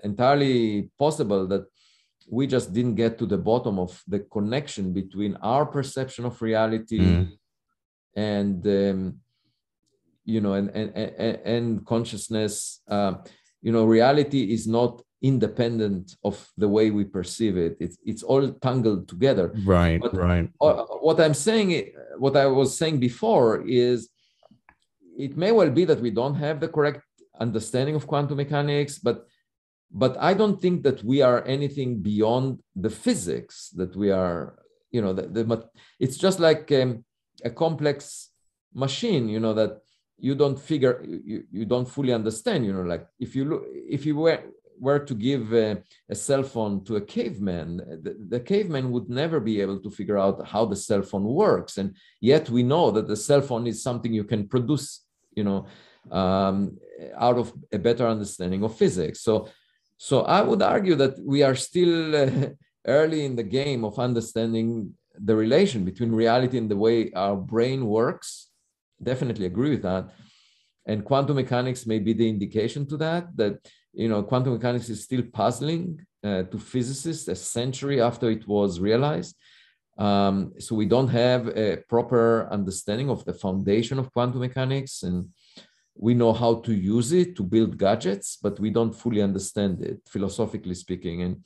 entirely 0.02 0.90
possible 0.98 1.46
that 1.46 1.64
we 2.30 2.46
just 2.46 2.72
didn't 2.72 2.94
get 2.94 3.18
to 3.18 3.26
the 3.26 3.38
bottom 3.38 3.78
of 3.78 4.02
the 4.06 4.20
connection 4.20 4.92
between 4.92 5.36
our 5.36 5.66
perception 5.66 6.24
of 6.24 6.40
reality 6.40 7.00
mm. 7.00 7.30
and 8.16 8.66
um, 8.66 9.20
you 10.28 10.42
know, 10.42 10.52
and 10.52 10.68
and 10.70 10.90
and, 10.94 11.36
and 11.54 11.86
consciousness. 11.86 12.82
Uh, 12.86 13.14
you 13.62 13.72
know, 13.72 13.84
reality 13.84 14.52
is 14.52 14.66
not 14.66 15.02
independent 15.22 16.14
of 16.22 16.36
the 16.56 16.68
way 16.68 16.90
we 16.90 17.04
perceive 17.04 17.56
it. 17.56 17.76
It's 17.80 17.96
it's 18.04 18.22
all 18.22 18.46
tangled 18.66 19.08
together. 19.08 19.46
Right. 19.64 20.00
But 20.00 20.14
right. 20.14 20.50
What 20.58 21.18
I'm 21.18 21.34
saying, 21.34 21.92
what 22.18 22.36
I 22.36 22.46
was 22.46 22.76
saying 22.76 23.00
before, 23.00 23.66
is 23.66 24.10
it 25.18 25.36
may 25.36 25.50
well 25.50 25.70
be 25.70 25.84
that 25.86 26.00
we 26.00 26.10
don't 26.10 26.36
have 26.36 26.60
the 26.60 26.68
correct 26.68 27.02
understanding 27.40 27.94
of 27.94 28.06
quantum 28.06 28.36
mechanics, 28.36 28.98
but 28.98 29.26
but 29.90 30.14
I 30.20 30.34
don't 30.34 30.60
think 30.60 30.82
that 30.82 31.02
we 31.02 31.22
are 31.22 31.42
anything 31.46 32.02
beyond 32.02 32.60
the 32.76 32.90
physics 32.90 33.70
that 33.76 33.96
we 33.96 34.10
are. 34.10 34.58
You 34.90 35.00
know, 35.02 35.14
the, 35.14 35.22
the 35.22 35.68
it's 35.98 36.18
just 36.18 36.38
like 36.38 36.70
um, 36.72 37.04
a 37.42 37.50
complex 37.50 38.30
machine. 38.74 39.28
You 39.30 39.40
know 39.40 39.54
that 39.54 39.78
you 40.18 40.34
don't 40.34 40.58
figure 40.58 41.04
you, 41.06 41.44
you 41.50 41.64
don't 41.64 41.88
fully 41.88 42.12
understand 42.12 42.64
you 42.66 42.72
know 42.72 42.82
like 42.82 43.06
if 43.18 43.36
you 43.36 43.44
look 43.44 43.64
if 43.68 44.04
you 44.04 44.16
were 44.16 44.42
were 44.80 44.98
to 44.98 45.14
give 45.14 45.52
a, 45.52 45.82
a 46.08 46.14
cell 46.14 46.42
phone 46.42 46.84
to 46.84 46.96
a 46.96 47.00
caveman, 47.00 47.78
the, 48.02 48.16
the, 48.28 48.40
caveman 48.40 48.90
would 48.90 49.08
never 49.08 49.40
be 49.40 49.60
able 49.60 49.80
to 49.80 49.90
figure 49.90 50.18
out 50.18 50.46
how 50.46 50.64
the 50.64 50.76
cell 50.76 51.02
phone 51.02 51.24
works. 51.24 51.78
And 51.78 51.94
yet 52.20 52.48
we 52.50 52.62
know 52.62 52.90
that 52.92 53.08
the 53.08 53.16
cell 53.16 53.40
phone 53.40 53.66
is 53.66 53.82
something 53.82 54.12
you 54.12 54.24
can 54.24 54.46
produce, 54.48 55.04
you 55.34 55.44
know, 55.44 55.66
um, 56.10 56.78
out 57.16 57.38
of 57.38 57.52
a 57.72 57.78
better 57.78 58.06
understanding 58.06 58.62
of 58.62 58.76
physics. 58.76 59.20
So, 59.20 59.48
so 59.96 60.22
I 60.22 60.42
would 60.42 60.62
argue 60.62 60.94
that 60.96 61.18
we 61.18 61.42
are 61.42 61.56
still 61.56 62.16
uh, 62.16 62.48
early 62.86 63.24
in 63.24 63.36
the 63.36 63.42
game 63.42 63.84
of 63.84 63.98
understanding 63.98 64.94
the 65.14 65.34
relation 65.34 65.84
between 65.84 66.12
reality 66.12 66.58
and 66.58 66.70
the 66.70 66.76
way 66.76 67.12
our 67.12 67.36
brain 67.36 67.86
works. 67.86 68.47
Definitely 69.02 69.46
agree 69.46 69.70
with 69.70 69.82
that. 69.82 70.10
And 70.86 71.04
quantum 71.04 71.36
mechanics 71.36 71.86
may 71.86 71.98
be 71.98 72.12
the 72.12 72.28
indication 72.28 72.86
to 72.86 72.96
that 72.96 73.36
that 73.36 73.70
you 73.92 74.08
know 74.08 74.22
quantum 74.22 74.54
mechanics 74.54 74.88
is 74.88 75.04
still 75.04 75.22
puzzling 75.32 76.00
uh, 76.24 76.42
to 76.44 76.58
physicists 76.58 77.28
a 77.28 77.36
century 77.36 78.00
after 78.00 78.30
it 78.30 78.46
was 78.48 78.80
realized. 78.80 79.36
Um, 79.98 80.52
so 80.58 80.74
we 80.76 80.86
don't 80.86 81.08
have 81.08 81.48
a 81.48 81.78
proper 81.88 82.48
understanding 82.52 83.10
of 83.10 83.24
the 83.24 83.34
foundation 83.34 83.98
of 83.98 84.12
quantum 84.12 84.40
mechanics 84.40 85.02
and 85.02 85.28
we 85.96 86.14
know 86.14 86.32
how 86.32 86.60
to 86.60 86.72
use 86.72 87.10
it 87.12 87.34
to 87.36 87.42
build 87.42 87.76
gadgets 87.76 88.38
but 88.40 88.60
we 88.60 88.70
don't 88.70 88.94
fully 88.94 89.20
understand 89.20 89.82
it 89.82 90.00
philosophically 90.06 90.74
speaking. 90.74 91.22
And 91.22 91.44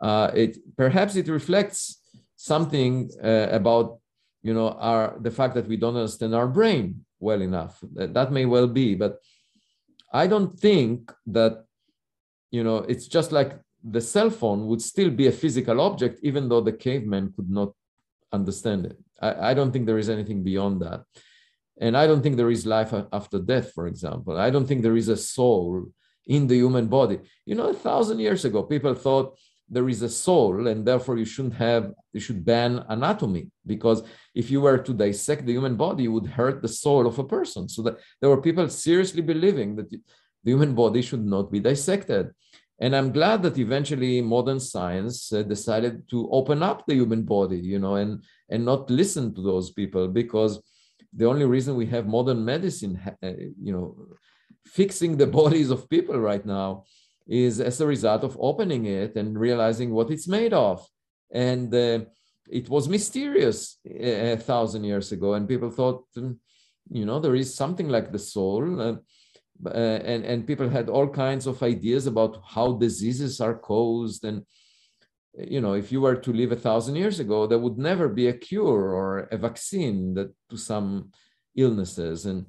uh, 0.00 0.30
it 0.34 0.58
perhaps 0.76 1.16
it 1.16 1.28
reflects 1.28 2.02
something 2.36 3.10
uh, 3.22 3.48
about 3.50 3.98
you 4.42 4.54
know 4.54 4.70
our 4.70 5.16
the 5.20 5.30
fact 5.30 5.54
that 5.54 5.68
we 5.68 5.76
don't 5.76 5.96
understand 5.96 6.34
our 6.34 6.48
brain 6.48 7.04
well 7.20 7.42
enough. 7.42 7.78
That 7.94 8.32
may 8.32 8.46
well 8.46 8.66
be, 8.66 8.94
but 8.94 9.20
I 10.12 10.26
don't 10.26 10.58
think 10.58 11.12
that, 11.26 11.64
you 12.50 12.64
know, 12.64 12.78
it's 12.78 13.06
just 13.06 13.30
like 13.30 13.60
the 13.84 14.00
cell 14.00 14.30
phone 14.30 14.66
would 14.66 14.82
still 14.82 15.10
be 15.10 15.28
a 15.28 15.32
physical 15.32 15.80
object, 15.80 16.20
even 16.22 16.48
though 16.48 16.60
the 16.60 16.72
caveman 16.72 17.32
could 17.34 17.50
not 17.50 17.72
understand 18.32 18.86
it. 18.86 18.98
I, 19.20 19.50
I 19.50 19.54
don't 19.54 19.70
think 19.70 19.86
there 19.86 19.98
is 19.98 20.08
anything 20.08 20.42
beyond 20.42 20.82
that. 20.82 21.04
And 21.80 21.96
I 21.96 22.06
don't 22.06 22.22
think 22.22 22.36
there 22.36 22.50
is 22.50 22.66
life 22.66 22.92
after 23.12 23.38
death, 23.38 23.72
for 23.72 23.86
example. 23.86 24.36
I 24.36 24.50
don't 24.50 24.66
think 24.66 24.82
there 24.82 24.96
is 24.96 25.08
a 25.08 25.16
soul 25.16 25.86
in 26.26 26.46
the 26.46 26.56
human 26.56 26.88
body. 26.88 27.20
You 27.46 27.54
know, 27.54 27.68
a 27.68 27.74
thousand 27.74 28.18
years 28.18 28.44
ago, 28.44 28.62
people 28.62 28.94
thought 28.94 29.38
there 29.70 29.88
is 29.88 30.02
a 30.02 30.08
soul 30.08 30.66
and 30.66 30.84
therefore 30.84 31.16
you 31.16 31.24
shouldn't 31.24 31.54
have 31.54 31.92
you 32.12 32.20
should 32.20 32.44
ban 32.44 32.84
anatomy 32.88 33.48
because 33.66 34.02
if 34.34 34.50
you 34.50 34.60
were 34.60 34.78
to 34.78 34.92
dissect 34.92 35.46
the 35.46 35.52
human 35.52 35.76
body 35.76 36.02
you 36.02 36.12
would 36.12 36.26
hurt 36.26 36.60
the 36.60 36.68
soul 36.68 37.06
of 37.06 37.18
a 37.18 37.24
person. 37.24 37.68
So 37.68 37.82
that 37.82 37.98
there 38.20 38.30
were 38.30 38.42
people 38.42 38.68
seriously 38.68 39.22
believing 39.22 39.76
that 39.76 39.88
the 39.90 40.00
human 40.44 40.74
body 40.74 41.02
should 41.02 41.24
not 41.24 41.52
be 41.52 41.60
dissected. 41.60 42.30
And 42.82 42.96
i'm 42.96 43.12
glad 43.12 43.42
that 43.42 43.58
eventually 43.58 44.22
modern 44.22 44.58
science 44.58 45.32
uh, 45.32 45.42
decided 45.42 46.08
to 46.12 46.28
open 46.30 46.62
up 46.62 46.78
the 46.86 46.94
human 46.94 47.22
body 47.36 47.60
you 47.72 47.78
know 47.78 47.96
and 47.96 48.24
and 48.48 48.64
not 48.64 48.90
listen 49.00 49.34
to 49.34 49.42
those 49.42 49.70
people 49.70 50.08
because 50.08 50.52
the 51.12 51.26
only 51.26 51.44
reason 51.44 51.76
we 51.76 51.86
have 51.86 52.06
modern 52.06 52.42
medicine 52.42 52.94
uh, 53.22 53.32
you 53.66 53.72
know 53.74 53.86
fixing 54.66 55.16
the 55.16 55.26
bodies 55.40 55.70
of 55.70 55.90
people 55.90 56.18
right 56.18 56.46
now 56.46 56.84
is 57.26 57.60
as 57.60 57.80
a 57.80 57.86
result 57.86 58.24
of 58.24 58.36
opening 58.40 58.86
it 58.86 59.16
and 59.16 59.38
realizing 59.38 59.90
what 59.92 60.10
it's 60.10 60.28
made 60.28 60.52
of. 60.52 60.86
And 61.32 61.72
uh, 61.74 62.00
it 62.50 62.68
was 62.68 62.88
mysterious 62.88 63.78
a, 63.86 64.36
thousand 64.36 64.84
years 64.84 65.12
ago, 65.12 65.34
and 65.34 65.48
people 65.48 65.70
thought, 65.70 66.04
um, 66.16 66.40
you 66.90 67.04
know, 67.04 67.20
there 67.20 67.36
is 67.36 67.54
something 67.54 67.88
like 67.88 68.10
the 68.10 68.18
soul. 68.18 68.80
Uh, 68.80 68.96
uh, 69.64 69.68
and, 69.68 70.24
and 70.24 70.46
people 70.46 70.68
had 70.68 70.88
all 70.88 71.08
kinds 71.08 71.46
of 71.46 71.62
ideas 71.62 72.06
about 72.06 72.42
how 72.48 72.72
diseases 72.72 73.40
are 73.40 73.58
caused. 73.58 74.24
And, 74.24 74.44
you 75.38 75.60
know, 75.60 75.74
if 75.74 75.92
you 75.92 76.00
were 76.00 76.16
to 76.16 76.32
live 76.32 76.52
a 76.52 76.56
thousand 76.56 76.96
years 76.96 77.20
ago, 77.20 77.46
there 77.46 77.58
would 77.58 77.78
never 77.78 78.08
be 78.08 78.28
a 78.28 78.32
cure 78.32 78.94
or 78.94 79.28
a 79.30 79.36
vaccine 79.36 80.14
that, 80.14 80.32
to 80.48 80.56
some 80.56 81.10
illnesses. 81.54 82.26
And 82.26 82.46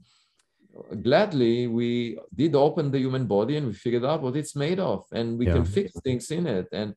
gladly 1.01 1.67
we 1.67 2.17
did 2.33 2.55
open 2.55 2.91
the 2.91 2.99
human 2.99 3.25
body 3.25 3.57
and 3.57 3.67
we 3.67 3.73
figured 3.73 4.05
out 4.05 4.21
what 4.21 4.35
it's 4.35 4.55
made 4.55 4.79
of 4.79 5.05
and 5.11 5.37
we 5.37 5.45
yeah. 5.45 5.53
can 5.53 5.65
fix 5.65 5.91
things 6.01 6.31
in 6.31 6.47
it. 6.47 6.67
And 6.71 6.95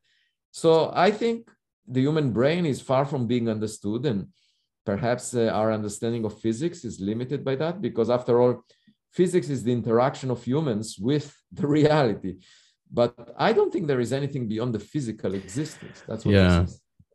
so 0.51 0.91
i 0.93 1.11
think 1.11 1.37
the 1.95 2.01
human 2.07 2.31
brain 2.31 2.65
is 2.65 2.79
far 2.81 3.03
from 3.05 3.27
being 3.27 3.47
understood 3.55 4.05
and 4.05 4.19
perhaps 4.85 5.35
uh, 5.35 5.49
our 5.59 5.69
understanding 5.79 6.23
of 6.25 6.39
physics 6.45 6.85
is 6.89 6.99
limited 6.99 7.43
by 7.43 7.55
that 7.55 7.81
because 7.81 8.09
after 8.09 8.33
all 8.41 8.63
physics 9.11 9.49
is 9.49 9.63
the 9.63 9.73
interaction 9.79 10.31
of 10.31 10.43
humans 10.43 10.97
with 10.97 11.27
the 11.59 11.67
reality. 11.67 12.33
But 12.99 13.13
i 13.47 13.49
don't 13.51 13.71
think 13.73 13.85
there 13.87 14.05
is 14.07 14.13
anything 14.13 14.47
beyond 14.47 14.71
the 14.73 14.83
physical 14.93 15.31
existence. 15.33 15.97
That's 16.07 16.23
what 16.25 16.35
yeah 16.35 16.65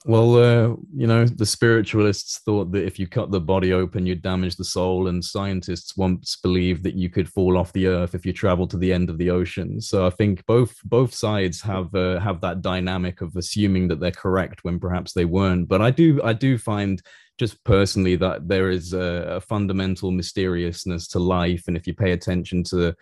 well, 0.06 0.36
uh, 0.36 0.76
you 0.94 1.06
know, 1.06 1.26
the 1.26 1.44
spiritualists 1.44 2.38
thought 2.38 2.72
that 2.72 2.86
if 2.86 2.98
you 2.98 3.06
cut 3.06 3.30
the 3.30 3.40
body 3.40 3.74
open, 3.74 4.06
you'd 4.06 4.22
damage 4.22 4.56
the 4.56 4.64
soul, 4.64 5.08
and 5.08 5.22
scientists 5.22 5.94
once 5.94 6.36
believed 6.36 6.82
that 6.84 6.94
you 6.94 7.10
could 7.10 7.28
fall 7.28 7.58
off 7.58 7.74
the 7.74 7.86
earth 7.86 8.14
if 8.14 8.24
you 8.24 8.32
travel 8.32 8.66
to 8.68 8.78
the 8.78 8.92
end 8.94 9.10
of 9.10 9.18
the 9.18 9.28
ocean. 9.28 9.78
So 9.78 10.06
I 10.06 10.10
think 10.10 10.46
both 10.46 10.74
both 10.84 11.12
sides 11.12 11.60
have 11.60 11.94
uh, 11.94 12.18
have 12.18 12.40
that 12.40 12.62
dynamic 12.62 13.20
of 13.20 13.36
assuming 13.36 13.88
that 13.88 14.00
they're 14.00 14.10
correct 14.10 14.64
when 14.64 14.80
perhaps 14.80 15.12
they 15.12 15.26
weren't. 15.26 15.68
But 15.68 15.82
I 15.82 15.90
do 15.90 16.18
I 16.24 16.32
do 16.32 16.56
find 16.56 17.02
just 17.38 17.62
personally 17.64 18.16
that 18.16 18.48
there 18.48 18.70
is 18.70 18.94
a, 18.94 19.36
a 19.36 19.40
fundamental 19.42 20.12
mysteriousness 20.12 21.08
to 21.08 21.18
life, 21.18 21.64
and 21.66 21.76
if 21.76 21.86
you 21.86 21.92
pay 21.92 22.12
attention 22.12 22.64
to 22.64 22.96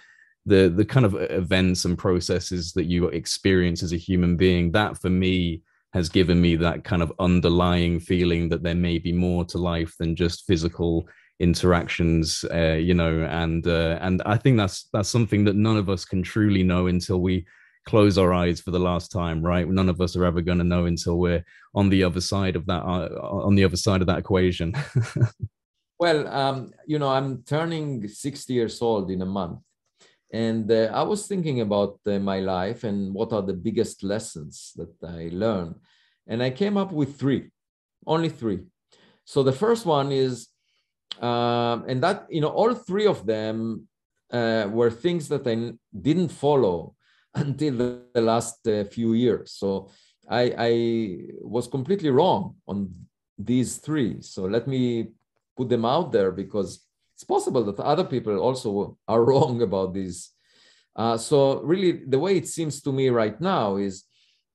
the 0.46 0.68
the 0.68 0.84
kind 0.84 1.06
of 1.06 1.14
events 1.14 1.84
and 1.84 1.96
processes 1.96 2.72
that 2.72 2.86
you 2.86 3.06
experience 3.06 3.84
as 3.84 3.92
a 3.92 3.96
human 3.96 4.36
being, 4.36 4.72
that 4.72 5.00
for 5.00 5.10
me 5.10 5.62
has 5.92 6.08
given 6.08 6.40
me 6.40 6.56
that 6.56 6.84
kind 6.84 7.02
of 7.02 7.12
underlying 7.18 7.98
feeling 7.98 8.48
that 8.48 8.62
there 8.62 8.74
may 8.74 8.98
be 8.98 9.12
more 9.12 9.44
to 9.44 9.58
life 9.58 9.94
than 9.98 10.14
just 10.14 10.46
physical 10.46 11.08
interactions 11.40 12.44
uh, 12.52 12.72
you 12.72 12.94
know 12.94 13.22
and 13.30 13.66
uh, 13.68 13.96
and 14.00 14.20
i 14.26 14.36
think 14.36 14.56
that's 14.56 14.88
that's 14.92 15.08
something 15.08 15.44
that 15.44 15.54
none 15.54 15.76
of 15.76 15.88
us 15.88 16.04
can 16.04 16.22
truly 16.22 16.64
know 16.64 16.88
until 16.88 17.20
we 17.20 17.46
close 17.88 18.18
our 18.18 18.34
eyes 18.34 18.60
for 18.60 18.70
the 18.70 18.78
last 18.78 19.10
time 19.10 19.42
right? 19.42 19.66
None 19.66 19.88
of 19.88 19.98
us 20.02 20.14
are 20.14 20.26
ever 20.26 20.42
going 20.42 20.58
to 20.58 20.64
know 20.64 20.84
until 20.84 21.18
we're 21.18 21.42
on 21.74 21.88
the 21.88 22.04
other 22.04 22.20
side 22.20 22.54
of 22.54 22.66
that 22.66 22.82
uh, 22.82 23.08
on 23.22 23.54
the 23.54 23.64
other 23.64 23.78
side 23.78 24.02
of 24.02 24.06
that 24.08 24.18
equation. 24.18 24.74
Well 26.00 26.28
um, 26.28 26.72
you 26.86 27.00
know 27.00 27.08
i'm 27.08 27.42
turning 27.42 28.06
60 28.06 28.52
years 28.52 28.80
old 28.80 29.10
in 29.10 29.20
a 29.20 29.26
month 29.26 29.58
and 30.30 30.70
uh, 30.70 30.90
I 30.92 31.02
was 31.02 31.26
thinking 31.26 31.60
about 31.60 31.98
uh, 32.06 32.18
my 32.18 32.40
life 32.40 32.84
and 32.84 33.14
what 33.14 33.32
are 33.32 33.42
the 33.42 33.54
biggest 33.54 34.04
lessons 34.04 34.72
that 34.76 34.94
I 35.02 35.30
learned. 35.32 35.76
And 36.26 36.42
I 36.42 36.50
came 36.50 36.76
up 36.76 36.92
with 36.92 37.18
three, 37.18 37.50
only 38.06 38.28
three. 38.28 38.60
So 39.24 39.42
the 39.42 39.52
first 39.52 39.86
one 39.86 40.12
is, 40.12 40.48
um, 41.20 41.84
and 41.88 42.02
that, 42.02 42.26
you 42.28 42.42
know, 42.42 42.48
all 42.48 42.74
three 42.74 43.06
of 43.06 43.24
them 43.24 43.88
uh, 44.30 44.68
were 44.70 44.90
things 44.90 45.28
that 45.28 45.46
I 45.46 45.72
didn't 45.98 46.28
follow 46.28 46.94
until 47.34 47.76
the, 47.76 48.02
the 48.12 48.20
last 48.20 48.66
uh, 48.68 48.84
few 48.84 49.14
years. 49.14 49.52
So 49.52 49.90
I, 50.28 50.54
I 50.58 51.18
was 51.40 51.66
completely 51.66 52.10
wrong 52.10 52.56
on 52.66 52.92
these 53.38 53.76
three. 53.78 54.20
So 54.20 54.44
let 54.44 54.68
me 54.68 55.08
put 55.56 55.70
them 55.70 55.86
out 55.86 56.12
there 56.12 56.32
because 56.32 56.87
it's 57.18 57.24
possible 57.24 57.64
that 57.64 57.80
other 57.80 58.04
people 58.04 58.38
also 58.38 58.96
are 59.08 59.24
wrong 59.28 59.60
about 59.62 59.92
this. 59.92 60.30
Uh, 60.94 61.16
so 61.18 61.60
really, 61.62 62.04
the 62.06 62.18
way 62.18 62.36
it 62.36 62.46
seems 62.46 62.80
to 62.80 62.92
me 62.92 63.08
right 63.08 63.40
now 63.40 63.76
is, 63.76 64.04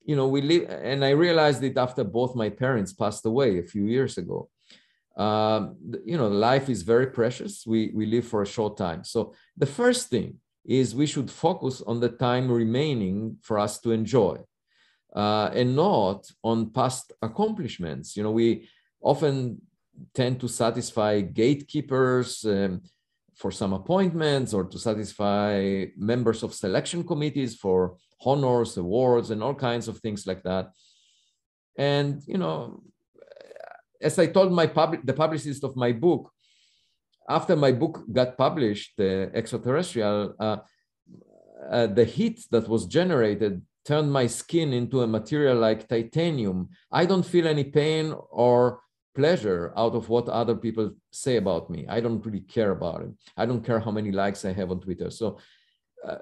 you 0.06 0.16
know, 0.16 0.30
we 0.30 0.42
live, 0.42 0.70
and 0.70 1.04
I 1.04 1.10
realized 1.10 1.62
it 1.62 1.78
after 1.78 2.06
both 2.06 2.38
my 2.38 2.50
parents 2.50 2.94
passed 2.94 3.26
away 3.26 3.60
a 3.60 3.64
few 3.64 3.86
years 3.88 4.18
ago. 4.18 4.50
Um, 5.18 5.76
you 6.06 6.18
know, 6.18 6.30
life 6.30 6.70
is 6.70 6.84
very 6.84 7.08
precious. 7.08 7.68
We 7.68 7.92
we 7.94 8.06
live 8.06 8.26
for 8.26 8.42
a 8.42 8.54
short 8.56 8.78
time. 8.78 9.04
So 9.04 9.34
the 9.58 9.72
first 9.80 10.08
thing 10.10 10.40
is 10.64 10.96
we 10.96 11.06
should 11.06 11.30
focus 11.30 11.82
on 11.82 12.00
the 12.00 12.14
time 12.28 12.50
remaining 12.50 13.38
for 13.42 13.60
us 13.60 13.80
to 13.82 13.92
enjoy, 13.92 14.38
uh, 15.14 15.50
and 15.54 15.76
not 15.76 16.32
on 16.44 16.72
past 16.72 17.12
accomplishments. 17.22 18.16
You 18.16 18.24
know, 18.24 18.32
we 18.32 18.70
often 19.02 19.62
tend 20.14 20.40
to 20.40 20.48
satisfy 20.48 21.22
gatekeepers 21.22 22.46
um, 22.46 22.82
for 23.36 23.52
some 23.52 23.74
appointments 23.74 24.54
or 24.54 24.64
to 24.66 24.78
satisfy 24.78 25.86
members 25.98 26.44
of 26.44 26.54
selection 26.54 27.04
committees 27.04 27.56
for 27.56 27.98
honors, 28.26 28.78
awards, 28.78 29.32
and 29.32 29.44
all 29.44 29.56
kinds 29.56 29.88
of 29.88 30.00
things 30.00 30.26
like 30.26 30.44
that. 30.44 30.72
And, 31.78 32.22
you 32.28 32.38
know, 32.38 32.84
as 34.02 34.20
I 34.20 34.28
told 34.28 34.52
my 34.52 34.68
public, 34.68 35.06
the 35.06 35.14
publicist 35.14 35.64
of 35.64 35.76
my 35.76 35.92
book, 35.92 36.32
after 37.30 37.56
my 37.56 37.72
book 37.72 38.04
got 38.12 38.38
published, 38.38 38.94
the 38.98 39.32
extraterrestrial, 39.34 40.36
uh, 40.40 40.58
uh, 41.72 41.88
the 41.88 42.06
heat 42.06 42.46
that 42.52 42.68
was 42.68 42.86
generated 42.86 43.62
turned 43.86 44.12
my 44.12 44.28
skin 44.28 44.74
into 44.74 45.02
a 45.02 45.08
material 45.08 45.58
like 45.58 45.88
titanium. 45.88 46.70
I 46.92 47.06
don't 47.06 47.26
feel 47.26 47.48
any 47.48 47.64
pain 47.64 48.14
or 48.30 48.80
pleasure 49.16 49.74
out 49.76 49.96
of 49.96 50.10
what 50.10 50.28
other 50.28 50.56
people 50.56 50.92
say 51.12 51.38
about 51.38 51.70
me. 51.70 51.86
I 51.88 52.00
don't 52.00 52.26
really 52.26 52.42
care 52.42 52.72
about 52.72 53.02
it. 53.02 53.12
I 53.38 53.46
don't 53.46 53.64
care 53.64 53.80
how 53.80 53.92
many 53.92 54.12
likes 54.12 54.46
I 54.46 54.54
have 54.54 54.72
on 54.72 54.82
Twitter. 54.82 55.10
So 55.10 55.38
uh, 56.06 56.18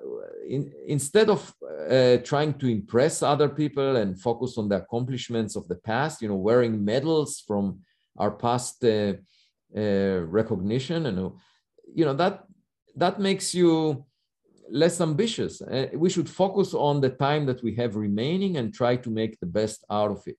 in, 0.47 0.71
instead 0.87 1.29
of 1.29 1.53
uh, 1.89 2.17
trying 2.17 2.53
to 2.55 2.67
impress 2.67 3.23
other 3.23 3.49
people 3.49 3.95
and 3.95 4.19
focus 4.19 4.57
on 4.57 4.69
the 4.69 4.77
accomplishments 4.77 5.55
of 5.55 5.67
the 5.67 5.75
past, 5.75 6.21
you 6.21 6.27
know, 6.27 6.35
wearing 6.35 6.83
medals 6.83 7.43
from 7.47 7.79
our 8.17 8.31
past 8.31 8.83
uh, 8.83 9.13
uh 9.75 10.19
recognition, 10.27 11.05
and 11.05 11.17
you 11.95 12.03
know 12.03 12.13
that 12.13 12.43
that 12.95 13.19
makes 13.19 13.55
you 13.55 14.05
less 14.69 15.01
ambitious. 15.01 15.61
Uh, 15.61 15.87
we 15.93 16.09
should 16.09 16.29
focus 16.29 16.73
on 16.73 17.01
the 17.01 17.09
time 17.09 17.45
that 17.45 17.63
we 17.63 17.73
have 17.75 17.95
remaining 17.95 18.57
and 18.57 18.73
try 18.73 18.95
to 18.97 19.09
make 19.09 19.39
the 19.39 19.45
best 19.45 19.83
out 19.89 20.11
of 20.11 20.21
it. 20.27 20.37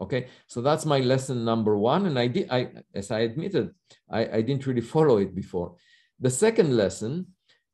Okay, 0.00 0.26
so 0.48 0.60
that's 0.60 0.84
my 0.84 0.98
lesson 0.98 1.44
number 1.44 1.78
one, 1.78 2.06
and 2.06 2.18
I 2.18 2.26
did. 2.26 2.50
I, 2.50 2.68
as 2.94 3.10
I 3.10 3.20
admitted, 3.20 3.70
I, 4.10 4.26
I 4.36 4.42
didn't 4.42 4.66
really 4.66 4.80
follow 4.80 5.18
it 5.18 5.34
before. 5.34 5.76
The 6.18 6.30
second 6.30 6.76
lesson 6.76 7.26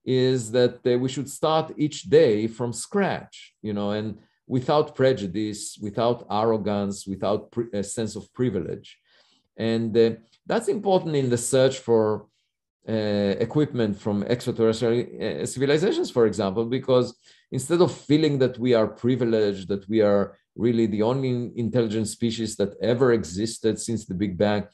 is 0.04 0.50
that 0.52 0.80
uh, 0.86 0.98
we 0.98 1.08
should 1.08 1.30
start 1.30 1.72
each 1.76 2.04
day 2.04 2.46
from 2.46 2.72
scratch, 2.72 3.54
you 3.62 3.72
know, 3.72 3.92
and 3.92 4.18
without 4.46 4.94
prejudice, 4.94 5.78
without 5.80 6.26
arrogance, 6.30 7.06
without 7.06 7.54
a 7.72 7.82
sense 7.82 8.16
of 8.16 8.32
privilege. 8.34 8.98
And 9.56 9.96
uh, 9.96 10.10
that's 10.46 10.68
important 10.68 11.16
in 11.16 11.30
the 11.30 11.38
search 11.38 11.78
for 11.78 12.26
uh, 12.88 12.92
equipment 13.38 13.98
from 13.98 14.24
extraterrestrial 14.24 15.42
uh, 15.42 15.46
civilizations, 15.46 16.10
for 16.10 16.26
example, 16.26 16.64
because 16.64 17.16
instead 17.52 17.80
of 17.80 17.94
feeling 17.94 18.38
that 18.38 18.58
we 18.58 18.74
are 18.74 18.88
privileged, 18.88 19.68
that 19.68 19.88
we 19.88 20.00
are 20.00 20.36
really 20.60 20.86
the 20.86 21.02
only 21.02 21.50
intelligent 21.56 22.06
species 22.08 22.56
that 22.56 22.76
ever 22.92 23.12
existed 23.12 23.78
since 23.78 24.04
the 24.04 24.14
Big 24.22 24.36
Bang, 24.36 24.64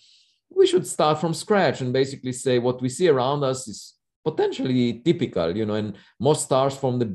we 0.51 0.67
should 0.67 0.87
start 0.87 1.21
from 1.21 1.33
scratch 1.35 1.81
and 1.81 1.93
basically 1.93 2.33
say 2.33 2.59
what 2.59 2.83
we 2.83 2.89
see 2.89 3.09
around 3.09 3.45
us 3.45 3.69
is 3.69 3.95
potentially 4.25 5.01
typical, 5.05 5.57
you 5.57 5.65
know, 5.65 5.75
and 5.75 5.95
most 6.19 6.43
stars 6.45 6.77
from 6.77 6.99
the, 6.99 7.07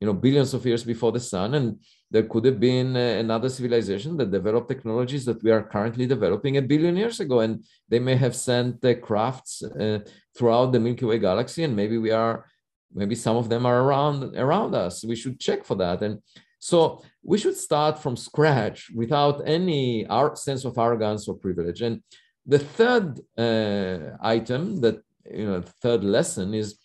you 0.00 0.06
know, 0.06 0.12
billions 0.12 0.54
of 0.54 0.64
years 0.64 0.84
before 0.84 1.10
the 1.10 1.18
sun. 1.18 1.54
And 1.54 1.80
there 2.12 2.22
could 2.22 2.44
have 2.44 2.60
been 2.60 2.96
uh, 2.96 3.16
another 3.24 3.48
civilization 3.48 4.16
that 4.18 4.30
developed 4.30 4.68
technologies 4.68 5.24
that 5.24 5.42
we 5.42 5.50
are 5.50 5.64
currently 5.64 6.06
developing 6.06 6.56
a 6.56 6.62
billion 6.62 6.96
years 6.96 7.18
ago. 7.18 7.40
And 7.40 7.64
they 7.88 7.98
may 7.98 8.14
have 8.14 8.36
sent 8.36 8.84
uh, 8.84 8.94
crafts 8.94 9.64
uh, 9.64 9.98
throughout 10.36 10.70
the 10.70 10.78
Milky 10.78 11.04
Way 11.04 11.18
galaxy. 11.18 11.64
And 11.64 11.74
maybe 11.74 11.98
we 11.98 12.12
are, 12.12 12.46
maybe 12.94 13.16
some 13.16 13.36
of 13.36 13.48
them 13.48 13.66
are 13.66 13.80
around, 13.82 14.36
around 14.36 14.76
us. 14.76 15.04
We 15.04 15.16
should 15.16 15.40
check 15.40 15.64
for 15.64 15.76
that. 15.78 16.02
And 16.02 16.22
so 16.64 17.02
we 17.22 17.36
should 17.36 17.58
start 17.58 17.98
from 17.98 18.16
scratch 18.16 18.90
without 18.94 19.42
any 19.44 20.06
sense 20.36 20.64
of 20.64 20.78
arrogance 20.78 21.28
or 21.28 21.34
privilege. 21.34 21.82
And 21.82 22.02
the 22.46 22.58
third 22.58 23.20
uh, 23.36 24.16
item 24.22 24.80
that 24.80 24.96
you 25.30 25.44
know 25.44 25.62
third 25.82 26.02
lesson 26.04 26.54
is 26.54 26.78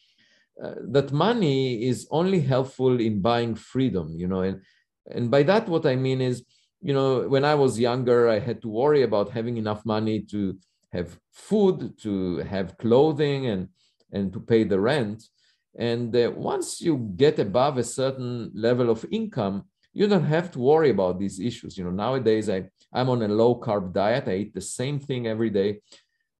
uh, 0.61 0.75
that 0.95 1.13
money 1.13 1.87
is 1.91 2.07
only 2.11 2.41
helpful 2.41 2.99
in 2.99 3.21
buying 3.21 3.55
freedom 3.55 4.15
you 4.17 4.27
know 4.27 4.41
and 4.41 4.61
and 5.15 5.29
by 5.29 5.43
that 5.43 5.67
what 5.67 5.85
i 5.85 5.95
mean 5.95 6.21
is 6.21 6.45
you 6.81 6.93
know 6.93 7.27
when 7.27 7.43
i 7.43 7.55
was 7.55 7.79
younger 7.79 8.29
i 8.29 8.39
had 8.39 8.61
to 8.61 8.69
worry 8.69 9.03
about 9.03 9.29
having 9.29 9.57
enough 9.57 9.85
money 9.85 10.21
to 10.21 10.57
have 10.93 11.19
food 11.33 11.97
to 11.97 12.37
have 12.53 12.77
clothing 12.77 13.47
and 13.47 13.67
and 14.13 14.31
to 14.31 14.39
pay 14.39 14.63
the 14.63 14.79
rent 14.79 15.23
and 15.77 16.15
uh, 16.15 16.31
once 16.35 16.81
you 16.81 17.11
get 17.15 17.39
above 17.39 17.77
a 17.77 17.83
certain 17.83 18.51
level 18.53 18.89
of 18.89 19.05
income 19.11 19.65
you 19.93 20.07
don't 20.07 20.25
have 20.25 20.51
to 20.51 20.59
worry 20.59 20.89
about 20.89 21.19
these 21.19 21.39
issues 21.39 21.77
you 21.77 21.83
know 21.83 21.91
nowadays 21.91 22.49
i 22.49 22.63
i'm 22.93 23.09
on 23.09 23.21
a 23.21 23.27
low 23.27 23.59
carb 23.59 23.93
diet 23.93 24.27
i 24.27 24.35
eat 24.35 24.53
the 24.53 24.61
same 24.61 24.99
thing 24.99 25.27
every 25.27 25.49
day 25.49 25.79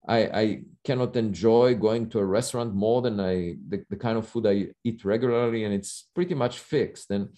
I, 0.08 0.20
I 0.42 0.62
cannot 0.84 1.16
enjoy 1.16 1.76
going 1.76 2.10
to 2.10 2.20
a 2.20 2.26
restaurant 2.26 2.74
more 2.74 3.02
than 3.02 3.20
I 3.20 3.56
the, 3.68 3.86
the 3.90 3.96
kind 3.96 4.18
of 4.18 4.28
food 4.28 4.48
I 4.48 4.68
eat 4.84 5.06
regularly, 5.06 5.66
and 5.66 5.74
it's 5.74 6.08
pretty 6.16 6.34
much 6.34 6.58
fixed. 6.58 7.12
And 7.12 7.30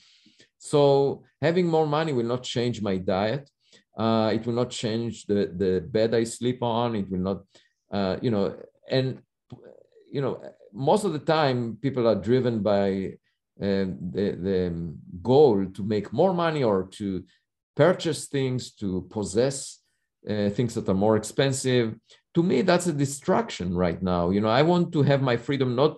so 0.57 1.23
having 1.41 1.67
more 1.67 1.87
money 1.87 2.13
will 2.13 2.25
not 2.25 2.43
change 2.43 2.81
my 2.81 2.97
diet. 2.97 3.49
Uh, 3.97 4.31
it 4.33 4.45
will 4.45 4.53
not 4.53 4.69
change 4.69 5.25
the 5.25 5.51
the 5.55 5.81
bed 5.81 6.13
I 6.13 6.23
sleep 6.23 6.63
on. 6.63 6.95
It 6.95 7.09
will 7.09 7.19
not, 7.19 7.43
uh, 7.91 8.17
you 8.21 8.31
know, 8.31 8.55
and 8.89 9.21
you 10.09 10.21
know, 10.21 10.41
most 10.71 11.03
of 11.03 11.13
the 11.13 11.19
time 11.19 11.77
people 11.81 12.07
are 12.07 12.15
driven 12.15 12.61
by 12.61 13.17
the 13.61 14.25
the 14.47 14.93
goal 15.21 15.65
to 15.75 15.83
make 15.83 16.11
more 16.11 16.33
money 16.33 16.63
or 16.63 16.87
to 16.99 17.23
purchase 17.75 18.27
things, 18.27 18.71
to 18.73 19.07
possess 19.09 19.79
uh, 20.29 20.49
things 20.49 20.73
that 20.75 20.89
are 20.89 21.01
more 21.05 21.17
expensive. 21.17 21.95
To 22.35 22.43
me 22.43 22.61
that's 22.61 22.87
a 22.87 22.93
distraction 22.93 23.75
right 23.75 24.01
now. 24.01 24.29
You 24.29 24.41
know 24.41 24.49
i 24.49 24.61
want 24.61 24.91
to 24.93 25.01
have 25.03 25.21
my 25.21 25.37
freedom 25.37 25.75
not 25.75 25.97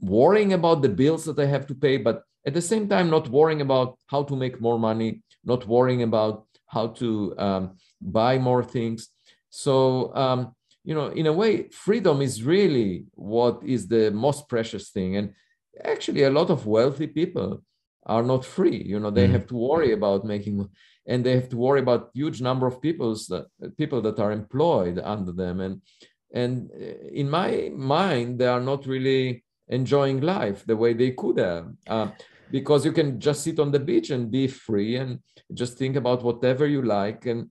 worrying 0.00 0.52
about 0.52 0.82
the 0.82 0.88
bills 1.00 1.24
that 1.24 1.38
i 1.38 1.46
have 1.46 1.66
to 1.66 1.74
pay 1.74 1.96
but 1.96 2.24
at 2.46 2.52
the 2.52 2.60
same 2.60 2.86
time 2.86 3.08
not 3.08 3.30
worrying 3.30 3.62
about 3.62 3.98
how 4.06 4.22
to 4.22 4.36
make 4.36 4.60
more 4.60 4.78
money 4.78 5.22
not 5.44 5.66
worrying 5.66 6.02
about 6.02 6.46
how 6.72 6.88
to 6.88 7.34
um, 7.38 7.76
buy 8.00 8.38
more 8.38 8.64
things. 8.64 9.08
So 9.50 10.14
um, 10.16 10.54
you 10.84 10.94
know 10.94 11.08
in 11.08 11.26
a 11.26 11.32
way 11.32 11.68
freedom 11.68 12.22
is 12.22 12.42
really 12.42 13.04
what 13.14 13.62
is 13.64 13.86
the 13.86 14.10
most 14.10 14.48
precious 14.48 14.90
thing. 14.90 15.16
And 15.16 15.34
actually 15.84 16.22
a 16.22 16.30
lot 16.30 16.50
of 16.50 16.66
wealthy 16.66 17.06
people 17.06 17.62
are 18.04 18.22
not 18.22 18.44
free. 18.44 18.82
You 18.82 19.00
know 19.00 19.10
they 19.10 19.26
mm. 19.26 19.32
have 19.32 19.46
to 19.48 19.56
worry 19.56 19.92
about 19.92 20.24
making 20.24 20.68
and 21.06 21.24
they 21.24 21.34
have 21.34 21.48
to 21.48 21.56
worry 21.56 21.80
about 21.80 22.10
huge 22.14 22.40
number 22.40 22.66
of 22.66 22.80
people's 22.80 23.26
that 23.26 23.46
people 23.76 24.00
that 24.02 24.18
are 24.18 24.32
employed 24.32 25.00
under 25.02 25.32
them. 25.32 25.60
And 25.60 25.82
and 26.34 26.70
uh, 26.70 27.08
in 27.12 27.28
my 27.28 27.70
mind 27.74 28.38
they 28.38 28.46
are 28.46 28.60
not 28.60 28.86
really 28.86 29.44
enjoying 29.68 30.20
life 30.20 30.64
the 30.66 30.76
way 30.76 30.92
they 30.92 31.12
could 31.12 31.38
have 31.38 31.66
uh, 31.86 32.08
because 32.50 32.84
you 32.84 32.92
can 32.92 33.20
just 33.20 33.42
sit 33.42 33.58
on 33.58 33.70
the 33.70 33.80
beach 33.80 34.10
and 34.10 34.30
be 34.30 34.46
free 34.46 34.96
and 34.96 35.20
just 35.54 35.78
think 35.78 35.96
about 35.96 36.22
whatever 36.22 36.66
you 36.66 36.82
like. 36.82 37.26
And 37.26 37.50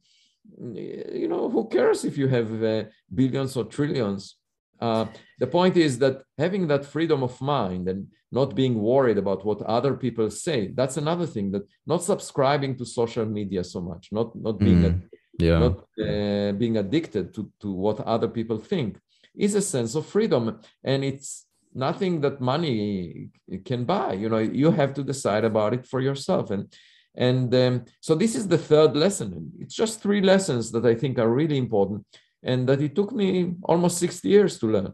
you 0.73 1.27
know 1.27 1.49
who 1.49 1.67
cares 1.67 2.03
if 2.03 2.17
you 2.17 2.27
have 2.27 2.63
uh, 2.63 2.83
billions 3.13 3.55
or 3.55 3.65
trillions 3.65 4.35
uh, 4.81 5.05
the 5.39 5.47
point 5.47 5.77
is 5.77 5.99
that 5.99 6.23
having 6.37 6.67
that 6.67 6.85
freedom 6.85 7.23
of 7.23 7.39
mind 7.39 7.87
and 7.87 8.07
not 8.31 8.55
being 8.55 8.81
worried 8.81 9.17
about 9.17 9.45
what 9.45 9.61
other 9.63 9.93
people 9.95 10.29
say 10.29 10.71
that's 10.73 10.97
another 10.97 11.25
thing 11.25 11.51
that 11.51 11.63
not 11.85 12.03
subscribing 12.03 12.75
to 12.75 12.85
social 12.85 13.25
media 13.25 13.63
so 13.63 13.79
much 13.81 14.09
not 14.11 14.35
not 14.35 14.57
being 14.57 14.81
mm, 14.81 14.89
a, 14.89 15.43
yeah. 15.43 15.59
not 15.59 15.77
uh, 16.01 16.51
being 16.53 16.77
addicted 16.77 17.33
to 17.33 17.51
to 17.59 17.71
what 17.71 17.99
other 18.01 18.27
people 18.27 18.57
think 18.57 18.97
is 19.35 19.55
a 19.55 19.61
sense 19.61 19.95
of 19.95 20.05
freedom. 20.05 20.59
And 20.83 21.03
it's 21.03 21.45
nothing 21.73 22.21
that 22.21 22.41
money 22.41 23.29
can 23.63 23.85
buy 23.85 24.11
you 24.11 24.27
know 24.27 24.39
you 24.39 24.71
have 24.71 24.93
to 24.93 25.03
decide 25.03 25.45
about 25.45 25.73
it 25.73 25.85
for 25.87 26.01
yourself. 26.01 26.51
And 26.51 26.73
and 27.15 27.53
um, 27.55 27.85
so 27.99 28.15
this 28.15 28.35
is 28.35 28.47
the 28.47 28.57
third 28.57 28.95
lesson. 28.95 29.51
It's 29.59 29.75
just 29.75 30.01
three 30.01 30.21
lessons 30.21 30.71
that 30.71 30.85
i 30.85 30.95
think 30.95 31.19
are 31.19 31.29
really 31.29 31.57
important 31.57 32.05
and 32.43 32.67
that 32.67 32.81
it 32.81 32.95
took 32.95 33.11
me 33.11 33.55
almost 33.63 33.97
60 33.97 34.27
years 34.27 34.59
to 34.59 34.67
learn. 34.67 34.93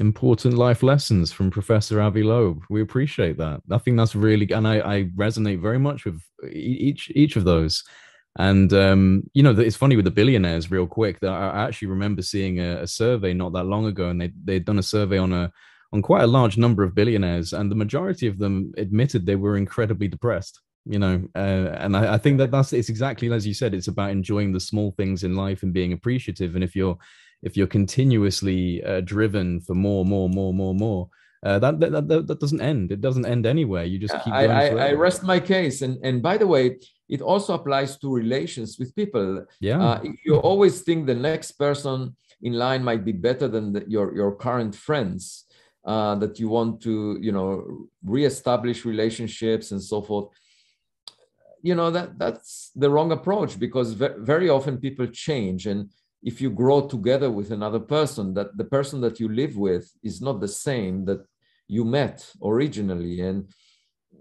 Important 0.00 0.54
life 0.54 0.82
lessons 0.82 1.32
from 1.32 1.50
Professor 1.50 2.00
Avi 2.00 2.22
Loeb. 2.22 2.62
We 2.70 2.80
appreciate 2.80 3.36
that. 3.38 3.60
I 3.70 3.78
think 3.78 3.98
that's 3.98 4.14
really, 4.14 4.50
and 4.50 4.66
I, 4.66 4.80
I 4.80 5.02
resonate 5.16 5.60
very 5.60 5.78
much 5.78 6.06
with 6.06 6.22
each 6.50 7.10
each 7.14 7.36
of 7.36 7.44
those. 7.44 7.84
And 8.38 8.72
um, 8.72 9.24
you 9.34 9.42
know, 9.42 9.50
it's 9.50 9.76
funny 9.76 9.96
with 9.96 10.06
the 10.06 10.10
billionaires. 10.10 10.70
Real 10.70 10.86
quick, 10.86 11.20
that 11.20 11.30
I 11.30 11.66
actually 11.66 11.88
remember 11.88 12.22
seeing 12.22 12.58
a, 12.58 12.82
a 12.82 12.86
survey 12.86 13.34
not 13.34 13.52
that 13.52 13.64
long 13.64 13.84
ago, 13.84 14.08
and 14.08 14.18
they 14.18 14.32
they'd 14.44 14.64
done 14.64 14.78
a 14.78 14.82
survey 14.82 15.18
on 15.18 15.34
a 15.34 15.52
on 15.92 16.00
quite 16.00 16.22
a 16.22 16.26
large 16.26 16.56
number 16.56 16.82
of 16.82 16.94
billionaires, 16.94 17.52
and 17.52 17.70
the 17.70 17.76
majority 17.76 18.26
of 18.26 18.38
them 18.38 18.72
admitted 18.78 19.26
they 19.26 19.36
were 19.36 19.58
incredibly 19.58 20.08
depressed 20.08 20.58
you 20.84 20.98
know 20.98 21.22
uh, 21.36 21.76
and 21.78 21.96
I, 21.96 22.14
I, 22.14 22.18
think 22.18 22.38
that 22.38 22.50
that's 22.50 22.72
it's 22.72 22.88
exactly 22.88 23.32
as 23.32 23.46
you 23.46 23.54
said 23.54 23.72
it's 23.72 23.86
about 23.86 24.10
enjoying 24.10 24.52
the 24.52 24.58
small 24.58 24.90
things 24.96 25.22
in 25.22 25.36
life 25.36 25.62
and 25.62 25.72
being 25.72 25.92
appreciative. 25.92 26.54
And 26.54 26.64
if 26.64 26.74
you're 26.74 26.98
if 27.42 27.56
you're 27.56 27.66
continuously 27.66 28.82
uh, 28.84 29.00
driven 29.02 29.60
for 29.60 29.74
more 29.74 30.04
more 30.04 30.28
more 30.28 30.52
more 30.52 30.74
more 30.74 31.08
uh, 31.44 31.58
that, 31.58 31.80
that, 31.80 32.08
that 32.08 32.26
that 32.26 32.38
doesn't 32.38 32.60
end. 32.60 32.92
It 32.92 33.00
doesn't 33.00 33.26
end 33.26 33.46
anywhere. 33.46 33.84
You 33.84 33.98
just 33.98 34.14
keep 34.22 34.32
I, 34.32 34.46
I, 34.46 34.66
I, 34.68 34.92
rest 34.92 35.24
my 35.24 35.40
case. 35.40 35.82
And 35.82 35.98
and 36.04 36.22
by 36.22 36.36
the 36.36 36.46
way 36.46 36.78
it 37.08 37.20
also 37.20 37.54
applies 37.54 37.98
to 37.98 38.12
relations 38.12 38.78
with 38.78 38.94
people. 38.94 39.44
Yeah. 39.60 39.82
Uh, 39.82 40.02
you 40.24 40.36
always 40.36 40.82
think 40.82 41.06
the 41.06 41.14
next 41.14 41.52
person 41.52 42.16
in 42.42 42.54
line 42.54 42.82
might 42.82 43.04
be 43.04 43.12
better 43.12 43.48
than 43.48 43.72
the, 43.72 43.84
your 43.88 44.14
your 44.14 44.36
current 44.36 44.74
friends 44.74 45.44
uh, 45.84 46.14
that 46.16 46.38
you 46.38 46.48
want 46.48 46.80
to 46.82 47.18
you 47.20 47.32
know 47.32 47.88
reestablish 48.04 48.84
relationships 48.84 49.72
and 49.72 49.82
so 49.82 50.00
forth 50.00 50.28
you 51.62 51.74
know 51.74 51.90
that 51.90 52.18
that's 52.18 52.70
the 52.74 52.90
wrong 52.90 53.12
approach 53.12 53.58
because 53.58 53.92
very 53.92 54.48
often 54.48 54.78
people 54.78 55.06
change. 55.06 55.66
And 55.66 55.90
if 56.22 56.40
you 56.40 56.50
grow 56.50 56.86
together 56.86 57.30
with 57.30 57.50
another 57.50 57.80
person 57.80 58.34
that 58.34 58.56
the 58.56 58.64
person 58.64 59.00
that 59.00 59.18
you 59.20 59.28
live 59.28 59.56
with 59.56 59.90
is 60.02 60.20
not 60.20 60.40
the 60.40 60.48
same 60.48 61.04
that 61.06 61.24
you 61.68 61.84
met 61.84 62.30
originally. 62.42 63.20
And 63.20 63.48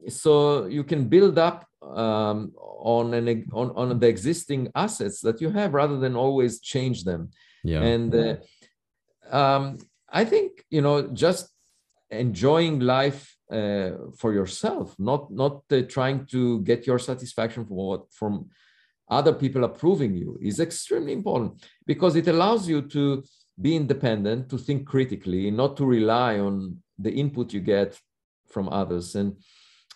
so 0.07 0.65
you 0.65 0.83
can 0.83 1.07
build 1.09 1.37
up 1.37 1.65
um, 1.81 2.53
on 2.55 3.13
an 3.13 3.27
on, 3.53 3.71
on 3.75 3.99
the 3.99 4.07
existing 4.07 4.69
assets 4.75 5.19
that 5.21 5.41
you 5.41 5.49
have 5.49 5.73
rather 5.73 5.99
than 5.99 6.15
always 6.15 6.61
change 6.61 7.03
them. 7.03 7.29
Yeah. 7.63 7.81
And 7.81 8.15
uh, 8.15 8.35
um, 9.31 9.77
i 10.11 10.23
think 10.23 10.63
you 10.69 10.81
know 10.81 11.07
just 11.07 11.49
enjoying 12.09 12.79
life 12.79 13.37
uh, 13.51 13.91
for 14.17 14.33
yourself, 14.33 14.95
not 14.97 15.31
not 15.31 15.63
uh, 15.71 15.81
trying 15.89 16.25
to 16.27 16.61
get 16.61 16.87
your 16.87 16.99
satisfaction 16.99 17.65
from 17.65 17.75
what 17.75 18.11
from 18.11 18.49
other 19.09 19.33
people 19.33 19.65
approving 19.65 20.15
you 20.15 20.37
is 20.41 20.59
extremely 20.59 21.11
important 21.11 21.65
because 21.85 22.15
it 22.15 22.27
allows 22.27 22.67
you 22.67 22.81
to 22.81 23.23
be 23.59 23.75
independent, 23.75 24.49
to 24.49 24.57
think 24.57 24.87
critically, 24.87 25.51
not 25.51 25.75
to 25.77 25.85
rely 25.85 26.39
on 26.39 26.77
the 26.97 27.11
input 27.11 27.51
you 27.53 27.59
get 27.59 27.99
from 28.49 28.69
others. 28.69 29.15
And 29.15 29.35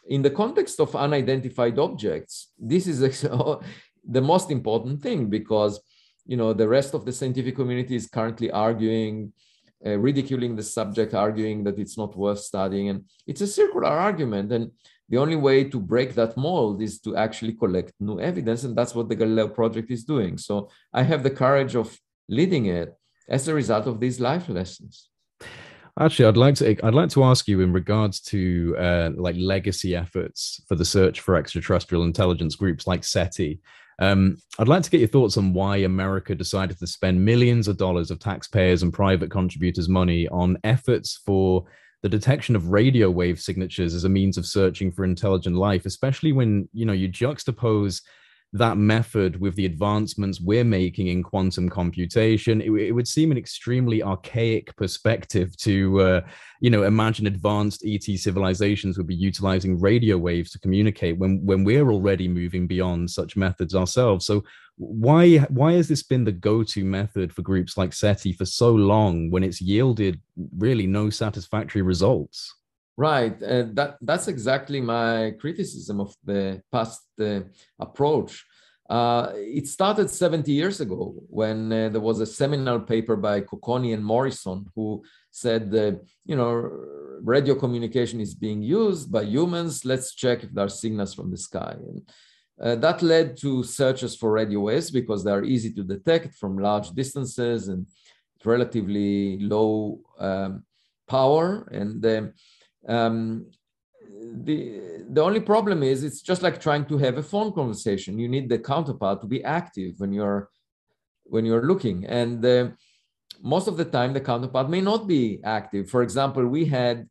in 0.08 0.22
the 0.22 0.30
context 0.30 0.80
of 0.80 0.95
unidentified 0.95 1.80
objects, 1.80 2.51
this 2.60 2.88
is 2.88 2.99
the 4.08 4.22
most 4.22 4.51
important 4.51 5.01
thing 5.01 5.30
because 5.30 5.80
you 6.26 6.38
know 6.38 6.53
the 6.53 6.68
rest 6.68 6.93
of 6.93 7.06
the 7.06 7.12
scientific 7.12 7.56
community 7.56 7.95
is 7.95 8.08
currently 8.08 8.51
arguing 8.51 9.32
uh, 9.86 9.98
ridiculing 9.98 10.56
the 10.56 10.64
subject 10.64 11.14
arguing 11.14 11.64
that 11.64 11.80
it's 11.80 11.98
not 11.98 12.18
worth 12.18 12.40
studying. 12.40 12.90
And 12.90 13.06
it's 13.28 13.42
a 13.42 13.48
circular 13.48 13.88
argument. 13.88 14.52
And 14.52 14.72
the 15.10 15.18
only 15.18 15.36
way 15.36 15.64
to 15.66 15.80
break 15.80 16.16
that 16.16 16.36
mold 16.36 16.82
is 16.82 17.00
to 17.02 17.16
actually 17.16 17.54
collect 17.54 17.94
new 18.00 18.20
evidence. 18.20 18.64
And 18.64 18.76
that's 18.76 18.96
what 18.96 19.10
the 19.10 19.16
galileo 19.16 19.48
project 19.48 19.92
is 19.92 20.04
doing. 20.04 20.38
So 20.38 20.70
i 20.94 21.04
have 21.04 21.24
the 21.24 21.30
courage 21.30 21.76
of 21.76 21.98
leading 22.28 22.66
it 22.66 22.96
as 23.30 23.48
a 23.48 23.54
result 23.54 23.88
of 23.88 24.00
these 24.00 24.20
life 24.20 24.50
lessons. 24.50 25.10
Actually, 25.98 26.26
I'd 26.26 26.38
like 26.38 26.56
to 26.56 26.86
I'd 26.86 26.94
like 26.94 27.10
to 27.12 27.24
ask 27.24 27.48
you 27.48 27.62
in 27.62 27.72
regards 27.72 28.20
to 28.22 28.76
uh, 28.78 29.12
like 29.16 29.38
legacy 29.38 29.96
efforts 29.96 30.62
for 30.68 30.76
the 30.76 30.84
search 30.84 31.22
for 31.22 31.38
extraterrestrial 31.38 32.04
intelligence 32.04 32.56
groups 32.56 32.86
like 32.86 33.06
SETI. 33.06 33.62
Um, 34.00 34.38
I'd 34.60 34.68
like 34.68 34.84
to 34.84 34.89
get 34.89 35.00
your 35.00 35.08
thoughts 35.08 35.38
on 35.38 35.54
why 35.54 35.78
America 35.78 36.36
decided 36.36 36.78
to 36.80 36.88
spend 36.88 37.24
millions 37.24 37.68
of 37.68 37.78
dollars 37.78 38.12
of 38.12 38.20
taxpayers 38.20 38.84
and 38.84 38.93
private 38.93 39.32
contributors' 39.32 39.88
money 39.88 40.28
on 40.30 40.58
efforts 40.64 41.22
for 41.26 41.66
the 42.02 42.10
detection 42.10 42.56
of 42.56 42.70
radio 42.70 43.10
wave 43.10 43.39
signatures 43.39 43.93
as 43.93 44.04
a 44.04 44.10
means 44.10 44.38
of 44.38 44.46
searching 44.46 44.91
for 44.91 45.06
intelligent 45.06 45.56
life, 45.56 45.86
especially 45.86 46.34
when 46.34 46.68
you 46.74 46.86
know 46.86 46.93
you 46.93 47.10
juxtapose 47.10 48.02
that 48.58 48.78
method 48.78 49.39
with 49.39 49.56
the 49.56 49.66
advancements 49.66 50.39
we're 50.39 50.64
making 50.64 51.08
in 51.08 51.22
quantum 51.22 51.70
computation 51.70 52.62
it, 52.62 52.70
it 52.72 52.91
would 52.91 53.08
seem 53.08 53.32
an 53.32 53.38
extremely 53.38 54.01
archaic 54.01 54.76
perspective 54.76 55.56
to 55.58 55.99
uh, 56.01 56.22
you 56.62 56.70
know 56.70 56.84
imagine 56.84 57.28
advanced 57.28 57.84
et 57.86 58.03
civilizations 58.18 58.97
would 58.97 59.08
be 59.08 59.16
utilizing 59.16 59.80
radio 59.80 60.18
waves 60.18 60.51
to 60.51 60.60
communicate 60.60 61.18
when 61.18 61.45
when 61.45 61.64
we're 61.64 61.91
already 61.91 62.28
moving 62.28 62.68
beyond 62.68 63.10
such 63.10 63.36
methods 63.36 63.76
ourselves. 63.76 64.26
So 64.26 64.43
why 64.78 65.38
why 65.49 65.74
has 65.74 65.88
this 65.88 66.03
been 66.03 66.26
the 66.26 66.32
go-to 66.32 66.84
method 66.84 67.34
for 67.34 67.41
groups 67.41 67.78
like 67.78 67.93
seti 67.93 68.34
for 68.34 68.45
so 68.45 68.74
long 68.74 69.32
when 69.32 69.43
it's 69.43 69.62
yielded 69.62 70.20
really 70.58 70.88
no 70.88 71.10
satisfactory 71.10 71.82
results 71.82 72.56
Right. 72.98 73.36
Uh, 73.43 73.66
that 73.74 73.98
that's 74.02 74.30
exactly 74.30 74.80
my 74.80 75.34
criticism 75.39 76.00
of 76.00 76.16
the 76.24 76.62
past 76.72 77.04
uh, 77.20 77.41
approach. 77.78 78.46
Uh, 78.89 79.32
it 79.34 79.68
started 79.68 80.10
70 80.10 80.52
years 80.52 80.80
ago 80.80 81.16
when 81.28 81.74
uh, 81.74 81.89
there 81.89 82.00
was 82.02 82.22
a 82.22 82.26
seminal 82.26 82.80
paper 82.80 83.16
by 83.16 83.41
Cocconi 83.41 83.93
and 83.93 84.06
Morrison 84.06 84.66
who 84.76 85.04
said, 85.32 85.74
you 86.26 86.36
know, 86.36 86.70
radio 87.22 87.56
communication 87.56 88.22
is 88.22 88.36
being 88.36 88.62
used 88.62 89.12
by 89.12 89.24
humans. 89.24 89.84
Let's 89.84 90.14
check 90.14 90.43
if 90.43 90.52
there 90.52 90.66
are 90.66 90.70
signals 90.70 91.14
from 91.14 91.32
the 91.32 91.38
sky. 91.38 91.76
And 91.80 92.10
uh, 92.62 92.76
that 92.76 93.02
led 93.02 93.38
to 93.38 93.64
searches 93.64 94.16
for 94.16 94.32
radio 94.32 94.62
waves 94.62 94.91
because 94.91 95.24
they 95.24 95.32
are 95.32 95.43
easy 95.43 95.74
to 95.74 95.84
detect 95.84 96.36
from 96.36 96.60
large 96.60 96.91
distances 96.91 97.68
and 97.68 97.88
relatively 98.46 99.39
low 99.39 100.00
um, 100.20 100.64
power. 101.08 101.68
And 101.72 102.02
um, 102.88 103.48
the 104.44 105.04
the 105.10 105.22
only 105.22 105.40
problem 105.40 105.84
is 105.84 106.04
it's 106.04 106.22
just 106.22 106.42
like 106.42 106.60
trying 106.60 106.86
to 106.86 106.98
have 106.98 107.18
a 107.18 107.24
phone 107.24 107.52
conversation. 107.54 108.20
You 108.20 108.28
need 108.28 108.50
the 108.50 108.60
counterpart 108.60 109.22
to 109.22 109.28
be 109.28 109.44
active 109.44 109.96
when 109.98 110.12
you're 110.14 110.50
when 111.24 111.46
you're 111.46 111.66
looking, 111.66 112.06
and 112.06 112.44
uh, 112.46 112.70
most 113.42 113.68
of 113.68 113.78
the 113.78 113.86
time 113.86 114.14
the 114.14 114.22
counterpart 114.22 114.70
may 114.70 114.82
not 114.82 115.08
be 115.08 115.40
active. 115.44 115.90
For 115.90 116.02
example, 116.04 116.46
we 116.48 116.66
had 116.66 117.08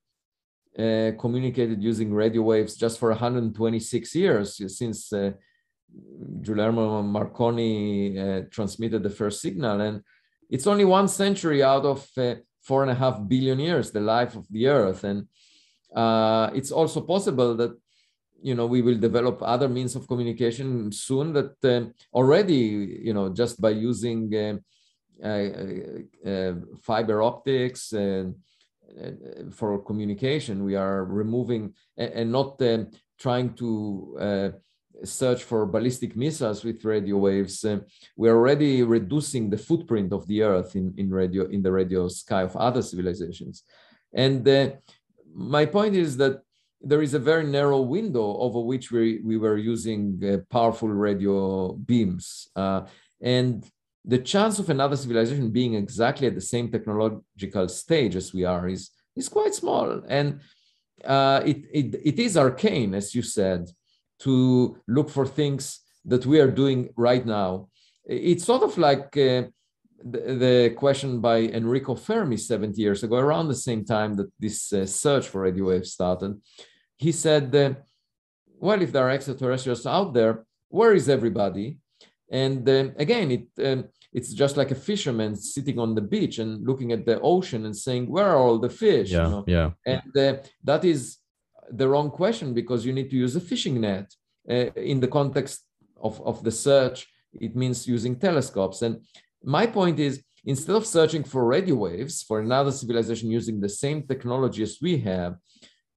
uh, 0.78 1.12
communicated 1.18 1.82
using 1.82 2.12
radio 2.12 2.42
waves 2.42 2.76
just 2.76 2.98
for 2.98 3.10
126 3.10 4.14
years 4.14 4.76
since 4.76 5.12
uh, 5.12 5.32
Guglielmo 6.42 7.02
Marconi 7.02 8.18
uh, 8.18 8.42
transmitted 8.50 9.02
the 9.02 9.10
first 9.10 9.40
signal, 9.40 9.80
and 9.80 10.02
it's 10.50 10.66
only 10.66 10.84
one 10.84 11.08
century 11.08 11.62
out 11.62 11.84
of 11.84 12.08
uh, 12.16 12.34
four 12.60 12.82
and 12.82 12.90
a 12.90 12.94
half 12.94 13.20
billion 13.28 13.58
years, 13.58 13.90
the 13.90 14.00
life 14.00 14.34
of 14.34 14.46
the 14.50 14.66
Earth, 14.66 15.04
and 15.04 15.28
uh, 15.94 16.50
it's 16.54 16.72
also 16.72 17.00
possible 17.00 17.54
that 17.54 17.72
you 18.42 18.54
know 18.54 18.66
we 18.66 18.82
will 18.82 18.98
develop 18.98 19.38
other 19.42 19.68
means 19.68 19.96
of 19.96 20.06
communication 20.06 20.92
soon 20.92 21.32
that 21.32 21.54
uh, 21.64 21.86
already 22.12 23.00
you 23.02 23.14
know 23.14 23.28
just 23.28 23.60
by 23.60 23.70
using 23.70 24.22
uh, 24.34 25.26
uh, 25.26 26.28
uh 26.28 26.54
fiber 26.82 27.22
optics 27.22 27.92
and 27.92 28.34
for 29.52 29.82
communication 29.82 30.62
we 30.62 30.76
are 30.76 31.04
removing 31.04 31.72
and, 31.96 32.30
not 32.30 32.60
um, 32.62 32.88
trying 33.18 33.52
to 33.54 34.16
uh, 34.20 34.48
search 35.02 35.42
for 35.42 35.66
ballistic 35.66 36.14
missiles 36.16 36.64
with 36.64 36.84
radio 36.84 37.16
waves. 37.16 37.64
We're 38.16 38.36
already 38.36 38.82
reducing 38.82 39.50
the 39.50 39.58
footprint 39.58 40.12
of 40.12 40.26
the 40.28 40.42
earth 40.42 40.76
in, 40.76 40.94
in 40.96 41.10
radio 41.10 41.46
in 41.46 41.62
the 41.62 41.72
radio 41.72 42.08
sky 42.08 42.42
of 42.42 42.56
other 42.56 42.82
civilizations. 42.82 43.64
And 44.12 44.44
my 45.34 45.66
point 45.66 45.96
is 45.96 46.16
that 46.18 46.40
there 46.80 47.02
is 47.02 47.14
a 47.14 47.18
very 47.18 47.44
narrow 47.44 47.80
window 47.80 48.36
over 48.38 48.60
which 48.60 48.92
we, 48.92 49.20
we 49.24 49.36
were 49.36 49.56
using 49.56 50.20
uh, 50.22 50.38
powerful 50.50 50.88
radio 50.88 51.72
beams. 51.72 52.48
Uh, 52.54 52.82
and 53.22 53.64
the 54.04 54.18
chance 54.18 54.58
of 54.58 54.68
another 54.68 54.96
civilization 54.96 55.50
being 55.50 55.74
exactly 55.74 56.26
at 56.26 56.34
the 56.34 56.40
same 56.40 56.70
technological 56.70 57.68
stage 57.68 58.16
as 58.16 58.34
we 58.34 58.44
are 58.44 58.68
is, 58.68 58.90
is 59.16 59.28
quite 59.30 59.54
small. 59.54 60.02
And 60.08 60.40
uh, 61.04 61.40
it, 61.44 61.64
it, 61.72 62.00
it 62.04 62.18
is 62.18 62.36
arcane, 62.36 62.94
as 62.94 63.14
you 63.14 63.22
said, 63.22 63.70
to 64.20 64.76
look 64.86 65.08
for 65.08 65.26
things 65.26 65.80
that 66.04 66.26
we 66.26 66.38
are 66.38 66.50
doing 66.50 66.90
right 66.96 67.24
now. 67.24 67.68
It's 68.04 68.44
sort 68.44 68.62
of 68.62 68.76
like 68.76 69.16
uh, 69.16 69.44
the, 70.04 70.18
the, 70.44 70.74
question 70.76 71.20
by 71.20 71.38
Enrico 71.38 71.94
Fermi 71.94 72.36
70 72.36 72.80
years 72.80 73.02
ago, 73.02 73.16
around 73.16 73.48
the 73.48 73.54
same 73.54 73.84
time 73.84 74.14
that 74.16 74.30
this 74.38 74.72
uh, 74.72 74.84
search 74.86 75.28
for 75.28 75.40
radio 75.40 75.66
waves 75.66 75.92
started. 75.92 76.40
He 76.96 77.10
said, 77.10 77.54
uh, 77.54 77.74
well, 78.58 78.80
if 78.82 78.92
there 78.92 79.06
are 79.06 79.10
extraterrestrials 79.10 79.86
out 79.86 80.12
there, 80.14 80.44
where 80.68 80.92
is 80.92 81.08
everybody? 81.08 81.78
And 82.30 82.68
uh, 82.68 82.90
again, 82.96 83.30
it, 83.30 83.46
um, 83.64 83.84
it's 84.12 84.32
just 84.32 84.56
like 84.56 84.70
a 84.70 84.76
fisherman 84.76 85.34
sitting 85.36 85.78
on 85.78 85.94
the 85.94 86.00
beach 86.00 86.38
and 86.38 86.64
looking 86.66 86.92
at 86.92 87.04
the 87.04 87.20
ocean 87.20 87.64
and 87.66 87.76
saying, 87.76 88.08
where 88.08 88.26
are 88.26 88.36
all 88.36 88.58
the 88.58 88.70
fish? 88.70 89.10
Yeah, 89.10 89.24
you 89.24 89.30
know? 89.30 89.44
yeah. 89.46 89.70
And 89.86 90.16
uh, 90.16 90.36
that 90.62 90.84
is 90.84 91.18
the 91.70 91.88
wrong 91.88 92.10
question 92.10 92.54
because 92.54 92.84
you 92.84 92.92
need 92.92 93.10
to 93.10 93.16
use 93.16 93.34
a 93.36 93.40
fishing 93.40 93.80
net. 93.80 94.12
Uh, 94.48 94.70
in 94.76 95.00
the 95.00 95.08
context 95.08 95.64
of, 96.00 96.20
of 96.22 96.44
the 96.44 96.50
search, 96.50 97.06
it 97.40 97.56
means 97.56 97.88
using 97.88 98.16
telescopes. 98.16 98.82
And 98.82 99.00
my 99.44 99.66
point 99.66 99.98
is 99.98 100.22
instead 100.44 100.76
of 100.76 100.86
searching 100.86 101.24
for 101.24 101.44
radio 101.44 101.74
waves 101.74 102.22
for 102.22 102.40
another 102.40 102.70
civilization 102.70 103.30
using 103.30 103.60
the 103.60 103.68
same 103.68 104.02
technology 104.06 104.62
as 104.62 104.78
we 104.80 104.98
have, 104.98 105.36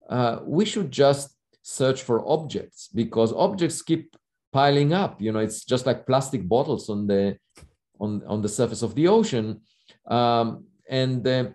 uh, 0.09 0.39
we 0.45 0.65
should 0.65 0.91
just 0.91 1.35
search 1.61 2.03
for 2.03 2.27
objects 2.27 2.89
because 2.93 3.33
objects 3.33 3.81
keep 3.81 4.15
piling 4.53 4.93
up. 4.93 5.21
You 5.21 5.31
know, 5.33 5.39
it's 5.39 5.65
just 5.65 5.85
like 5.85 6.05
plastic 6.05 6.47
bottles 6.47 6.89
on 6.89 7.07
the 7.07 7.37
on, 7.99 8.21
on 8.27 8.41
the 8.41 8.49
surface 8.49 8.83
of 8.83 8.95
the 8.95 9.07
ocean. 9.07 9.61
Um, 10.05 10.65
and 10.89 11.27
uh, 11.27 11.45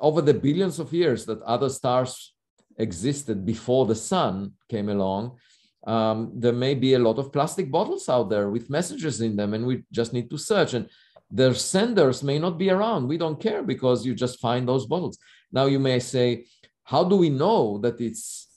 over 0.00 0.20
the 0.20 0.34
billions 0.34 0.78
of 0.78 0.92
years 0.92 1.24
that 1.26 1.40
other 1.42 1.68
stars 1.68 2.34
existed 2.76 3.44
before 3.44 3.86
the 3.86 3.94
sun 3.94 4.52
came 4.68 4.88
along, 4.88 5.38
um, 5.86 6.32
there 6.34 6.52
may 6.52 6.74
be 6.74 6.94
a 6.94 6.98
lot 6.98 7.18
of 7.18 7.32
plastic 7.32 7.70
bottles 7.70 8.08
out 8.08 8.30
there 8.30 8.50
with 8.50 8.70
messages 8.70 9.20
in 9.20 9.34
them, 9.34 9.54
and 9.54 9.66
we 9.66 9.82
just 9.90 10.12
need 10.12 10.30
to 10.30 10.38
search. 10.38 10.74
And 10.74 10.88
their 11.32 11.54
senders 11.54 12.22
may 12.22 12.38
not 12.38 12.58
be 12.58 12.68
around. 12.70 13.08
We 13.08 13.16
don't 13.16 13.40
care 13.40 13.62
because 13.62 14.04
you 14.04 14.14
just 14.14 14.38
find 14.38 14.68
those 14.68 14.84
bottles. 14.86 15.18
Now 15.50 15.64
you 15.64 15.78
may 15.78 15.98
say, 15.98 16.44
how 16.84 17.04
do 17.04 17.16
we 17.16 17.30
know 17.30 17.78
that 17.78 17.98
it's 18.00 18.48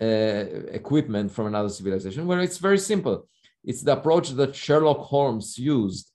uh, 0.00 0.44
equipment 0.80 1.32
from 1.32 1.46
another 1.46 1.70
civilization? 1.70 2.26
Well, 2.26 2.40
it's 2.40 2.58
very 2.58 2.78
simple. 2.78 3.26
It's 3.64 3.80
the 3.80 3.94
approach 3.94 4.28
that 4.30 4.54
Sherlock 4.54 4.98
Holmes 4.98 5.58
used. 5.58 6.12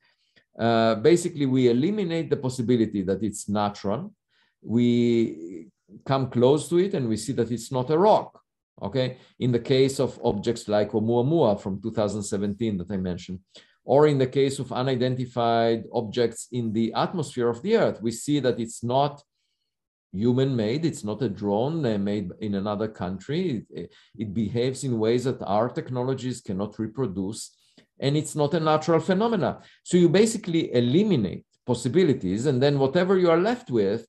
Uh, 0.57 0.95
basically, 0.95 1.47
we 1.47 1.69
eliminate 1.69 2.29
the 2.29 2.37
possibility 2.37 3.01
that 3.01 3.23
it's 3.23 3.49
natural. 3.49 4.13
We 4.61 5.67
come 6.05 6.29
close 6.29 6.69
to 6.69 6.77
it 6.77 6.93
and 6.93 7.09
we 7.09 7.17
see 7.17 7.33
that 7.33 7.51
it's 7.51 7.71
not 7.71 7.89
a 7.89 7.97
rock. 7.97 8.39
Okay. 8.83 9.17
In 9.39 9.51
the 9.51 9.59
case 9.59 9.99
of 9.99 10.19
objects 10.23 10.67
like 10.67 10.91
Oumuamua 10.91 11.59
from 11.59 11.81
2017 11.81 12.77
that 12.77 12.91
I 12.91 12.97
mentioned, 12.97 13.39
or 13.83 14.07
in 14.07 14.17
the 14.17 14.27
case 14.27 14.59
of 14.59 14.71
unidentified 14.71 15.85
objects 15.91 16.47
in 16.51 16.71
the 16.71 16.93
atmosphere 16.93 17.49
of 17.49 17.61
the 17.61 17.75
Earth, 17.77 18.01
we 18.01 18.11
see 18.11 18.39
that 18.39 18.59
it's 18.59 18.83
not 18.83 19.23
human 20.13 20.55
made. 20.55 20.85
It's 20.85 21.03
not 21.03 21.21
a 21.21 21.29
drone 21.29 21.81
made 22.03 22.31
in 22.39 22.55
another 22.55 22.87
country. 22.87 23.65
It, 23.69 23.93
it, 24.17 24.33
behaves 24.33 24.83
in 24.83 24.99
ways 24.99 25.23
that 25.23 25.41
our 25.41 25.69
technologies 25.69 26.41
cannot 26.41 26.77
reproduce, 26.77 27.55
and 27.99 28.17
it's 28.17 28.35
not 28.35 28.53
a 28.53 28.59
natural 28.59 28.99
phenomena. 28.99 29.61
So 29.83 29.97
you 29.97 30.09
basically 30.09 30.73
eliminate 30.73 31.45
possibilities, 31.65 32.45
and 32.45 32.61
then 32.61 32.77
whatever 32.77 33.17
you 33.17 33.29
are 33.29 33.39
left 33.39 33.71
with, 33.71 34.05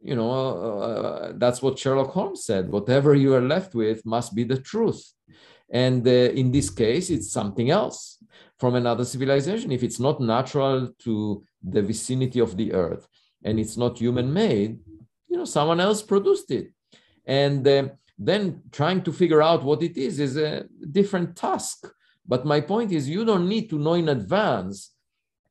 you 0.00 0.14
know, 0.14 0.30
uh, 0.30 0.76
uh, 0.76 1.32
that's 1.36 1.62
what 1.62 1.78
Sherlock 1.78 2.10
Holmes 2.10 2.44
said. 2.44 2.70
Whatever 2.70 3.14
you 3.14 3.34
are 3.34 3.42
left 3.42 3.74
with 3.74 4.04
must 4.06 4.34
be 4.34 4.44
the 4.44 4.60
truth. 4.60 5.12
And 5.70 6.06
uh, 6.06 6.10
in 6.10 6.52
this 6.52 6.70
case, 6.70 7.10
it's 7.10 7.32
something 7.32 7.70
else 7.70 8.18
from 8.58 8.74
another 8.74 9.04
civilization. 9.04 9.72
If 9.72 9.82
it's 9.82 10.00
not 10.00 10.20
natural 10.20 10.92
to 11.00 11.44
the 11.62 11.82
vicinity 11.82 12.40
of 12.40 12.56
the 12.56 12.72
earth, 12.72 13.06
and 13.44 13.60
it's 13.60 13.76
not 13.76 13.98
human 13.98 14.32
made, 14.32 14.78
you 15.28 15.36
know, 15.36 15.44
someone 15.44 15.80
else 15.80 16.02
produced 16.02 16.50
it. 16.50 16.72
And 17.26 17.66
uh, 17.66 17.88
then 18.18 18.62
trying 18.72 19.02
to 19.02 19.12
figure 19.12 19.42
out 19.42 19.62
what 19.62 19.82
it 19.82 19.96
is 19.96 20.20
is 20.20 20.36
a 20.36 20.64
different 20.90 21.36
task. 21.36 21.86
But 22.26 22.44
my 22.44 22.60
point 22.60 22.92
is, 22.92 23.08
you 23.08 23.24
don't 23.24 23.48
need 23.48 23.68
to 23.70 23.78
know 23.78 23.94
in 23.94 24.08
advance 24.08 24.92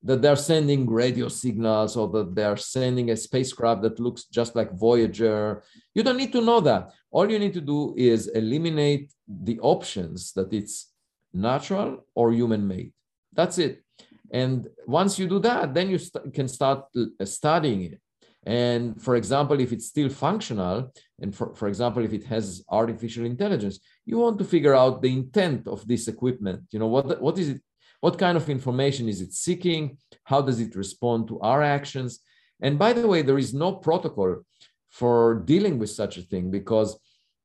that 0.03 0.21
they're 0.21 0.35
sending 0.35 0.87
radio 0.87 1.27
signals 1.27 1.95
or 1.95 2.07
that 2.09 2.35
they're 2.35 2.57
sending 2.57 3.09
a 3.09 3.17
spacecraft 3.17 3.81
that 3.81 3.99
looks 3.99 4.25
just 4.25 4.55
like 4.55 4.71
Voyager. 4.73 5.63
You 5.95 6.03
don't 6.03 6.17
need 6.17 6.31
to 6.33 6.41
know 6.41 6.59
that. 6.61 6.91
All 7.11 7.29
you 7.29 7.39
need 7.39 7.53
to 7.53 7.61
do 7.61 7.95
is 7.97 8.27
eliminate 8.27 9.11
the 9.27 9.59
options 9.61 10.31
that 10.33 10.53
it's 10.53 10.91
natural 11.35 12.05
or 12.15 12.31
human 12.31 12.67
made. 12.67 12.93
That's 13.33 13.57
it. 13.57 13.83
And 14.31 14.67
once 14.87 15.19
you 15.19 15.27
do 15.27 15.39
that, 15.39 15.73
then 15.73 15.89
you 15.89 15.97
st- 15.97 16.33
can 16.33 16.47
start 16.47 16.85
uh, 16.97 17.25
studying 17.25 17.81
it. 17.83 18.01
And 18.45 19.01
for 19.01 19.15
example, 19.15 19.59
if 19.59 19.71
it's 19.71 19.87
still 19.87 20.09
functional, 20.09 20.91
and 21.19 21.35
for, 21.35 21.55
for 21.55 21.67
example, 21.67 22.03
if 22.03 22.13
it 22.13 22.23
has 22.25 22.63
artificial 22.69 23.25
intelligence, 23.25 23.79
you 24.05 24.17
want 24.19 24.37
to 24.39 24.45
figure 24.45 24.75
out 24.75 25.01
the 25.01 25.11
intent 25.11 25.67
of 25.67 25.87
this 25.87 26.07
equipment. 26.07 26.61
You 26.71 26.79
know, 26.79 26.87
what, 26.87 27.21
what 27.21 27.37
is 27.37 27.49
it? 27.49 27.61
What 28.01 28.19
kind 28.19 28.37
of 28.37 28.49
information 28.49 29.09
is 29.09 29.19
it 29.21 29.33
seeking? 29.33 29.97
How 30.25 30.41
does 30.41 30.59
it 30.59 30.75
respond 30.75 31.27
to 31.29 31.39
our 31.39 31.63
actions? 31.63 32.19
And 32.61 32.77
by 32.77 32.93
the 32.93 33.07
way, 33.07 33.23
there 33.23 33.39
is 33.39 33.53
no 33.53 33.73
protocol 33.73 34.43
for 34.89 35.41
dealing 35.45 35.79
with 35.79 35.89
such 35.89 36.17
a 36.17 36.21
thing 36.21 36.51
because 36.51 36.99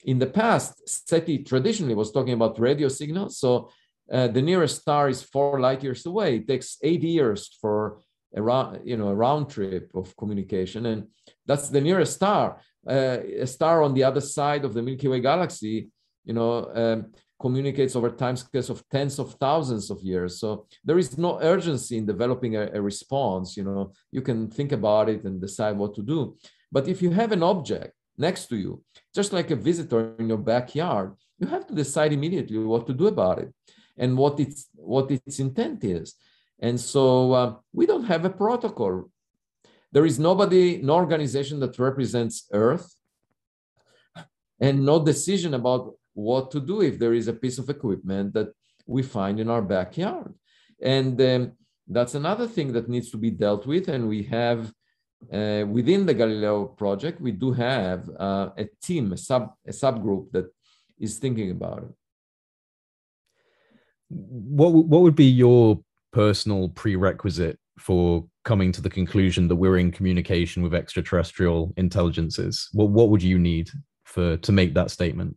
in 0.04 0.18
the 0.18 0.26
past, 0.26 0.86
SETI 0.86 1.44
traditionally 1.44 1.94
was 1.94 2.12
talking 2.12 2.34
about 2.34 2.58
radio 2.58 2.88
signals. 2.88 3.38
So 3.38 3.70
uh, 4.12 4.28
the 4.28 4.42
nearest 4.42 4.80
star 4.80 5.08
is 5.08 5.22
four 5.22 5.60
light 5.60 5.82
years 5.82 6.04
away. 6.04 6.36
It 6.36 6.48
takes 6.48 6.78
eight 6.82 7.02
years 7.02 7.56
for 7.60 8.00
a 8.34 8.42
round, 8.42 8.80
you 8.84 8.96
know, 8.96 9.08
a 9.08 9.14
round 9.14 9.50
trip 9.50 9.90
of 9.94 10.16
communication, 10.16 10.86
and 10.86 11.08
that's 11.46 11.68
the 11.68 11.80
nearest 11.80 12.14
star. 12.14 12.60
Uh, 12.88 13.18
a 13.40 13.46
star 13.46 13.82
on 13.82 13.94
the 13.94 14.04
other 14.04 14.20
side 14.20 14.64
of 14.64 14.74
the 14.74 14.82
Milky 14.82 15.08
Way 15.08 15.20
galaxy, 15.20 15.90
you 16.24 16.32
know, 16.32 16.70
um, 16.74 17.12
communicates 17.40 17.96
over 17.96 18.10
timescales 18.10 18.70
of 18.70 18.86
tens 18.88 19.18
of 19.18 19.34
thousands 19.34 19.90
of 19.90 20.02
years. 20.02 20.40
So 20.40 20.66
there 20.84 20.98
is 20.98 21.16
no 21.16 21.40
urgency 21.40 21.96
in 21.98 22.06
developing 22.06 22.56
a, 22.56 22.70
a 22.74 22.80
response. 22.80 23.56
You 23.56 23.64
know, 23.64 23.92
you 24.10 24.22
can 24.22 24.50
think 24.50 24.72
about 24.72 25.08
it 25.08 25.24
and 25.24 25.40
decide 25.40 25.76
what 25.76 25.94
to 25.94 26.02
do. 26.02 26.36
But 26.72 26.88
if 26.88 27.00
you 27.02 27.10
have 27.10 27.32
an 27.32 27.42
object 27.42 27.94
next 28.18 28.46
to 28.48 28.56
you, 28.56 28.82
just 29.14 29.32
like 29.32 29.50
a 29.50 29.56
visitor 29.56 30.14
in 30.18 30.28
your 30.28 30.38
backyard, 30.38 31.14
you 31.38 31.46
have 31.46 31.66
to 31.66 31.74
decide 31.74 32.12
immediately 32.12 32.58
what 32.58 32.86
to 32.86 32.92
do 32.92 33.06
about 33.06 33.38
it 33.38 33.52
and 34.00 34.16
what 34.16 34.40
its 34.40 34.68
what 34.74 35.10
its 35.10 35.38
intent 35.38 35.84
is. 35.84 36.06
And 36.66 36.78
so 36.92 37.32
uh, 37.32 37.54
we 37.72 37.84
don't 37.86 38.10
have 38.12 38.24
a 38.24 38.36
protocol. 38.44 39.10
There 39.92 40.06
is 40.06 40.18
nobody, 40.18 40.80
no 40.82 40.94
organization 40.94 41.60
that 41.60 41.78
represents 41.78 42.46
Earth, 42.52 42.88
and 44.60 44.84
no 44.84 44.96
decision 45.12 45.54
about 45.54 45.94
what 46.14 46.50
to 46.52 46.60
do 46.60 46.82
if 46.82 46.98
there 46.98 47.14
is 47.14 47.28
a 47.28 47.32
piece 47.42 47.58
of 47.58 47.70
equipment 47.70 48.34
that 48.34 48.48
we 48.86 49.02
find 49.02 49.40
in 49.40 49.48
our 49.48 49.62
backyard. 49.62 50.32
And 50.82 51.20
um, 51.20 51.52
that's 51.86 52.14
another 52.14 52.46
thing 52.46 52.72
that 52.72 52.88
needs 52.88 53.10
to 53.10 53.16
be 53.16 53.30
dealt 53.30 53.66
with. 53.66 53.88
And 53.88 54.08
we 54.08 54.22
have 54.24 54.72
uh, 55.32 55.64
within 55.68 56.06
the 56.06 56.14
Galileo 56.14 56.66
project, 56.66 57.20
we 57.20 57.32
do 57.32 57.52
have 57.52 58.08
uh, 58.18 58.50
a 58.56 58.66
team, 58.82 59.12
a 59.12 59.16
sub 59.16 59.52
a 59.66 59.72
subgroup 59.82 60.30
that 60.32 60.46
is 60.98 61.18
thinking 61.18 61.50
about 61.50 61.82
it. 61.88 61.94
What 64.10 64.70
what 64.72 65.02
would 65.02 65.16
be 65.16 65.30
your 65.30 65.80
personal 66.12 66.68
prerequisite 66.70 67.58
for 67.78 68.26
coming 68.44 68.72
to 68.72 68.82
the 68.82 68.90
conclusion 68.90 69.48
that 69.48 69.56
we're 69.56 69.78
in 69.78 69.92
communication 69.92 70.62
with 70.62 70.74
extraterrestrial 70.74 71.72
intelligences? 71.76 72.68
What 72.72 72.90
what 72.90 73.08
would 73.10 73.22
you 73.22 73.38
need 73.38 73.70
for 74.04 74.36
to 74.36 74.52
make 74.52 74.74
that 74.74 74.90
statement? 74.90 75.36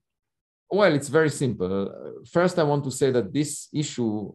Well, 0.69 0.93
it's 0.93 1.09
very 1.09 1.30
simple. 1.30 2.21
First, 2.32 2.57
I 2.57 2.63
want 2.63 2.84
to 2.86 2.91
say 2.91 3.11
that 3.11 3.32
this 3.32 3.67
issue 3.71 4.34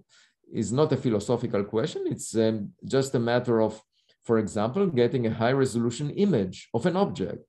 is 0.52 0.72
not 0.72 0.92
a 0.92 0.96
philosophical 0.96 1.64
question. 1.64 2.04
It's 2.06 2.34
um, 2.36 2.72
just 2.84 3.14
a 3.16 3.18
matter 3.18 3.60
of, 3.60 3.82
for 4.24 4.38
example, 4.38 4.86
getting 4.86 5.26
a 5.26 5.34
high 5.34 5.52
resolution 5.52 6.10
image 6.10 6.68
of 6.72 6.86
an 6.86 6.96
object 6.96 7.42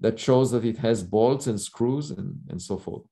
that 0.00 0.18
shows 0.18 0.50
that 0.52 0.64
it 0.64 0.78
has 0.78 1.02
bolts 1.02 1.46
and 1.46 1.60
screws 1.60 2.10
and, 2.10 2.36
and 2.48 2.60
so 2.60 2.78
forth. 2.78 3.02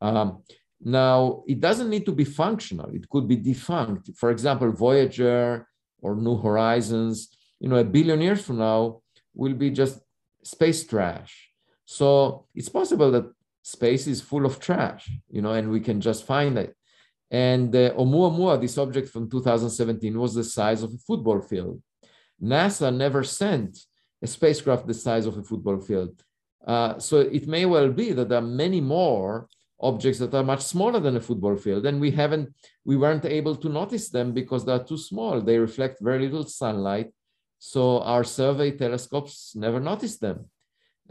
Um, 0.00 0.42
now, 0.80 1.42
it 1.48 1.60
doesn't 1.60 1.90
need 1.90 2.06
to 2.06 2.12
be 2.12 2.24
functional. 2.24 2.90
It 2.94 3.08
could 3.08 3.26
be 3.26 3.36
defunct. 3.36 4.10
For 4.16 4.30
example, 4.30 4.70
Voyager 4.70 5.66
or 6.00 6.14
New 6.14 6.36
Horizons, 6.36 7.36
you 7.58 7.68
know, 7.68 7.76
a 7.76 7.84
billion 7.84 8.20
years 8.20 8.44
from 8.44 8.58
now 8.58 9.00
will 9.34 9.54
be 9.54 9.70
just 9.70 10.00
space 10.42 10.86
trash. 10.86 11.50
So 11.84 12.46
it's 12.54 12.68
possible 12.68 13.10
that 13.10 13.32
space 13.62 14.06
is 14.06 14.20
full 14.20 14.46
of 14.46 14.60
trash, 14.60 15.10
you 15.30 15.42
know, 15.42 15.52
and 15.52 15.70
we 15.70 15.80
can 15.80 16.00
just 16.00 16.24
find 16.24 16.56
it. 16.58 16.74
And 17.30 17.74
uh, 17.74 17.92
Oumuamua, 17.94 18.60
this 18.60 18.78
object 18.78 19.08
from 19.08 19.28
2017, 19.28 20.18
was 20.18 20.34
the 20.34 20.44
size 20.44 20.82
of 20.82 20.92
a 20.94 20.98
football 20.98 21.40
field. 21.40 21.82
NASA 22.42 22.94
never 22.94 23.24
sent 23.24 23.78
a 24.22 24.26
spacecraft 24.26 24.86
the 24.86 24.94
size 24.94 25.26
of 25.26 25.36
a 25.36 25.42
football 25.42 25.80
field. 25.80 26.22
Uh, 26.66 26.98
so 26.98 27.20
it 27.20 27.46
may 27.46 27.66
well 27.66 27.90
be 27.90 28.12
that 28.12 28.28
there 28.28 28.38
are 28.38 28.42
many 28.42 28.80
more 28.80 29.48
objects 29.80 30.18
that 30.18 30.34
are 30.34 30.44
much 30.44 30.62
smaller 30.62 31.00
than 31.00 31.16
a 31.16 31.20
football 31.20 31.56
field 31.56 31.86
and 31.86 32.00
we 32.00 32.10
haven't 32.10 32.52
we 32.84 32.96
weren't 32.96 33.24
able 33.24 33.54
to 33.54 33.68
notice 33.68 34.08
them 34.10 34.32
because 34.32 34.64
they're 34.64 34.84
too 34.84 34.98
small. 34.98 35.40
They 35.40 35.58
reflect 35.58 36.00
very 36.00 36.24
little 36.24 36.44
sunlight 36.44 37.12
so 37.58 38.00
our 38.02 38.24
survey 38.24 38.72
telescopes 38.72 39.54
never 39.54 39.80
noticed 39.80 40.20
them. 40.20 40.46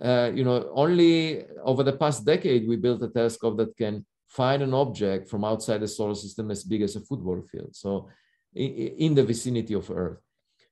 Uh, 0.01 0.31
you 0.33 0.43
know 0.43 0.69
only 0.73 1.43
over 1.63 1.81
the 1.83 1.93
past 1.93 2.25
decade 2.25 2.67
we 2.67 2.75
built 2.75 3.01
a 3.01 3.09
telescope 3.09 3.57
that 3.57 3.75
can 3.75 4.05
find 4.27 4.61
an 4.61 4.73
object 4.73 5.27
from 5.29 5.43
outside 5.43 5.79
the 5.79 5.87
solar 5.87 6.13
system 6.13 6.51
as 6.51 6.63
big 6.63 6.81
as 6.83 6.95
a 6.95 7.01
football 7.01 7.41
field 7.41 7.73
so 7.73 8.07
in, 8.57 9.15
the 9.15 9.23
vicinity 9.23 9.73
of 9.73 9.89
earth. 9.91 10.19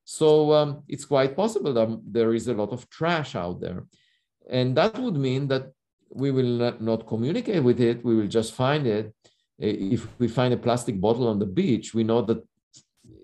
So 0.03 0.53
um, 0.53 0.83
it's 0.87 1.05
quite 1.05 1.35
possible 1.35 1.73
that 1.73 2.01
there 2.05 2.33
is 2.33 2.47
a 2.47 2.53
lot 2.53 2.71
of 2.71 2.89
trash 2.89 3.35
out 3.35 3.61
there. 3.61 3.85
And 4.49 4.77
that 4.77 4.97
would 4.99 5.15
mean 5.15 5.47
that 5.47 5.71
we 6.09 6.31
will 6.31 6.73
not, 6.79 7.07
communicate 7.07 7.63
with 7.63 7.79
it. 7.79 8.03
We 8.03 8.15
will 8.15 8.27
just 8.27 8.53
find 8.53 8.87
it. 8.87 9.13
If 9.57 10.07
we 10.19 10.27
find 10.27 10.53
a 10.53 10.57
plastic 10.57 10.99
bottle 10.99 11.27
on 11.27 11.39
the 11.39 11.45
beach, 11.45 11.93
we 11.93 12.03
know 12.03 12.21
that 12.23 12.43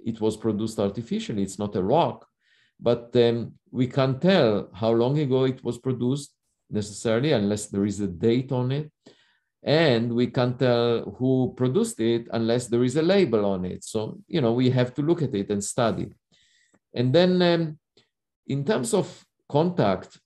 it 0.05 0.19
was 0.19 0.37
produced 0.37 0.79
artificially. 0.79 1.43
It's 1.43 1.59
not 1.59 1.75
a 1.75 1.83
rock, 1.83 2.25
but 2.79 3.15
um, 3.15 3.53
we 3.71 3.87
can't 3.87 4.21
tell 4.21 4.69
how 4.73 4.91
long 4.91 5.19
ago 5.19 5.43
it 5.43 5.63
was 5.63 5.77
produced 5.77 6.33
necessarily, 6.69 7.33
unless 7.33 7.67
there 7.67 7.85
is 7.85 7.99
a 7.99 8.07
date 8.07 8.51
on 8.51 8.71
it. 8.71 8.91
And 9.63 10.13
we 10.13 10.27
can't 10.27 10.57
tell 10.57 11.15
who 11.19 11.53
produced 11.55 11.99
it 11.99 12.27
unless 12.31 12.67
there 12.67 12.83
is 12.83 12.95
a 12.95 13.03
label 13.03 13.45
on 13.45 13.65
it. 13.65 13.83
So, 13.83 14.17
you 14.27 14.41
know, 14.41 14.53
we 14.53 14.71
have 14.71 14.93
to 14.95 15.01
look 15.01 15.21
at 15.21 15.35
it 15.35 15.51
and 15.51 15.63
study. 15.63 16.11
And 16.95 17.13
then, 17.13 17.41
um, 17.41 17.79
in 18.47 18.65
terms 18.65 18.93
of 18.93 19.23
contact, 19.47 20.19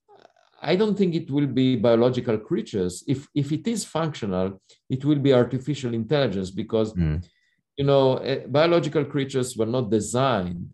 I 0.66 0.76
don't 0.76 0.98
think 0.98 1.14
it 1.14 1.30
will 1.30 1.48
be 1.48 1.76
biological 1.76 2.38
creatures. 2.40 3.04
If 3.08 3.28
if 3.36 3.52
it 3.52 3.68
is 3.68 3.86
functional, 3.86 4.60
it 4.90 5.06
will 5.06 5.20
be 5.20 5.34
artificial 5.34 5.94
intelligence 5.94 6.50
because 6.50 6.94
mm. 6.94 7.24
you 7.78 7.86
know 7.86 8.18
uh, 8.18 8.48
biological 8.48 9.06
creatures 9.06 9.56
were 9.56 9.72
not 9.78 9.92
designed 9.92 10.70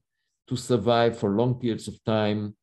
to 0.47 0.55
survive 0.55 1.19
for 1.19 1.29
long 1.31 1.55
periods 1.55 1.87
of 1.87 2.01
time 2.05 2.55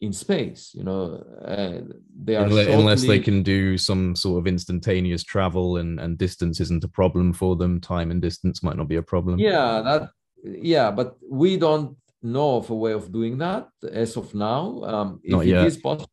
in 0.00 0.12
space. 0.12 0.72
You 0.74 0.84
know, 0.84 1.22
uh, 1.44 1.80
they 2.24 2.36
are 2.36 2.46
unless, 2.46 2.68
unless 2.68 3.02
they 3.02 3.20
can 3.20 3.42
do 3.42 3.76
some 3.76 4.16
sort 4.16 4.38
of 4.38 4.46
instantaneous 4.46 5.24
travel 5.24 5.76
and 5.76 6.00
and 6.00 6.16
distance 6.16 6.60
isn't 6.60 6.84
a 6.84 6.88
problem 6.88 7.34
for 7.34 7.56
them. 7.56 7.80
Time 7.80 8.10
and 8.10 8.22
distance 8.22 8.62
might 8.62 8.76
not 8.76 8.88
be 8.88 8.96
a 8.96 9.02
problem. 9.02 9.38
Yeah, 9.38 9.82
that 9.84 10.10
yeah, 10.42 10.90
but 10.90 11.16
we 11.30 11.58
don't 11.58 11.96
know 12.22 12.56
of 12.56 12.70
a 12.70 12.74
way 12.74 12.92
of 12.92 13.12
doing 13.12 13.38
that 13.38 13.68
as 13.92 14.16
of 14.16 14.34
now. 14.34 14.82
Um, 14.84 15.20
if 15.22 15.32
Not 15.32 15.46
yet. 15.46 15.62
it 15.62 15.66
is 15.66 15.76
possible, 15.76 16.10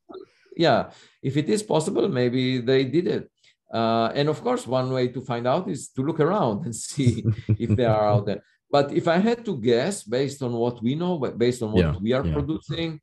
yeah, 0.55 0.91
if 1.21 1.37
it 1.37 1.49
is 1.49 1.63
possible, 1.63 2.07
maybe 2.07 2.59
they 2.59 2.85
did 2.85 3.07
it. 3.07 3.31
Uh, 3.73 4.11
and 4.13 4.29
of 4.29 4.41
course, 4.41 4.67
one 4.67 4.91
way 4.91 5.07
to 5.07 5.21
find 5.21 5.47
out 5.47 5.67
is 5.67 5.89
to 5.89 6.03
look 6.03 6.19
around 6.19 6.65
and 6.65 6.75
see 6.91 7.25
if 7.57 7.69
they 7.75 7.85
are 7.85 8.07
out 8.07 8.25
there. 8.25 8.43
But 8.69 8.91
if 8.91 9.07
I 9.07 9.17
had 9.17 9.45
to 9.45 9.57
guess 9.57 10.03
based 10.03 10.41
on 10.41 10.53
what 10.53 10.81
we 10.81 10.95
know, 10.95 11.17
based 11.17 11.61
on 11.61 11.71
what 11.71 11.85
yeah, 11.85 11.95
we 12.01 12.13
are 12.13 12.25
yeah. 12.25 12.33
producing, 12.33 12.99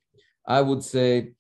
I 0.47 0.61
would 0.63 0.83
say 0.83 1.33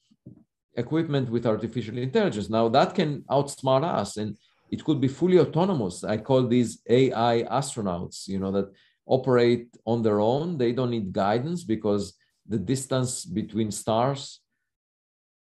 equipment 0.76 1.30
with 1.30 1.46
artificial 1.46 1.98
intelligence. 1.98 2.48
Now 2.48 2.68
that 2.68 2.94
can 2.94 3.22
outsmart 3.22 3.84
us 3.84 4.16
and 4.16 4.36
it 4.70 4.84
could 4.84 5.00
be 5.00 5.08
fully 5.08 5.38
autonomous. 5.38 6.04
I 6.04 6.16
call 6.18 6.46
these 6.46 6.80
AI 6.88 7.44
astronauts, 7.50 8.28
you 8.28 8.38
know, 8.38 8.52
that 8.52 8.72
operate 9.06 9.68
on 9.84 10.02
their 10.02 10.20
own. 10.20 10.56
They 10.56 10.72
don't 10.72 10.90
need 10.90 11.12
guidance 11.12 11.64
because 11.64 12.14
the 12.46 12.58
distance 12.58 13.24
between 13.24 13.70
stars, 13.70 14.40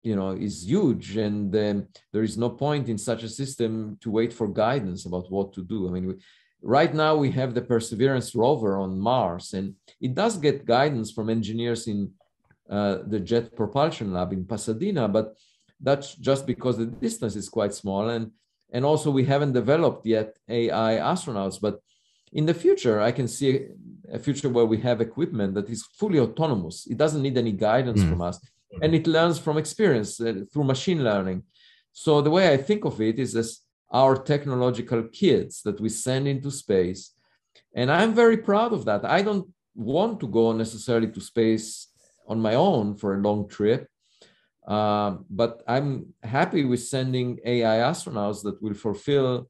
you 0.08 0.16
know, 0.16 0.32
is 0.32 0.58
huge. 0.74 1.18
And 1.28 1.54
um, 1.56 1.88
there 2.14 2.24
is 2.30 2.38
no 2.38 2.50
point 2.66 2.86
in 2.94 2.98
such 2.98 3.22
a 3.24 3.36
system 3.42 3.98
to 4.02 4.10
wait 4.18 4.32
for 4.38 4.48
guidance 4.48 5.06
about 5.06 5.30
what 5.36 5.54
to 5.56 5.62
do. 5.74 5.88
I 5.88 5.92
mean, 5.92 6.08
we, 6.08 6.14
right 6.62 6.94
now 7.04 7.14
we 7.24 7.30
have 7.40 7.54
the 7.54 7.66
Perseverance 7.72 8.30
rover 8.44 8.78
on 8.78 9.00
Mars, 9.10 9.54
and 9.58 9.76
it 10.00 10.14
does 10.22 10.38
get 10.38 10.66
guidance 10.66 11.12
from 11.12 11.30
engineers 11.30 11.88
in 11.88 12.00
uh, 12.70 12.98
the 13.14 13.20
Jet 13.20 13.56
Propulsion 13.56 14.14
Lab 14.14 14.32
in 14.34 14.46
Pasadena, 14.46 15.08
but 15.08 15.36
that's 15.88 16.16
just 16.16 16.44
because 16.48 16.78
the 16.78 16.90
distance 17.08 17.36
is 17.36 17.50
quite 17.50 17.74
small. 17.74 18.10
And, 18.10 18.32
and 18.72 18.84
also 18.86 19.10
we 19.12 19.26
haven't 19.26 19.54
developed 19.62 20.06
yet 20.06 20.38
AI 20.50 20.94
astronauts, 21.14 21.60
but 21.62 21.76
in 22.34 22.46
the 22.46 22.54
future, 22.54 23.00
I 23.00 23.12
can 23.12 23.28
see 23.28 23.68
a 24.12 24.20
future 24.20 24.50
where 24.50 24.66
we 24.66 24.80
have 24.80 25.00
equipment 25.02 25.54
that 25.56 25.70
is 25.70 25.86
fully 26.00 26.20
autonomous. 26.20 26.88
It 26.88 26.98
doesn't 26.98 27.22
need 27.22 27.38
any 27.38 27.54
guidance 27.54 28.02
mm. 28.02 28.10
from 28.10 28.22
us, 28.22 28.40
and 28.82 28.94
it 28.94 29.08
learns 29.08 29.40
from 29.40 29.58
experience 29.58 30.20
uh, 30.20 30.44
through 30.52 30.64
machine 30.64 31.04
learning. 31.04 31.44
So 31.92 32.22
the 32.22 32.30
way 32.30 32.52
I 32.52 32.58
think 32.58 32.86
of 32.86 33.02
it 33.02 33.20
is 33.20 33.36
as 33.36 33.62
our 33.92 34.16
technological 34.18 35.04
kids 35.04 35.62
that 35.64 35.80
we 35.80 35.90
send 35.90 36.28
into 36.28 36.52
space, 36.52 37.14
and 37.76 37.92
I'm 37.92 38.14
very 38.14 38.38
proud 38.38 38.74
of 38.74 38.86
that. 38.86 39.06
I 39.06 39.22
don't 39.22 39.48
want 39.76 40.20
to 40.20 40.28
go 40.28 40.52
necessarily 40.52 41.08
to 41.12 41.22
space 41.22 41.88
on 42.28 42.40
my 42.40 42.56
own 42.56 42.96
for 42.96 43.16
a 43.16 43.22
long 43.22 43.48
trip. 43.48 43.88
Um, 44.68 45.26
but 45.30 45.64
I'm 45.68 46.14
happy 46.24 46.66
with 46.66 46.82
sending 46.82 47.40
AI 47.46 47.78
astronauts 47.78 48.44
that 48.44 48.62
will 48.62 48.74
fulfill 48.74 49.50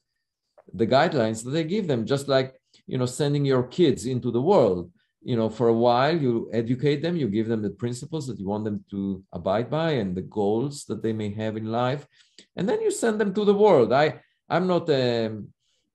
the 0.73 0.85
guidelines 0.85 1.43
that 1.43 1.51
they 1.51 1.63
give 1.63 1.87
them, 1.87 2.05
just 2.05 2.27
like 2.27 2.53
you 2.85 2.97
know 2.97 3.07
sending 3.07 3.43
your 3.45 3.63
kids 3.63 4.05
into 4.05 4.31
the 4.31 4.41
world. 4.41 4.91
You 5.21 5.35
know, 5.35 5.49
for 5.49 5.67
a 5.67 5.73
while 5.73 6.15
you 6.15 6.49
educate 6.53 7.01
them, 7.01 7.17
you 7.17 7.27
give 7.27 7.47
them 7.47 7.61
the 7.61 7.71
principles 7.71 8.27
that 8.27 8.39
you 8.39 8.47
want 8.47 8.63
them 8.63 8.85
to 8.91 9.23
abide 9.33 9.69
by 9.69 9.91
and 9.91 10.15
the 10.15 10.21
goals 10.21 10.85
that 10.85 11.01
they 11.01 11.11
may 11.11 11.33
have 11.33 11.57
in 11.57 11.65
life, 11.65 12.07
and 12.55 12.67
then 12.69 12.81
you 12.81 12.91
send 12.91 13.19
them 13.19 13.33
to 13.33 13.43
the 13.43 13.53
world. 13.53 13.91
I 13.91 14.21
I'm 14.49 14.67
not 14.67 14.89
a 14.89 15.35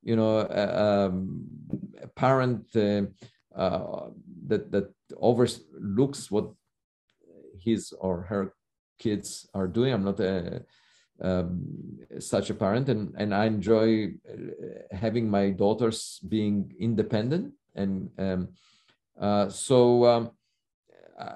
you 0.03 0.16
know 0.16 0.39
a, 0.39 1.07
um, 1.07 1.45
a 2.03 2.09
parent 2.09 2.66
uh, 2.77 3.03
uh, 3.57 4.09
that 4.49 4.70
that 4.73 4.93
overlooks 5.16 6.31
what 6.31 6.51
his 7.59 7.93
or 8.01 8.23
her 8.23 8.55
kids 8.99 9.49
are 9.55 9.66
doing. 9.66 9.93
I'm 9.93 10.05
not 10.05 10.20
a, 10.20 10.62
um, 11.20 11.99
such 12.18 12.51
a 12.51 12.55
parent, 12.55 12.89
and 12.89 13.14
and 13.16 13.35
I 13.35 13.47
enjoy 13.47 14.14
uh, 14.29 14.97
having 14.97 15.31
my 15.31 15.51
daughters 15.51 16.20
being 16.29 16.75
independent, 16.79 17.55
and 17.75 18.11
um, 18.18 18.49
uh, 19.20 19.48
so 19.48 20.04
um, 20.06 20.30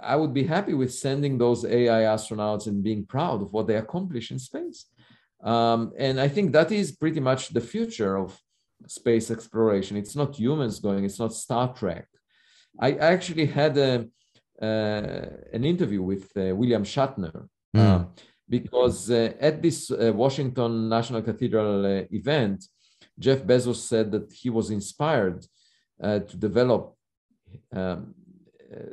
I 0.03 0.17
would 0.17 0.35
be 0.35 0.45
happy 0.45 0.75
with 0.75 0.93
sending 0.93 1.39
those 1.39 1.65
AI 1.65 2.03
astronauts 2.03 2.67
and 2.67 2.83
being 2.83 3.05
proud 3.05 3.43
of 3.43 3.53
what 3.53 3.67
they 3.67 3.77
accomplish 3.77 4.31
in 4.31 4.39
space. 4.39 4.87
Um, 5.43 5.93
and 5.99 6.21
I 6.21 6.29
think 6.29 6.53
that 6.53 6.73
is 6.73 6.93
pretty 6.93 7.21
much 7.21 7.51
the 7.51 7.61
future 7.61 8.17
of 8.17 8.39
space 8.87 9.31
exploration. 9.31 9.97
It's 9.97 10.17
not 10.17 10.39
humans 10.39 10.81
going, 10.81 11.05
it's 11.05 11.19
not 11.19 11.33
Star 11.33 11.73
Trek. 11.75 12.07
I 12.81 12.93
actually 12.93 13.47
had 13.47 13.77
a, 13.79 14.07
uh, 14.61 15.27
an 15.53 15.65
interview 15.65 16.03
with 16.03 16.25
uh, 16.37 16.55
William 16.55 16.85
Shatner 16.85 17.49
mm. 17.75 18.09
because 18.49 19.11
at 19.11 19.63
this 19.63 19.91
Washington 19.91 20.89
National 20.89 21.23
Cathedral 21.23 22.07
event, 22.11 22.65
Jeff 23.19 23.43
Bezos 23.43 23.77
said 23.77 24.11
that 24.13 24.33
he 24.33 24.51
was 24.51 24.71
inspired 24.71 25.47
to 26.03 26.37
develop 26.37 26.96
um, 27.75 28.15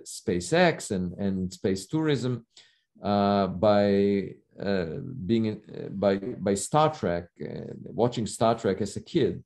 SpaceX 0.04 0.92
and, 0.92 1.14
and 1.14 1.52
space 1.52 1.88
tourism 1.88 2.46
uh, 3.04 3.48
by 3.48 4.30
uh, 4.62 4.86
being 5.26 5.46
in, 5.46 5.62
uh, 5.76 5.90
by 5.90 6.18
by 6.18 6.54
Star 6.54 6.94
Trek, 6.94 7.26
watching 7.84 8.26
Star 8.28 8.56
Trek 8.56 8.82
as 8.82 8.96
a 8.96 9.02
kid, 9.02 9.44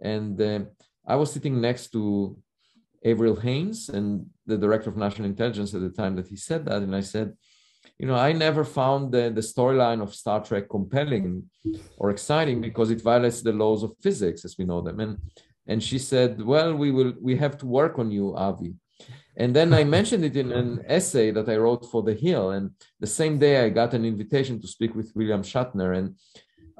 and 0.00 0.40
I 1.06 1.16
was 1.16 1.32
sitting 1.32 1.60
next 1.60 1.90
to 1.92 2.36
Avril 3.04 3.36
Haines 3.36 3.88
and 3.88 4.26
the 4.46 4.58
director 4.58 4.90
of 4.90 4.96
national 4.96 5.26
intelligence 5.26 5.74
at 5.74 5.80
the 5.80 5.90
time 5.90 6.16
that 6.16 6.28
he 6.28 6.36
said 6.36 6.64
that. 6.66 6.82
And 6.82 6.94
I 6.94 7.00
said, 7.00 7.32
you 7.98 8.06
know, 8.06 8.14
I 8.14 8.32
never 8.32 8.64
found 8.64 9.12
the, 9.12 9.30
the 9.30 9.40
storyline 9.40 10.02
of 10.02 10.14
Star 10.14 10.42
Trek 10.44 10.68
compelling 10.68 11.44
or 11.96 12.10
exciting 12.10 12.60
because 12.60 12.90
it 12.90 13.02
violates 13.02 13.42
the 13.42 13.52
laws 13.52 13.82
of 13.82 13.96
physics 14.00 14.44
as 14.44 14.56
we 14.58 14.64
know 14.64 14.80
them. 14.80 15.00
And 15.00 15.18
and 15.66 15.82
she 15.82 15.98
said, 15.98 16.42
well, 16.42 16.74
we 16.74 16.90
will 16.90 17.14
we 17.20 17.36
have 17.36 17.56
to 17.58 17.66
work 17.66 17.98
on 17.98 18.10
you, 18.10 18.36
Avi. 18.36 18.74
And 19.36 19.54
then 19.54 19.72
I 19.72 19.84
mentioned 19.98 20.24
it 20.24 20.36
in 20.36 20.52
an 20.52 20.84
essay 20.86 21.30
that 21.30 21.48
I 21.48 21.56
wrote 21.56 21.86
for 21.90 22.02
The 22.02 22.14
Hill. 22.14 22.50
And 22.50 22.70
the 23.00 23.06
same 23.06 23.38
day 23.38 23.64
I 23.64 23.68
got 23.70 23.94
an 23.94 24.04
invitation 24.04 24.60
to 24.60 24.66
speak 24.66 24.94
with 24.94 25.12
William 25.14 25.42
Shatner. 25.42 25.96
And 25.96 26.16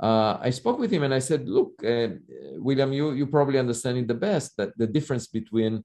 uh, 0.01 0.39
I 0.41 0.51
spoke 0.51 0.79
with 0.79 0.91
him 0.91 1.05
and 1.05 1.15
I 1.15 1.21
said, 1.21 1.49
look, 1.49 1.73
uh, 1.85 2.09
William, 2.57 2.93
you, 2.93 3.13
you 3.13 3.27
probably 3.27 3.59
understand 3.59 3.99
it 3.99 4.09
the 4.09 4.15
best 4.15 4.57
that 4.57 4.77
the 4.77 4.87
difference 4.87 5.27
between 5.27 5.85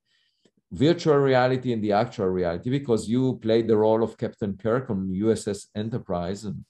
virtual 0.71 1.15
reality 1.17 1.71
and 1.71 1.81
the 1.81 1.93
actual 1.93 2.27
reality 2.27 2.69
because 2.69 3.07
you 3.07 3.39
played 3.41 3.67
the 3.67 3.77
role 3.77 4.03
of 4.03 4.17
Captain 4.17 4.57
Kirk 4.57 4.89
on 4.89 5.07
USS 5.07 5.67
Enterprise 5.75 6.43
and 6.43 6.65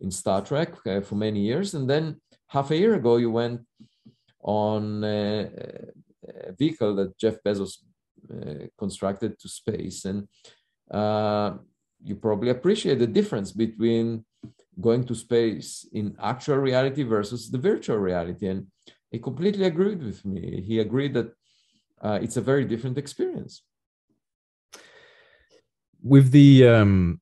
in 0.00 0.10
Star 0.10 0.40
Trek 0.42 0.74
uh, 0.86 1.00
for 1.00 1.14
many 1.14 1.40
years, 1.40 1.74
and 1.74 1.88
then 1.88 2.20
half 2.48 2.70
a 2.70 2.76
year 2.76 2.94
ago 2.94 3.16
you 3.16 3.30
went 3.30 3.60
on 4.44 5.02
uh, 5.02 5.48
a 6.48 6.52
vehicle 6.52 6.94
that 6.96 7.18
Jeff 7.18 7.36
Bezos 7.44 7.78
uh, 8.30 8.66
constructed 8.78 9.38
to 9.38 9.48
space, 9.48 10.04
and 10.04 10.28
uh, 10.90 11.54
you 12.02 12.16
probably 12.16 12.50
appreciate 12.50 12.98
the 12.98 13.06
difference 13.06 13.52
between 13.52 14.24
going 14.80 15.04
to 15.04 15.14
space 15.14 15.88
in 15.92 16.16
actual 16.22 16.56
reality 16.56 17.02
versus 17.02 17.50
the 17.50 17.58
virtual 17.58 17.96
reality, 17.96 18.46
and 18.46 18.66
he 19.10 19.18
completely 19.18 19.64
agreed 19.64 20.02
with 20.02 20.24
me. 20.24 20.60
He 20.60 20.78
agreed 20.80 21.14
that 21.14 21.32
uh, 22.02 22.18
it's 22.20 22.36
a 22.36 22.42
very 22.42 22.64
different 22.64 22.98
experience. 22.98 23.62
With 26.02 26.30
the 26.32 26.68
um, 26.68 27.20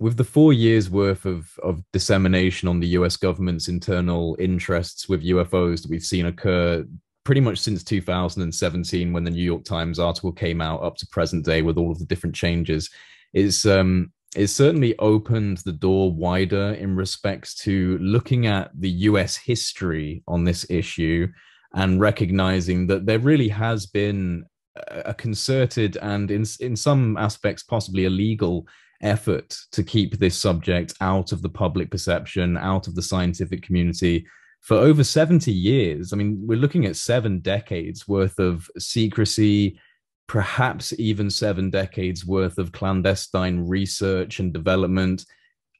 with 0.00 0.16
the 0.16 0.24
four 0.24 0.52
years 0.52 0.88
worth 0.90 1.24
of 1.24 1.58
of 1.62 1.82
dissemination 1.92 2.68
on 2.68 2.80
the 2.80 2.88
U.S. 2.88 3.16
government's 3.16 3.68
internal 3.68 4.36
interests 4.38 5.08
with 5.08 5.24
UFOs 5.24 5.82
that 5.82 5.90
we've 5.90 6.02
seen 6.02 6.26
occur 6.26 6.84
pretty 7.24 7.40
much 7.40 7.58
since 7.58 7.84
2017 7.84 9.12
when 9.12 9.24
the 9.24 9.30
New 9.30 9.42
York 9.42 9.64
Times 9.64 9.98
article 9.98 10.32
came 10.32 10.60
out 10.60 10.82
up 10.82 10.96
to 10.96 11.06
present 11.08 11.44
day 11.44 11.62
with 11.62 11.76
all 11.76 11.90
of 11.92 11.98
the 11.98 12.06
different 12.06 12.34
changes 12.34 12.90
is 13.34 13.66
um 13.66 14.12
it 14.36 14.48
certainly 14.48 14.98
opened 14.98 15.58
the 15.58 15.72
door 15.72 16.12
wider 16.12 16.72
in 16.74 16.94
respects 16.94 17.54
to 17.54 17.98
looking 17.98 18.46
at 18.46 18.70
the 18.78 18.90
US 18.90 19.36
history 19.36 20.22
on 20.28 20.44
this 20.44 20.66
issue 20.70 21.26
and 21.74 22.00
recognizing 22.00 22.86
that 22.86 23.04
there 23.04 23.18
really 23.18 23.48
has 23.48 23.86
been 23.86 24.44
a 24.90 25.12
concerted 25.12 25.96
and 25.98 26.30
in 26.30 26.44
in 26.60 26.76
some 26.76 27.16
aspects 27.16 27.62
possibly 27.62 28.04
illegal 28.04 28.66
effort 29.00 29.56
to 29.72 29.82
keep 29.82 30.18
this 30.18 30.36
subject 30.36 30.94
out 31.00 31.32
of 31.32 31.42
the 31.42 31.48
public 31.48 31.90
perception 31.90 32.56
out 32.56 32.88
of 32.88 32.94
the 32.94 33.02
scientific 33.02 33.62
community 33.62 34.26
for 34.60 34.76
over 34.76 35.04
70 35.04 35.52
years. 35.52 36.12
I 36.12 36.16
mean 36.16 36.40
we're 36.44 36.58
looking 36.58 36.86
at 36.86 36.96
7 36.96 37.40
decades 37.40 38.08
worth 38.08 38.38
of 38.38 38.68
secrecy 38.78 39.78
perhaps 40.26 40.92
even 40.98 41.30
7 41.30 41.70
decades 41.70 42.26
worth 42.26 42.58
of 42.58 42.72
clandestine 42.72 43.66
research 43.66 44.40
and 44.40 44.52
development. 44.52 45.24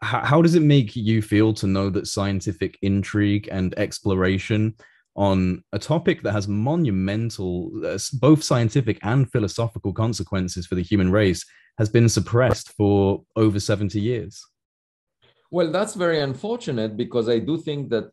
How, 0.01 0.25
how 0.25 0.43
does 0.43 0.55
it 0.55 0.63
make 0.63 0.97
you 0.97 1.21
feel 1.21 1.53
to 1.55 1.67
know 1.67 1.91
that 1.91 2.07
scientific 2.07 2.79
intrigue 2.83 3.49
and 3.53 3.79
exploration 3.79 4.75
on 5.19 5.65
a 5.73 5.79
topic 5.81 6.23
that 6.23 6.31
has 6.33 6.47
monumental, 6.47 7.73
uh, 7.85 7.99
both 8.21 8.41
scientific 8.45 9.01
and 9.03 9.31
philosophical 9.33 9.93
consequences 9.93 10.65
for 10.65 10.77
the 10.77 10.83
human 10.83 11.11
race, 11.11 11.45
has 11.77 11.89
been 11.89 12.09
suppressed 12.09 12.73
for 12.77 13.25
over 13.35 13.59
70 13.59 14.01
years. 14.01 14.41
Well, 15.51 15.73
that's 15.73 15.95
very 15.95 16.21
unfortunate 16.21 16.97
because 16.97 17.29
I 17.29 17.41
do 17.41 17.59
think 17.59 17.91
that 17.91 18.13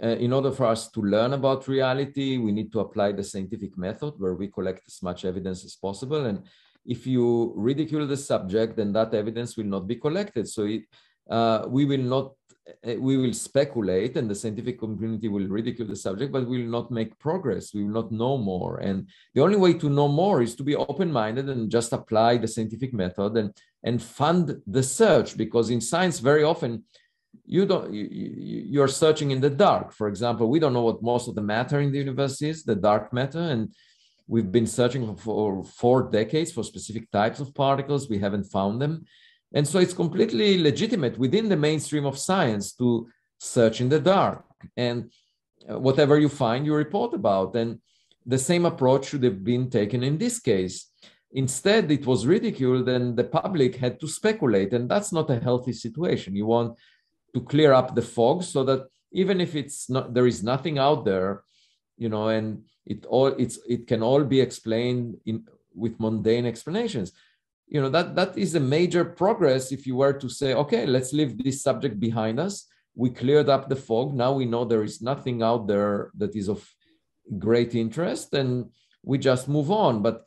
uh, 0.00 0.08
in 0.08 0.32
order 0.32 0.52
for 0.52 0.66
us 0.66 0.88
to 0.92 1.00
learn 1.00 1.32
about 1.32 1.66
reality, 1.66 2.36
we 2.36 2.52
need 2.52 2.70
to 2.74 2.80
apply 2.80 3.10
the 3.10 3.24
scientific 3.24 3.76
method 3.76 4.14
where 4.18 4.34
we 4.34 4.46
collect 4.46 4.82
as 4.86 5.02
much 5.02 5.24
evidence 5.24 5.64
as 5.64 5.74
possible. 5.74 6.26
And 6.26 6.44
if 6.84 7.08
you 7.08 7.54
ridicule 7.56 8.06
the 8.06 8.16
subject, 8.16 8.76
then 8.76 8.92
that 8.92 9.14
evidence 9.14 9.56
will 9.56 9.64
not 9.64 9.88
be 9.88 9.96
collected. 9.96 10.48
So 10.48 10.66
it, 10.66 10.82
uh, 11.28 11.64
we 11.66 11.86
will 11.86 12.06
not 12.16 12.34
Uh, 12.66 12.94
we 12.98 13.16
will 13.16 13.32
speculate 13.32 14.16
and 14.16 14.28
the 14.28 14.34
scientific 14.34 14.80
community 14.80 15.28
will 15.28 15.46
ridicule 15.46 15.86
the 15.86 15.94
subject, 15.94 16.32
but 16.32 16.48
we 16.48 16.62
will 16.62 16.70
not 16.70 16.90
make 16.90 17.16
progress. 17.18 17.72
We 17.72 17.84
will 17.84 17.92
not 17.92 18.10
know 18.10 18.38
more. 18.38 18.78
And 18.78 19.08
the 19.34 19.42
only 19.42 19.56
way 19.56 19.74
to 19.74 19.88
know 19.88 20.08
more 20.08 20.42
is 20.42 20.56
to 20.56 20.64
be 20.64 20.74
open-minded 20.74 21.48
and 21.48 21.70
just 21.70 21.92
apply 21.92 22.38
the 22.38 22.48
scientific 22.48 22.92
method 22.92 23.36
and, 23.36 23.56
and 23.84 24.02
fund 24.02 24.60
the 24.66 24.82
search 24.82 25.36
because 25.36 25.70
in 25.70 25.80
science, 25.80 26.18
very 26.18 26.42
often 26.42 26.82
you 27.44 27.66
don't 27.66 27.92
you, 27.92 28.08
you're 28.74 28.88
searching 28.88 29.30
in 29.30 29.40
the 29.40 29.50
dark. 29.50 29.92
For 29.92 30.08
example, 30.08 30.48
we 30.48 30.58
don't 30.58 30.72
know 30.72 30.82
what 30.82 31.02
most 31.02 31.28
of 31.28 31.36
the 31.36 31.42
matter 31.42 31.80
in 31.80 31.92
the 31.92 31.98
universe 31.98 32.42
is, 32.42 32.64
the 32.64 32.74
dark 32.74 33.12
matter. 33.12 33.38
And 33.38 33.72
we've 34.26 34.50
been 34.50 34.66
searching 34.66 35.14
for 35.16 35.62
four 35.62 36.10
decades 36.10 36.50
for 36.50 36.64
specific 36.64 37.10
types 37.12 37.38
of 37.38 37.54
particles. 37.54 38.08
We 38.08 38.18
haven't 38.18 38.44
found 38.44 38.82
them. 38.82 39.04
And 39.56 39.66
so 39.66 39.78
it's 39.78 39.94
completely 39.94 40.58
legitimate 40.58 41.16
within 41.16 41.48
the 41.48 41.56
mainstream 41.56 42.04
of 42.04 42.18
science 42.18 42.74
to 42.74 43.08
search 43.38 43.80
in 43.80 43.88
the 43.88 43.98
dark. 43.98 44.44
And 44.76 45.10
uh, 45.66 45.78
whatever 45.78 46.18
you 46.18 46.28
find, 46.28 46.66
you 46.66 46.74
report 46.74 47.14
about. 47.14 47.56
And 47.56 47.80
the 48.26 48.36
same 48.38 48.66
approach 48.66 49.06
should 49.06 49.22
have 49.22 49.42
been 49.42 49.70
taken 49.70 50.02
in 50.02 50.18
this 50.18 50.38
case. 50.40 50.90
Instead, 51.32 51.90
it 51.90 52.04
was 52.04 52.26
ridiculed, 52.26 52.86
and 52.90 53.16
the 53.16 53.24
public 53.24 53.76
had 53.76 53.98
to 54.00 54.06
speculate. 54.06 54.74
And 54.74 54.90
that's 54.90 55.10
not 55.10 55.30
a 55.30 55.40
healthy 55.40 55.72
situation. 55.72 56.36
You 56.36 56.44
want 56.44 56.76
to 57.34 57.40
clear 57.40 57.72
up 57.72 57.94
the 57.94 58.02
fog 58.02 58.42
so 58.42 58.62
that 58.64 58.86
even 59.12 59.40
if 59.40 59.56
it's 59.56 59.88
not 59.88 60.12
there 60.12 60.26
is 60.26 60.42
nothing 60.42 60.78
out 60.78 61.06
there, 61.06 61.44
you 61.96 62.10
know, 62.10 62.28
and 62.28 62.64
it 62.84 63.06
all 63.06 63.28
it's 63.28 63.58
it 63.66 63.86
can 63.86 64.02
all 64.02 64.22
be 64.22 64.40
explained 64.42 65.16
in 65.24 65.46
with 65.74 65.98
mundane 65.98 66.46
explanations 66.46 67.12
you 67.68 67.80
know 67.80 67.88
that 67.88 68.14
that 68.14 68.38
is 68.38 68.54
a 68.54 68.60
major 68.60 69.04
progress 69.04 69.72
if 69.72 69.86
you 69.86 69.96
were 69.96 70.12
to 70.12 70.28
say 70.28 70.54
okay 70.54 70.86
let's 70.86 71.12
leave 71.12 71.42
this 71.42 71.62
subject 71.62 71.98
behind 71.98 72.38
us. 72.40 72.66
We 72.94 73.10
cleared 73.10 73.50
up 73.50 73.68
the 73.68 73.76
fog. 73.76 74.14
Now 74.14 74.32
we 74.32 74.46
know 74.46 74.64
there 74.64 74.82
is 74.82 75.02
nothing 75.02 75.42
out 75.42 75.66
there 75.66 76.10
that 76.16 76.34
is 76.34 76.48
of 76.48 76.66
great 77.38 77.74
interest 77.74 78.32
and 78.32 78.70
we 79.02 79.18
just 79.18 79.48
move 79.48 79.70
on. 79.70 80.00
But 80.00 80.24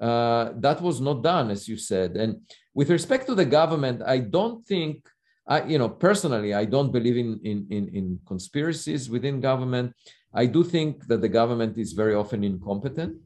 uh, 0.00 0.52
that 0.56 0.80
was 0.80 1.00
not 1.00 1.22
done 1.22 1.50
as 1.50 1.66
you 1.68 1.76
said. 1.76 2.16
And 2.16 2.40
with 2.74 2.90
respect 2.90 3.26
to 3.26 3.34
the 3.34 3.44
government 3.44 4.02
i 4.04 4.18
don't 4.18 4.66
think 4.66 5.08
I, 5.46 5.62
you 5.64 5.78
know 5.78 5.88
personally 5.88 6.52
i 6.54 6.64
don't 6.64 6.92
believe 6.92 7.16
in, 7.16 7.40
in 7.44 7.66
in 7.70 7.88
in 7.88 8.18
conspiracies 8.26 9.08
within 9.08 9.40
government. 9.40 9.94
I 10.36 10.46
do 10.46 10.64
think 10.64 11.06
that 11.06 11.20
the 11.20 11.28
government 11.28 11.78
is 11.78 11.92
very 11.92 12.14
often 12.14 12.42
incompetent. 12.42 13.16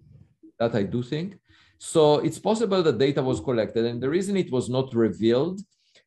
That 0.61 0.75
i 0.75 0.83
do 0.83 1.03
think 1.03 1.39
so 1.79 2.19
it's 2.19 2.39
possible 2.39 2.83
that 2.83 2.99
data 2.99 3.23
was 3.23 3.41
collected. 3.41 3.85
And 3.85 4.03
the 4.03 4.11
reason 4.11 4.37
it 4.37 4.51
was 4.51 4.69
not 4.69 4.95
revealed 4.95 5.61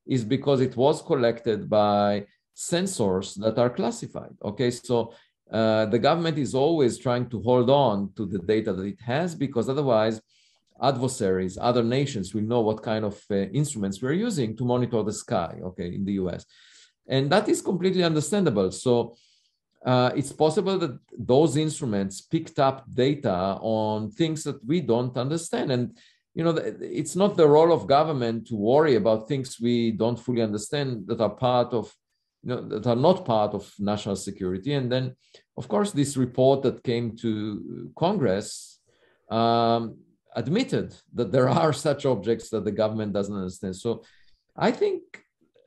is 0.06 0.24
because 0.24 0.60
it 0.60 0.76
was 0.76 1.02
collected 1.02 1.70
by 1.70 2.26
sensors 2.56 3.40
that 3.40 3.58
are 3.58 3.70
classified. 3.70 4.36
Okay, 4.44 4.70
so 4.72 5.14
uh, 5.52 5.86
the 5.86 6.00
government 6.00 6.38
is 6.38 6.54
always 6.54 6.98
trying 6.98 7.30
to 7.30 7.42
hold 7.42 7.70
on 7.70 8.12
to 8.16 8.26
the 8.26 8.40
data 8.40 8.74
that 8.74 8.86
it 8.86 9.00
has 9.02 9.34
because 9.34 9.70
otherwise 9.70 10.22
adversaries, 10.82 11.58
other 11.60 11.84
nations 11.84 12.34
will 12.34 12.44
know 12.44 12.62
what 12.62 12.84
kind 12.84 13.06
of 13.06 13.22
uh, 13.30 13.36
instruments 13.36 14.02
we're 14.02 14.14
using 14.14 14.58
to 14.58 14.66
monitor 14.66 15.04
the 15.04 15.14
sky, 15.14 15.60
okay, 15.64 15.94
in 15.94 16.04
the 16.04 16.14
US. 16.14 16.46
And 17.08 17.30
that 17.32 17.48
is 17.48 17.62
completely 17.62 18.04
understandable. 18.04 18.72
So 18.72 19.16
uh, 19.86 20.12
it's 20.16 20.32
possible 20.32 20.78
that 20.78 21.00
those 21.18 21.58
instruments 21.58 22.22
picked 22.22 22.60
up 22.60 22.86
data 22.94 23.58
on 23.62 24.12
things 24.12 24.44
that 24.44 24.64
we 24.66 24.80
don't 24.80 25.18
understand. 25.18 25.72
And 25.72 25.98
you 26.34 26.44
know, 26.44 26.56
it's 26.56 27.16
not 27.16 27.36
the 27.36 27.48
role 27.48 27.74
of 27.74 27.88
government 27.88 28.48
to 28.48 28.56
worry 28.56 28.96
about 28.96 29.28
things 29.28 29.60
we 29.60 29.92
don't 29.92 30.20
fully 30.20 30.42
understand 30.42 31.08
that 31.08 31.20
are 31.20 31.30
part 31.30 31.74
of, 31.74 31.94
you 32.44 32.50
know, 32.50 32.62
that 32.70 32.88
are 32.88 32.96
not 32.96 33.26
part 33.26 33.54
of 33.54 33.74
national 33.80 34.16
security. 34.16 34.74
And 34.74 34.90
then, 34.90 35.16
of 35.58 35.68
course, 35.68 35.92
this 35.92 36.16
report 36.16 36.62
that 36.62 36.84
came 36.84 37.18
to 37.18 37.92
Congress 37.98 38.80
um, 39.30 39.98
admitted 40.34 40.96
that 41.14 41.32
there 41.32 41.50
are 41.62 41.74
such 41.74 42.06
objects 42.06 42.50
that 42.50 42.64
the 42.64 42.72
government 42.72 43.14
doesn't 43.14 43.36
understand. 43.36 43.76
So, 43.76 44.04
I 44.56 44.72
think 44.72 45.02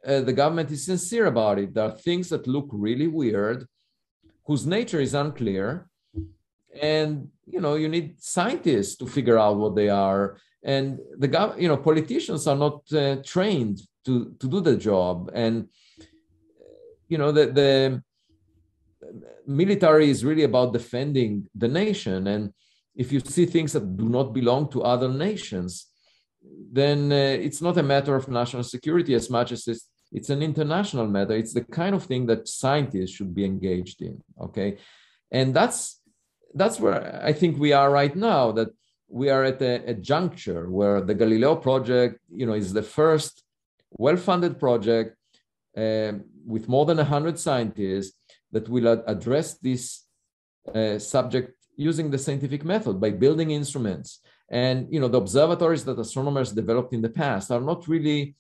uh, 0.07 0.21
the 0.21 0.33
government 0.33 0.71
is 0.71 0.85
sincere 0.85 1.27
about 1.27 1.59
it. 1.59 1.75
There 1.75 1.85
are 1.85 1.91
things 1.91 2.29
that 2.29 2.47
look 2.47 2.69
really 2.71 3.07
weird 3.07 3.67
whose 4.47 4.67
nature 4.67 5.01
is 5.01 5.15
unclear. 5.15 5.89
And 6.81 7.29
you 7.47 7.61
know 7.61 7.75
you 7.75 7.89
need 7.89 8.21
scientists 8.21 8.97
to 8.97 9.07
figure 9.07 9.39
out 9.39 9.57
what 9.57 9.77
they 9.77 9.89
are. 9.89 10.39
And 10.63 10.99
the 11.19 11.29
gov- 11.29 11.61
you 11.61 11.69
know 11.69 11.77
politicians 11.77 12.47
are 12.47 12.57
not 12.57 12.81
uh, 12.93 13.17
trained 13.25 13.83
to 14.07 14.35
to 14.41 14.49
do 14.49 14.61
the 14.61 14.77
job. 14.77 15.31
And 15.35 15.69
you 17.09 17.19
know 17.19 17.31
the 17.33 17.47
the 17.47 18.03
military 19.47 20.11
is 20.11 20.25
really 20.25 20.45
about 20.45 20.73
defending 20.73 21.49
the 21.55 21.69
nation. 21.69 22.27
And 22.27 22.53
if 22.97 23.13
you 23.13 23.21
see 23.21 23.47
things 23.47 23.73
that 23.75 23.97
do 23.97 24.09
not 24.09 24.33
belong 24.33 24.69
to 24.71 24.83
other 24.83 25.09
nations 25.09 25.95
then 26.73 27.13
uh, 27.13 27.37
it's 27.47 27.63
not 27.63 27.79
a 27.79 27.83
matter 27.83 28.15
of 28.15 28.29
national 28.29 28.63
security 28.63 29.15
as 29.15 29.31
much 29.31 29.53
as 29.53 29.67
it's 29.69 29.89
it's 30.15 30.31
an 30.31 30.43
international 30.43 31.09
matter. 31.09 31.35
It's 31.35 31.53
the 31.53 31.65
kind 31.65 31.95
of 31.95 32.05
thing 32.05 32.27
that 32.27 32.49
scientists 32.49 33.11
should 33.11 33.35
be 33.35 33.45
engaged 33.45 34.01
in. 34.01 34.23
Okay, 34.41 34.79
and 35.31 35.53
that's 35.53 36.01
that's 36.55 36.79
where 36.79 37.21
I 37.31 37.33
think 37.33 37.59
we 37.59 37.73
are 37.73 37.91
right 37.91 38.15
now. 38.15 38.53
That 38.53 38.71
we 39.09 39.29
are 39.29 39.45
at 39.45 39.61
a, 39.61 39.75
a 39.91 39.95
juncture 39.95 40.71
where 40.71 41.01
the 41.01 41.15
Galileo 41.15 41.57
project, 41.57 42.21
you 42.41 42.47
know, 42.47 42.55
is 42.55 42.73
the 42.73 42.83
first 42.99 43.43
well-funded 43.91 44.59
project 44.59 45.17
uh, 45.77 46.13
with 46.47 46.69
more 46.69 46.87
than 46.87 46.99
hundred 46.99 47.39
scientists 47.39 48.17
that 48.53 48.69
will 48.69 48.89
ad- 48.89 49.05
address 49.07 49.55
this 49.59 50.05
uh, 50.75 50.99
subject 50.99 51.53
using 51.77 52.11
the 52.11 52.19
scientific 52.19 52.65
method 52.65 53.01
by 53.01 53.11
building 53.11 53.51
instruments. 53.51 54.21
And 54.49 54.87
you 54.93 55.01
know, 55.01 55.09
the 55.09 55.19
observatories 55.19 55.85
that 55.87 55.99
astronomers 55.99 56.53
developed 56.53 56.93
in 56.93 57.03
the 57.03 57.09
past 57.09 57.51
are 57.51 57.61
not 57.61 57.89
really 57.89 58.37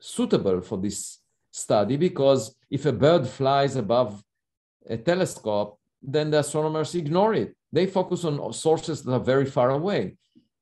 suitable 0.00 0.60
for 0.60 0.78
this 0.78 1.18
study 1.50 1.96
because 1.96 2.54
if 2.70 2.86
a 2.86 2.92
bird 2.92 3.26
flies 3.26 3.76
above 3.76 4.22
a 4.88 4.96
telescope, 4.96 5.78
then 6.02 6.30
the 6.30 6.38
astronomers 6.38 6.94
ignore 6.94 7.34
it. 7.34 7.54
They 7.72 7.86
focus 7.86 8.24
on 8.24 8.52
sources 8.52 9.02
that 9.02 9.12
are 9.12 9.20
very 9.20 9.46
far 9.46 9.70
away. 9.70 10.16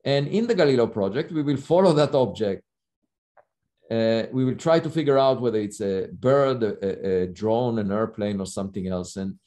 And 0.04 0.28
in 0.28 0.46
the 0.46 0.54
Galileo 0.54 0.86
project, 0.86 1.32
we 1.32 1.42
will 1.42 1.56
follow 1.56 1.92
that 1.92 2.14
object. 2.14 2.62
Uh, 3.90 4.24
we 4.32 4.44
will 4.44 4.54
try 4.54 4.78
to 4.80 4.90
figure 4.90 5.18
out 5.18 5.40
whether 5.40 5.58
it's 5.58 5.80
a 5.80 6.08
bird, 6.12 6.62
a, 6.62 7.22
a, 7.22 7.26
drone, 7.28 7.78
an 7.78 7.90
airplane, 7.90 8.38
or 8.40 8.46
something 8.46 8.86
else. 8.86 9.16
And, 9.16 9.38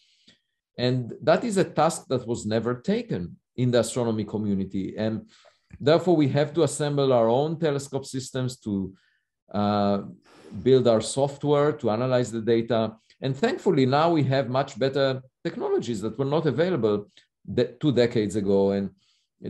and 0.78 1.14
that 1.22 1.44
is 1.44 1.58
a 1.58 1.64
task 1.64 2.08
that 2.08 2.26
was 2.26 2.46
never 2.46 2.76
taken 2.82 3.38
in 3.56 3.70
the 3.70 3.82
astronomy 3.82 4.24
community. 4.24 4.96
And 4.98 5.30
therefore, 5.80 6.16
we 6.16 6.30
have 6.30 6.54
to 6.56 6.64
assemble 6.64 7.14
our 7.14 7.30
own 7.30 7.60
telescope 7.60 8.06
systems 8.06 8.58
to 8.62 8.94
Uh, 9.54 10.04
build 10.64 10.88
our 10.88 11.02
software 11.02 11.72
to 11.72 11.90
analyze 11.90 12.32
the 12.32 12.42
data. 12.42 12.96
And 13.22 13.36
thankfully, 13.36 13.86
now 13.86 14.12
we 14.12 14.24
have 14.24 14.50
much 14.50 14.78
better 14.78 15.22
technologies 15.44 16.02
that 16.02 16.18
were 16.18 16.26
not 16.26 16.46
available 16.46 17.08
two 17.80 17.92
decades 17.92 18.36
ago. 18.36 18.72
And 18.72 18.90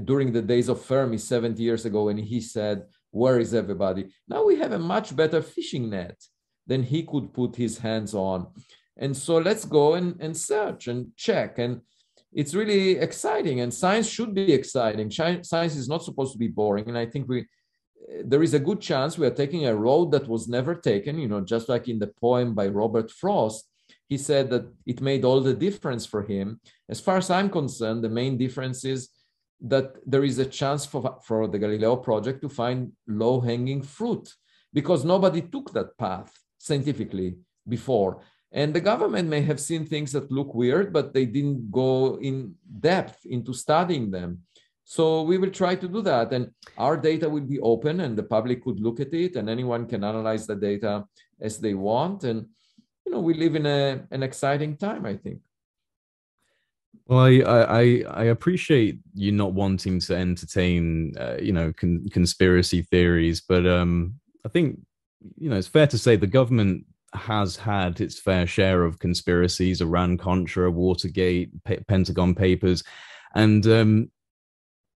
during 0.05 0.31
the 0.31 0.41
days 0.41 0.69
of 0.69 0.81
Fermi 0.81 1.17
70 1.17 1.61
years 1.61 1.85
ago, 1.85 2.05
when 2.05 2.17
he 2.17 2.39
said, 2.39 2.85
Where 3.11 3.39
is 3.39 3.53
everybody? 3.53 4.13
Now 4.27 4.45
we 4.45 4.57
have 4.57 4.71
a 4.71 4.79
much 4.79 5.15
better 5.15 5.41
fishing 5.41 5.89
net 5.89 6.17
than 6.67 6.83
he 6.83 7.03
could 7.03 7.33
put 7.33 7.55
his 7.55 7.77
hands 7.77 8.13
on. 8.13 8.47
And 8.97 9.15
so 9.15 9.37
let's 9.37 9.65
go 9.65 9.95
and, 9.95 10.15
and 10.19 10.35
search 10.35 10.87
and 10.87 11.07
check. 11.17 11.57
And 11.57 11.81
it's 12.33 12.53
really 12.53 12.91
exciting. 12.97 13.59
And 13.61 13.73
science 13.73 14.07
should 14.07 14.33
be 14.33 14.53
exciting. 14.53 15.11
Science 15.11 15.75
is 15.75 15.89
not 15.89 16.03
supposed 16.03 16.31
to 16.33 16.37
be 16.37 16.47
boring. 16.47 16.87
And 16.87 16.97
I 16.97 17.05
think 17.05 17.27
we 17.27 17.45
there 18.23 18.43
is 18.43 18.53
a 18.53 18.59
good 18.59 18.81
chance 18.81 19.17
we 19.17 19.27
are 19.27 19.31
taking 19.41 19.65
a 19.65 19.75
road 19.75 20.11
that 20.11 20.27
was 20.27 20.47
never 20.47 20.75
taken, 20.75 21.19
you 21.19 21.27
know, 21.27 21.41
just 21.41 21.69
like 21.69 21.87
in 21.87 21.99
the 21.99 22.07
poem 22.07 22.53
by 22.53 22.67
Robert 22.67 23.11
Frost. 23.11 23.67
He 24.07 24.17
said 24.17 24.49
that 24.49 24.65
it 24.85 25.01
made 25.01 25.23
all 25.23 25.41
the 25.41 25.53
difference 25.53 26.05
for 26.05 26.23
him. 26.23 26.59
As 26.89 26.99
far 26.99 27.17
as 27.17 27.29
I'm 27.29 27.49
concerned, 27.49 28.03
the 28.03 28.09
main 28.09 28.37
difference 28.37 28.83
is 28.83 29.09
that 29.61 29.95
there 30.05 30.23
is 30.23 30.39
a 30.39 30.45
chance 30.45 30.85
for, 30.85 31.19
for 31.23 31.47
the 31.47 31.59
Galileo 31.59 31.95
project 31.95 32.41
to 32.41 32.49
find 32.49 32.91
low 33.07 33.39
hanging 33.39 33.81
fruit 33.81 34.33
because 34.73 35.05
nobody 35.05 35.41
took 35.41 35.71
that 35.73 35.97
path 35.97 36.31
scientifically 36.57 37.37
before. 37.67 38.21
And 38.51 38.73
the 38.73 38.81
government 38.81 39.29
may 39.29 39.41
have 39.41 39.59
seen 39.59 39.85
things 39.85 40.11
that 40.11 40.31
look 40.31 40.53
weird, 40.53 40.91
but 40.91 41.13
they 41.13 41.25
didn't 41.25 41.71
go 41.71 42.17
in 42.19 42.55
depth 42.79 43.25
into 43.25 43.53
studying 43.53 44.11
them. 44.11 44.39
So 44.83 45.21
we 45.21 45.37
will 45.37 45.51
try 45.51 45.75
to 45.75 45.87
do 45.87 46.01
that. 46.01 46.33
And 46.33 46.51
our 46.77 46.97
data 46.97 47.29
will 47.29 47.45
be 47.45 47.59
open 47.59 48.01
and 48.01 48.17
the 48.17 48.23
public 48.23 48.63
could 48.63 48.79
look 48.79 48.99
at 48.99 49.13
it 49.13 49.35
and 49.35 49.49
anyone 49.49 49.87
can 49.87 50.03
analyze 50.03 50.47
the 50.47 50.55
data 50.55 51.05
as 51.39 51.59
they 51.59 51.73
want. 51.73 52.23
And, 52.23 52.47
you 53.05 53.11
know, 53.11 53.19
we 53.19 53.33
live 53.33 53.55
in 53.55 53.65
a, 53.65 54.05
an 54.11 54.23
exciting 54.23 54.77
time, 54.77 55.05
I 55.05 55.15
think. 55.17 55.39
Well, 57.07 57.25
I, 57.25 57.39
I 57.41 58.03
I 58.09 58.23
appreciate 58.25 58.99
you 59.13 59.31
not 59.31 59.53
wanting 59.53 59.99
to 60.01 60.15
entertain, 60.15 61.13
uh, 61.19 61.37
you 61.41 61.51
know, 61.51 61.73
con- 61.73 62.07
conspiracy 62.09 62.83
theories, 62.83 63.41
but 63.41 63.65
um, 63.65 64.19
I 64.45 64.49
think 64.49 64.79
you 65.37 65.49
know 65.49 65.57
it's 65.57 65.67
fair 65.67 65.87
to 65.87 65.97
say 65.97 66.15
the 66.15 66.27
government 66.27 66.85
has 67.13 67.57
had 67.57 67.99
its 67.99 68.19
fair 68.19 68.47
share 68.47 68.83
of 68.83 68.99
conspiracies, 68.99 69.81
Iran 69.81 70.17
Contra, 70.17 70.71
Watergate, 70.71 71.51
P- 71.65 71.83
Pentagon 71.87 72.33
Papers, 72.33 72.83
and 73.35 73.65
um, 73.67 74.11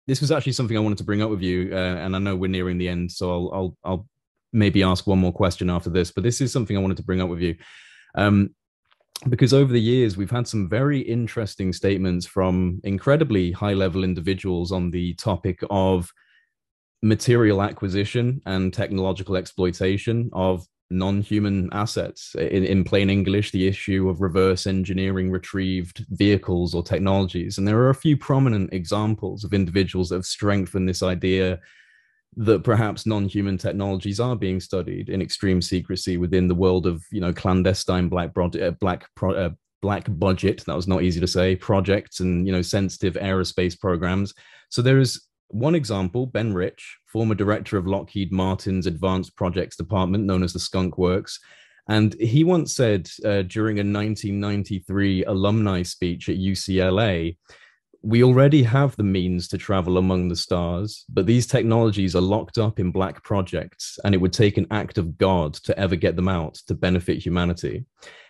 this 0.07 0.21
was 0.21 0.31
actually 0.31 0.53
something 0.53 0.77
I 0.77 0.81
wanted 0.81 0.99
to 0.99 1.05
bring 1.05 1.23
up 1.23 1.31
with 1.31 1.43
you. 1.43 1.71
Uh, 1.73 1.97
and 1.97 2.15
I 2.15 2.19
know 2.19 2.37
we're 2.37 2.51
nearing 2.51 2.79
the 2.79 2.89
end, 2.89 3.11
so 3.11 3.31
I'll, 3.31 3.51
I'll, 3.53 3.77
I'll 3.85 4.09
maybe 4.53 4.83
ask 4.83 5.07
one 5.07 5.19
more 5.19 5.33
question 5.33 5.71
after 5.71 5.91
this. 5.91 6.11
But 6.11 6.25
this 6.25 6.41
is 6.41 6.53
something 6.53 6.77
I 6.77 6.81
wanted 6.81 6.99
to 6.99 7.05
bring 7.05 7.21
up 7.21 7.29
with 7.29 7.41
you. 7.41 7.57
Um, 8.15 8.55
because 9.29 9.55
over 9.55 9.73
the 9.73 9.81
years 9.81 10.17
we've 10.17 10.31
had 10.31 10.47
some 10.47 10.69
very 10.69 11.01
interesting 11.01 11.73
statements 11.73 12.27
from 12.27 12.81
incredibly 12.85 13.53
high 13.53 13.73
level 13.73 14.05
individuals 14.05 14.73
on 14.73 14.91
the 14.91 15.15
topic 15.15 15.61
of 15.71 16.13
material 17.03 17.63
acquisition 17.63 18.41
and 18.47 18.73
technological 18.73 19.37
exploitation 19.37 20.31
of 20.33 20.67
non-human 20.99 21.68
assets. 21.72 22.34
In, 22.36 22.64
in 22.64 22.84
plain 22.84 23.11
english 23.11 23.51
the 23.51 23.66
issue 23.66 24.09
of 24.09 24.20
reverse 24.20 24.66
engineering 24.66 25.30
retrieved 25.30 26.07
vehicles 26.11 26.74
or 26.74 26.82
technologies. 26.82 27.59
And 27.59 27.66
there 27.66 27.78
are 27.78 27.90
a 27.90 27.95
few 27.95 28.16
prominent 28.16 28.72
examples 28.72 29.45
of 29.45 29.55
individuals 29.55 30.09
that 30.09 30.16
have 30.16 30.26
strengthened 30.26 30.88
this 30.88 31.03
idea 31.03 31.61
that 32.36 32.64
perhaps 32.64 33.07
non-human 33.07 33.59
technologies 33.59 34.18
are 34.18 34.36
being 34.36 34.61
studied 34.61 35.09
in 35.09 35.22
extreme 35.22 35.62
secrecy 35.62 36.16
within 36.16 36.49
the 36.49 36.55
world 36.55 36.86
of 36.86 37.05
you 37.11 37.20
know 37.20 37.32
clandestine 37.32 38.09
black 38.09 38.30
uh, 38.36 38.70
black 38.80 39.07
pro, 39.14 39.34
uh, 39.34 39.51
black 39.82 40.07
budget 40.09 40.64
that 40.64 40.74
was 40.74 40.88
not 40.88 41.03
easy 41.03 41.20
to 41.20 41.26
say 41.26 41.55
projects 41.55 42.20
and 42.20 42.47
you 42.47 42.53
know 42.53 42.62
sensitive 42.62 43.14
aerospace 43.14 43.78
programs. 43.78 44.34
So 44.70 44.82
there 44.82 44.99
is 44.99 45.22
one 45.55 45.75
example 45.75 46.27
ben 46.27 46.53
rich 46.53 46.99
former 47.07 47.35
director 47.35 47.77
of 47.77 47.87
lockheed 47.87 48.33
martin's 48.33 48.87
advanced 48.87 49.37
projects 49.37 49.77
department 49.77 50.25
known 50.25 50.43
as 50.43 50.53
the 50.53 50.59
skunk 50.59 50.99
works 50.99 51.39
and 51.89 52.15
he 52.15 52.45
once 52.45 52.75
said 52.75 53.09
uh, 53.25 53.43
during 53.43 53.77
a 53.77 53.87
1993 53.87 55.25
alumni 55.25 55.83
speech 55.83 56.29
at 56.29 56.37
ucla 56.37 57.35
we 58.05 58.23
already 58.23 58.63
have 58.63 58.95
the 58.97 59.03
means 59.03 59.49
to 59.49 59.57
travel 59.57 59.97
among 59.97 60.29
the 60.29 60.37
stars, 60.37 61.07
but 61.09 61.25
these 61.25 61.47
technologies 61.47 62.15
are 62.15 62.21
locked 62.21 62.59
up 62.59 62.79
in 62.79 62.91
black 62.91 63.25
projects, 63.25 63.99
and 64.05 64.15
it 64.15 64.19
would 64.19 64.33
take 64.33 64.59
an 64.59 64.67
act 64.71 64.99
of 64.99 65.17
God 65.17 65.55
to 65.55 65.77
ever 65.79 65.97
get 65.97 66.15
them 66.15 66.29
out 66.29 66.55
to 66.67 66.75
benefit 66.75 67.25
humanity. 67.25 67.87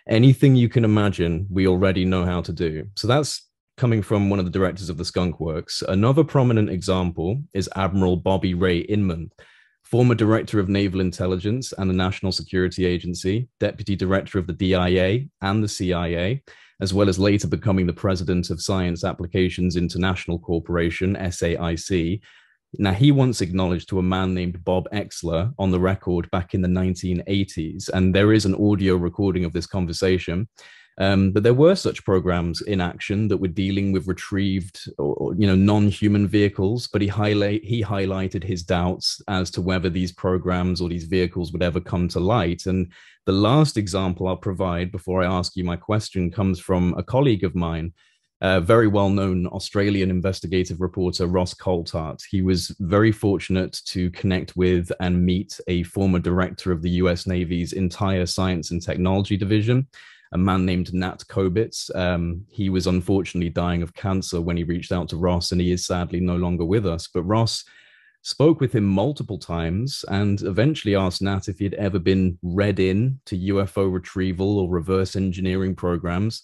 Anything 0.07 0.55
you 0.55 0.69
can 0.69 0.85
imagine, 0.85 1.45
we 1.49 1.67
already 1.67 2.05
know 2.05 2.23
how 2.23 2.41
to 2.43 2.53
do. 2.53 2.85
So 2.95 3.07
that's 3.07 3.49
coming 3.77 4.01
from 4.01 4.29
one 4.29 4.39
of 4.39 4.45
the 4.45 4.51
directors 4.51 4.89
of 4.89 4.97
the 4.97 5.05
Skunk 5.05 5.39
Works. 5.39 5.83
Another 5.87 6.23
prominent 6.23 6.69
example 6.69 7.41
is 7.53 7.69
Admiral 7.75 8.17
Bobby 8.17 8.53
Ray 8.53 8.79
Inman, 8.79 9.31
former 9.83 10.15
director 10.15 10.59
of 10.59 10.69
naval 10.69 11.01
intelligence 11.01 11.73
and 11.73 11.89
the 11.89 11.93
National 11.93 12.31
Security 12.31 12.85
Agency, 12.85 13.47
deputy 13.59 13.95
director 13.95 14.39
of 14.39 14.47
the 14.47 14.53
DIA 14.53 15.25
and 15.41 15.63
the 15.63 15.67
CIA 15.67 16.41
as 16.81 16.93
well 16.93 17.09
as 17.09 17.19
later 17.19 17.47
becoming 17.47 17.87
the 17.87 17.93
president 17.93 18.49
of 18.49 18.61
Science 18.61 19.03
Applications 19.03 19.75
International 19.75 20.39
Corporation, 20.39 21.15
SAIC. 21.15 22.19
Now, 22.77 22.91
he 22.91 23.11
once 23.11 23.39
acknowledged 23.39 23.87
to 23.89 23.99
a 23.99 24.03
man 24.03 24.33
named 24.33 24.63
Bob 24.65 24.89
Oechsler 24.91 25.53
on 25.57 25.71
the 25.71 25.79
record 25.79 26.29
back 26.31 26.53
in 26.53 26.61
the 26.61 26.67
1980s, 26.67 27.89
and 27.89 28.13
there 28.13 28.33
is 28.33 28.45
an 28.45 28.55
audio 28.55 28.95
recording 28.95 29.45
of 29.45 29.53
this 29.53 29.65
conversation. 29.65 30.49
Um, 30.97 31.31
but 31.31 31.43
there 31.43 31.53
were 31.53 31.75
such 31.75 32.05
programs 32.05 32.61
in 32.61 32.79
action 32.79 33.27
that 33.27 33.37
were 33.37 33.49
dealing 33.49 33.91
with 33.91 34.07
retrieved 34.07 34.89
or, 34.97 35.13
or 35.15 35.35
you 35.35 35.45
know 35.45 35.55
non-human 35.55 36.27
vehicles. 36.27 36.87
But 36.87 37.01
he 37.01 37.07
highlight 37.07 37.63
he 37.63 37.83
highlighted 37.83 38.43
his 38.43 38.63
doubts 38.63 39.21
as 39.27 39.51
to 39.51 39.61
whether 39.61 39.89
these 39.89 40.13
programs 40.13 40.79
or 40.79 40.87
these 40.87 41.05
vehicles 41.05 41.51
would 41.51 41.63
ever 41.63 41.81
come 41.81 42.07
to 42.09 42.19
light. 42.19 42.65
And 42.65 42.91
the 43.25 43.33
last 43.33 43.75
example 43.75 44.27
I'll 44.27 44.37
provide 44.37 44.91
before 44.91 45.21
I 45.21 45.27
ask 45.27 45.55
you 45.55 45.63
my 45.63 45.75
question 45.75 46.31
comes 46.31 46.59
from 46.59 46.93
a 46.97 47.03
colleague 47.03 47.43
of 47.43 47.55
mine, 47.55 47.91
a 48.39 48.61
very 48.61 48.87
well 48.87 49.09
known 49.09 49.47
Australian 49.47 50.09
investigative 50.09 50.79
reporter, 50.79 51.27
Ross 51.27 51.53
Coulthart. 51.53 52.21
He 52.29 52.41
was 52.41 52.73
very 52.79 53.11
fortunate 53.11 53.81
to 53.87 54.09
connect 54.11 54.55
with 54.55 54.93
and 55.01 55.25
meet 55.25 55.59
a 55.67 55.83
former 55.83 56.19
director 56.19 56.71
of 56.71 56.81
the 56.81 56.91
US 56.91 57.27
Navy's 57.27 57.73
entire 57.73 58.25
science 58.25 58.71
and 58.71 58.81
technology 58.81 59.35
division 59.35 59.87
a 60.35 60.37
man 60.37 60.65
named 60.65 60.93
Nat 60.93 61.23
Kobitz. 61.29 61.89
Um, 61.95 62.45
he 62.49 62.69
was 62.69 62.87
unfortunately 62.87 63.49
dying 63.49 63.81
of 63.81 63.93
cancer 63.93 64.41
when 64.41 64.57
he 64.57 64.65
reached 64.65 64.91
out 64.91 65.07
to 65.09 65.17
Ross, 65.17 65.53
and 65.53 65.61
he 65.61 65.71
is 65.71 65.85
sadly 65.85 66.19
no 66.19 66.35
longer 66.35 66.65
with 66.65 66.85
us. 66.85 67.07
But 67.07 67.23
Ross 67.23 67.63
spoke 68.21 68.59
with 68.59 68.73
him 68.73 68.83
multiple 68.83 69.39
times 69.39 70.03
and 70.09 70.41
eventually 70.41 70.93
asked 70.93 71.21
Nat 71.21 71.47
if 71.47 71.59
he 71.59 71.63
had 71.63 71.75
ever 71.75 71.99
been 71.99 72.37
read 72.43 72.81
in 72.81 73.21
to 73.27 73.37
UFO 73.37 73.91
retrieval 73.91 74.59
or 74.59 74.69
reverse 74.69 75.15
engineering 75.15 75.73
programs 75.73 76.43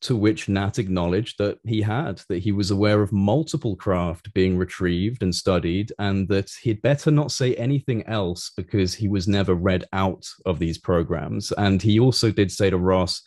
to 0.00 0.14
which 0.14 0.48
Nat 0.48 0.78
acknowledged 0.78 1.38
that 1.38 1.58
he 1.64 1.82
had, 1.82 2.22
that 2.28 2.38
he 2.38 2.52
was 2.52 2.70
aware 2.70 3.02
of 3.02 3.12
multiple 3.12 3.74
craft 3.74 4.32
being 4.32 4.56
retrieved 4.56 5.22
and 5.22 5.34
studied, 5.34 5.92
and 5.98 6.28
that 6.28 6.50
he'd 6.62 6.82
better 6.82 7.10
not 7.10 7.32
say 7.32 7.54
anything 7.56 8.06
else 8.06 8.52
because 8.56 8.94
he 8.94 9.08
was 9.08 9.26
never 9.26 9.54
read 9.54 9.84
out 9.92 10.24
of 10.46 10.58
these 10.58 10.78
programs. 10.78 11.52
And 11.52 11.82
he 11.82 11.98
also 11.98 12.30
did 12.30 12.52
say 12.52 12.70
to 12.70 12.78
Ross 12.78 13.22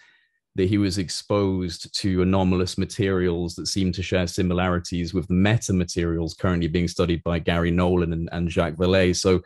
that 0.55 0.69
he 0.69 0.77
was 0.77 0.97
exposed 0.97 1.93
to 1.99 2.21
anomalous 2.21 2.77
materials 2.77 3.55
that 3.55 3.67
seemed 3.67 3.93
to 3.95 4.03
share 4.03 4.27
similarities 4.27 5.13
with 5.13 5.27
the 5.27 5.33
meta 5.33 5.73
materials 5.73 6.33
currently 6.33 6.67
being 6.67 6.87
studied 6.87 7.23
by 7.23 7.39
Garry 7.39 7.71
Nolan 7.71 8.13
and, 8.13 8.29
and 8.31 8.49
Jacques 8.49 8.75
Vallée. 8.75 9.15
So 9.15 9.41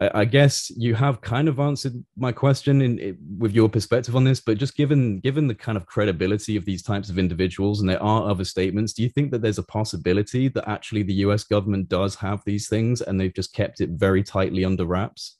I, 0.00 0.10
I 0.20 0.24
guess 0.24 0.70
you 0.70 0.94
have 0.94 1.20
kind 1.20 1.48
of 1.48 1.58
answered 1.60 2.04
my 2.16 2.32
question 2.32 2.82
in, 2.82 2.98
in, 2.98 3.18
with 3.38 3.52
your 3.52 3.68
perspective 3.68 4.16
on 4.16 4.24
this, 4.24 4.40
but 4.40 4.58
just 4.58 4.76
given 4.76 5.20
given 5.20 5.46
the 5.46 5.54
kind 5.54 5.76
of 5.76 5.86
credibility 5.86 6.56
of 6.56 6.64
these 6.64 6.82
types 6.82 7.10
of 7.10 7.18
individuals, 7.18 7.80
and 7.80 7.88
there 7.88 8.02
are 8.02 8.28
other 8.28 8.44
statements, 8.44 8.92
do 8.92 9.02
you 9.02 9.08
think 9.08 9.30
that 9.30 9.42
there's 9.42 9.58
a 9.58 9.62
possibility 9.62 10.48
that 10.48 10.68
actually 10.68 11.02
the 11.02 11.20
U.S. 11.24 11.44
government 11.44 11.88
does 11.88 12.14
have 12.16 12.42
these 12.44 12.68
things 12.68 13.00
and 13.00 13.20
they've 13.20 13.34
just 13.34 13.52
kept 13.52 13.80
it 13.80 13.90
very 13.90 14.22
tightly 14.22 14.64
under 14.64 14.84
wraps? 14.84 15.36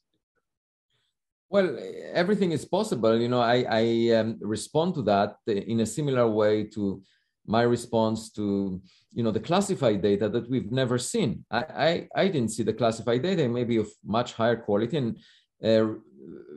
Well, 1.51 1.79
everything 2.13 2.53
is 2.53 2.67
possible. 2.67 3.19
You 3.19 3.29
know, 3.29 3.41
I, 3.41 3.65
I 3.71 4.17
um, 4.19 4.39
respond 4.41 4.95
to 4.97 5.03
that 5.03 5.37
in 5.47 5.81
a 5.81 5.87
similar 5.87 6.29
way 6.29 6.65
to 6.65 7.03
my 7.47 7.63
response 7.63 8.31
to 8.33 8.83
you 9.13 9.23
know 9.23 9.31
the 9.31 9.41
classified 9.41 10.03
data 10.03 10.29
that 10.29 10.49
we've 10.51 10.71
never 10.71 10.99
seen. 10.99 11.45
I 11.51 11.65
I, 11.89 12.09
I 12.23 12.29
didn't 12.29 12.51
see 12.51 12.63
the 12.63 12.73
classified 12.73 13.23
data, 13.23 13.49
maybe 13.49 13.77
of 13.77 13.89
much 14.05 14.35
higher 14.35 14.57
quality 14.57 14.97
and 14.97 15.19
uh, 15.63 15.95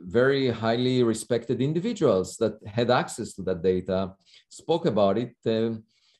very 0.04 0.50
highly 0.50 1.02
respected 1.02 1.60
individuals 1.60 2.36
that 2.36 2.54
had 2.66 2.90
access 2.90 3.32
to 3.34 3.42
that 3.42 3.62
data 3.62 4.12
spoke 4.48 4.86
about 4.86 5.16
it 5.18 5.34
uh, 5.46 5.76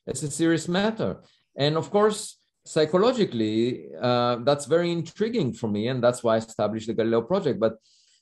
as 0.07 0.23
a 0.23 0.31
serious 0.31 0.67
matter. 0.67 1.21
And 1.55 1.77
of 1.77 1.91
course, 1.91 2.37
psychologically, 2.65 3.89
uh, 4.01 4.37
that's 4.43 4.65
very 4.65 4.91
intriguing 4.91 5.53
for 5.53 5.67
me, 5.67 5.87
and 5.87 6.03
that's 6.03 6.23
why 6.23 6.35
I 6.35 6.37
established 6.37 6.87
the 6.87 6.93
Galileo 6.93 7.21
project. 7.21 7.59
But 7.59 7.75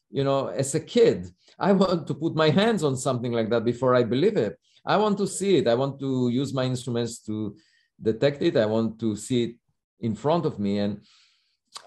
you 0.09 0.23
know, 0.23 0.47
as 0.47 0.75
a 0.75 0.79
kid, 0.79 1.27
I 1.57 1.71
want 1.71 2.07
to 2.07 2.13
put 2.13 2.35
my 2.35 2.49
hands 2.49 2.83
on 2.83 2.97
something 2.97 3.31
like 3.31 3.49
that 3.49 3.63
before 3.63 3.95
I 3.95 4.03
believe 4.03 4.37
it. 4.37 4.57
I 4.85 4.97
want 4.97 5.17
to 5.19 5.27
see 5.27 5.57
it. 5.57 5.67
I 5.67 5.75
want 5.75 5.99
to 5.99 6.29
use 6.29 6.53
my 6.53 6.65
instruments 6.65 7.19
to 7.27 7.55
detect 8.01 8.41
it. 8.41 8.57
I 8.57 8.65
want 8.65 8.99
to 8.99 9.15
see 9.15 9.43
it 9.43 9.55
in 9.99 10.15
front 10.15 10.45
of 10.45 10.59
me, 10.59 10.79
and 10.79 11.01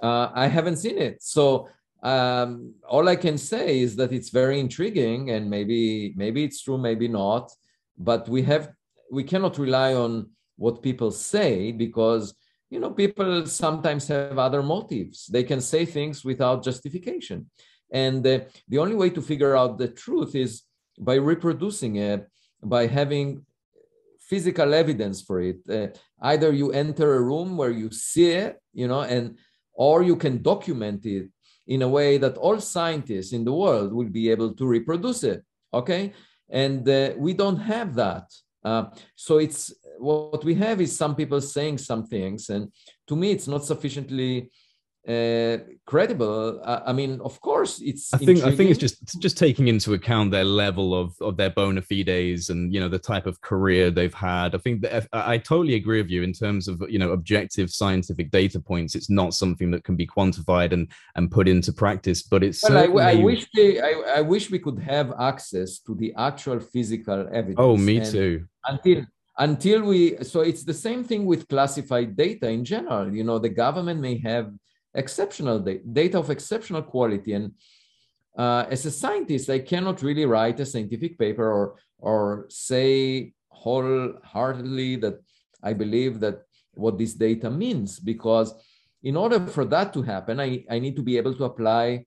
uh, 0.02 0.30
I 0.34 0.46
haven't 0.46 0.76
seen 0.76 0.98
it. 0.98 1.22
So 1.22 1.68
um, 2.02 2.74
all 2.88 3.08
I 3.08 3.16
can 3.16 3.38
say 3.38 3.80
is 3.80 3.96
that 3.96 4.12
it's 4.12 4.30
very 4.30 4.60
intriguing, 4.60 5.30
and 5.30 5.48
maybe 5.48 6.12
maybe 6.16 6.44
it's 6.44 6.62
true, 6.62 6.78
maybe 6.78 7.08
not. 7.08 7.50
But 7.98 8.28
we 8.28 8.42
have 8.42 8.70
we 9.10 9.24
cannot 9.24 9.58
rely 9.58 9.94
on 9.94 10.30
what 10.56 10.82
people 10.82 11.10
say 11.10 11.72
because 11.72 12.34
you 12.70 12.78
know 12.80 12.90
people 12.90 13.46
sometimes 13.46 14.06
have 14.08 14.38
other 14.38 14.62
motives. 14.62 15.26
They 15.26 15.44
can 15.44 15.60
say 15.60 15.84
things 15.84 16.24
without 16.24 16.62
justification, 16.62 17.50
and 17.90 18.26
uh, 18.26 18.40
the 18.68 18.78
only 18.78 18.96
way 18.96 19.10
to 19.10 19.22
figure 19.22 19.56
out 19.56 19.78
the 19.78 19.88
truth 19.88 20.34
is 20.34 20.62
by 20.98 21.14
reproducing 21.14 21.96
it, 21.96 22.28
by 22.62 22.86
having 22.86 23.44
physical 24.28 24.74
evidence 24.74 25.22
for 25.22 25.40
it. 25.40 25.58
Uh, 25.68 25.88
either 26.22 26.52
you 26.52 26.72
enter 26.72 27.14
a 27.14 27.20
room 27.20 27.56
where 27.56 27.70
you 27.70 27.90
see 27.90 28.30
it, 28.30 28.60
you 28.72 28.88
know, 28.88 29.02
and 29.02 29.38
or 29.72 30.02
you 30.02 30.16
can 30.16 30.42
document 30.42 31.04
it 31.04 31.28
in 31.66 31.82
a 31.82 31.88
way 31.88 32.18
that 32.18 32.36
all 32.36 32.60
scientists 32.60 33.32
in 33.32 33.44
the 33.44 33.52
world 33.52 33.92
will 33.92 34.08
be 34.08 34.30
able 34.30 34.54
to 34.54 34.66
reproduce 34.66 35.24
it. 35.24 35.42
Okay, 35.72 36.12
and 36.50 36.88
uh, 36.88 37.12
we 37.16 37.34
don't 37.34 37.58
have 37.58 37.94
that. 37.94 38.24
Uh, 38.64 38.84
so 39.14 39.38
it's 39.38 39.72
what 39.98 40.44
we 40.44 40.54
have 40.54 40.80
is 40.80 40.96
some 40.96 41.14
people 41.14 41.40
saying 41.40 41.78
some 41.78 42.04
things, 42.06 42.50
and 42.50 42.70
to 43.08 43.16
me, 43.16 43.32
it's 43.32 43.48
not 43.48 43.64
sufficiently 43.64 44.50
uh, 45.06 45.58
credible. 45.84 46.60
Uh, 46.64 46.80
I 46.86 46.92
mean, 46.92 47.20
of 47.20 47.38
course, 47.40 47.80
it's. 47.80 48.12
I 48.14 48.18
think 48.18 48.30
intriguing. 48.30 48.52
I 48.52 48.56
think 48.56 48.70
it's 48.70 48.78
just 48.78 49.02
it's 49.02 49.14
just 49.16 49.36
taking 49.36 49.68
into 49.68 49.92
account 49.92 50.30
their 50.30 50.44
level 50.44 50.94
of 50.94 51.14
of 51.20 51.36
their 51.36 51.50
bona 51.50 51.82
fides 51.82 52.48
and 52.48 52.72
you 52.72 52.80
know 52.80 52.88
the 52.88 52.98
type 52.98 53.26
of 53.26 53.40
career 53.42 53.90
they've 53.90 54.14
had. 54.14 54.54
I 54.54 54.58
think 54.58 54.80
that 54.82 55.06
I, 55.12 55.34
I 55.34 55.38
totally 55.38 55.74
agree 55.74 56.00
with 56.00 56.10
you 56.10 56.22
in 56.22 56.32
terms 56.32 56.68
of 56.68 56.82
you 56.88 56.98
know 56.98 57.12
objective 57.12 57.70
scientific 57.70 58.30
data 58.30 58.58
points. 58.60 58.94
It's 58.94 59.10
not 59.10 59.34
something 59.34 59.70
that 59.72 59.84
can 59.84 59.96
be 59.96 60.06
quantified 60.06 60.72
and 60.72 60.90
and 61.16 61.30
put 61.30 61.48
into 61.48 61.72
practice, 61.72 62.22
but 62.22 62.42
it's. 62.42 62.62
Well, 62.62 62.78
I, 62.78 63.12
I, 63.12 63.14
wish 63.16 63.46
we 63.54 63.80
I, 63.80 63.92
I 64.16 64.20
wish 64.22 64.50
we 64.50 64.58
could 64.58 64.78
have 64.78 65.12
access 65.20 65.80
to 65.80 65.94
the 65.94 66.14
actual 66.16 66.60
physical 66.60 67.28
evidence. 67.30 67.56
Oh, 67.58 67.76
me 67.76 68.00
too. 68.00 68.46
Until 68.66 69.04
until 69.38 69.82
we 69.82 70.16
so 70.22 70.40
it's 70.40 70.62
the 70.62 70.72
same 70.72 71.02
thing 71.02 71.26
with 71.26 71.48
classified 71.48 72.16
data 72.16 72.48
in 72.48 72.64
general 72.64 73.12
you 73.12 73.24
know 73.24 73.36
the 73.36 73.48
government 73.48 74.00
may 74.00 74.16
have 74.16 74.52
exceptional 74.94 75.58
data, 75.58 75.82
data 75.92 76.18
of 76.18 76.30
exceptional 76.30 76.82
quality. 76.82 77.32
And 77.32 77.52
uh, 78.36 78.66
as 78.70 78.86
a 78.86 78.90
scientist, 78.90 79.50
I 79.50 79.60
cannot 79.60 80.02
really 80.02 80.26
write 80.26 80.60
a 80.60 80.66
scientific 80.66 81.18
paper 81.18 81.50
or, 81.50 81.76
or 81.98 82.46
say 82.48 83.32
wholeheartedly 83.48 84.96
that 84.96 85.20
I 85.62 85.72
believe 85.72 86.20
that 86.20 86.42
what 86.74 86.98
this 86.98 87.14
data 87.14 87.50
means, 87.50 87.98
because 87.98 88.54
in 89.02 89.16
order 89.16 89.46
for 89.46 89.64
that 89.66 89.92
to 89.94 90.02
happen, 90.02 90.40
I, 90.40 90.64
I 90.70 90.78
need 90.78 90.96
to 90.96 91.02
be 91.02 91.16
able 91.16 91.34
to 91.34 91.44
apply 91.44 92.06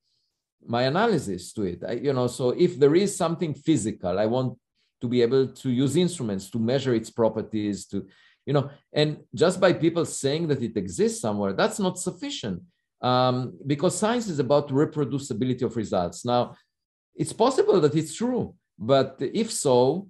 my 0.65 0.83
analysis 0.83 1.53
to 1.53 1.63
it. 1.63 1.83
I, 1.87 1.93
you 1.93 2.13
know, 2.13 2.27
so 2.27 2.49
if 2.49 2.77
there 2.77 2.95
is 2.95 3.15
something 3.15 3.53
physical, 3.53 4.19
I 4.19 4.25
want 4.25 4.57
to 5.01 5.07
be 5.07 5.21
able 5.21 5.47
to 5.47 5.69
use 5.69 5.95
instruments 5.95 6.49
to 6.49 6.59
measure 6.59 6.93
its 6.93 7.09
properties, 7.09 7.85
to, 7.87 8.05
you 8.45 8.53
know, 8.53 8.69
and 8.91 9.19
just 9.33 9.59
by 9.59 9.73
people 9.73 10.05
saying 10.05 10.47
that 10.47 10.61
it 10.61 10.75
exists 10.75 11.21
somewhere, 11.21 11.53
that's 11.53 11.79
not 11.79 11.99
sufficient 11.99 12.61
um, 13.01 13.57
because 13.65 13.97
science 13.97 14.27
is 14.27 14.39
about 14.39 14.69
reproducibility 14.69 15.61
of 15.63 15.75
results. 15.75 16.25
Now, 16.25 16.55
it's 17.15 17.33
possible 17.33 17.79
that 17.81 17.95
it's 17.95 18.15
true, 18.15 18.55
but 18.77 19.17
if 19.19 19.51
so, 19.51 20.07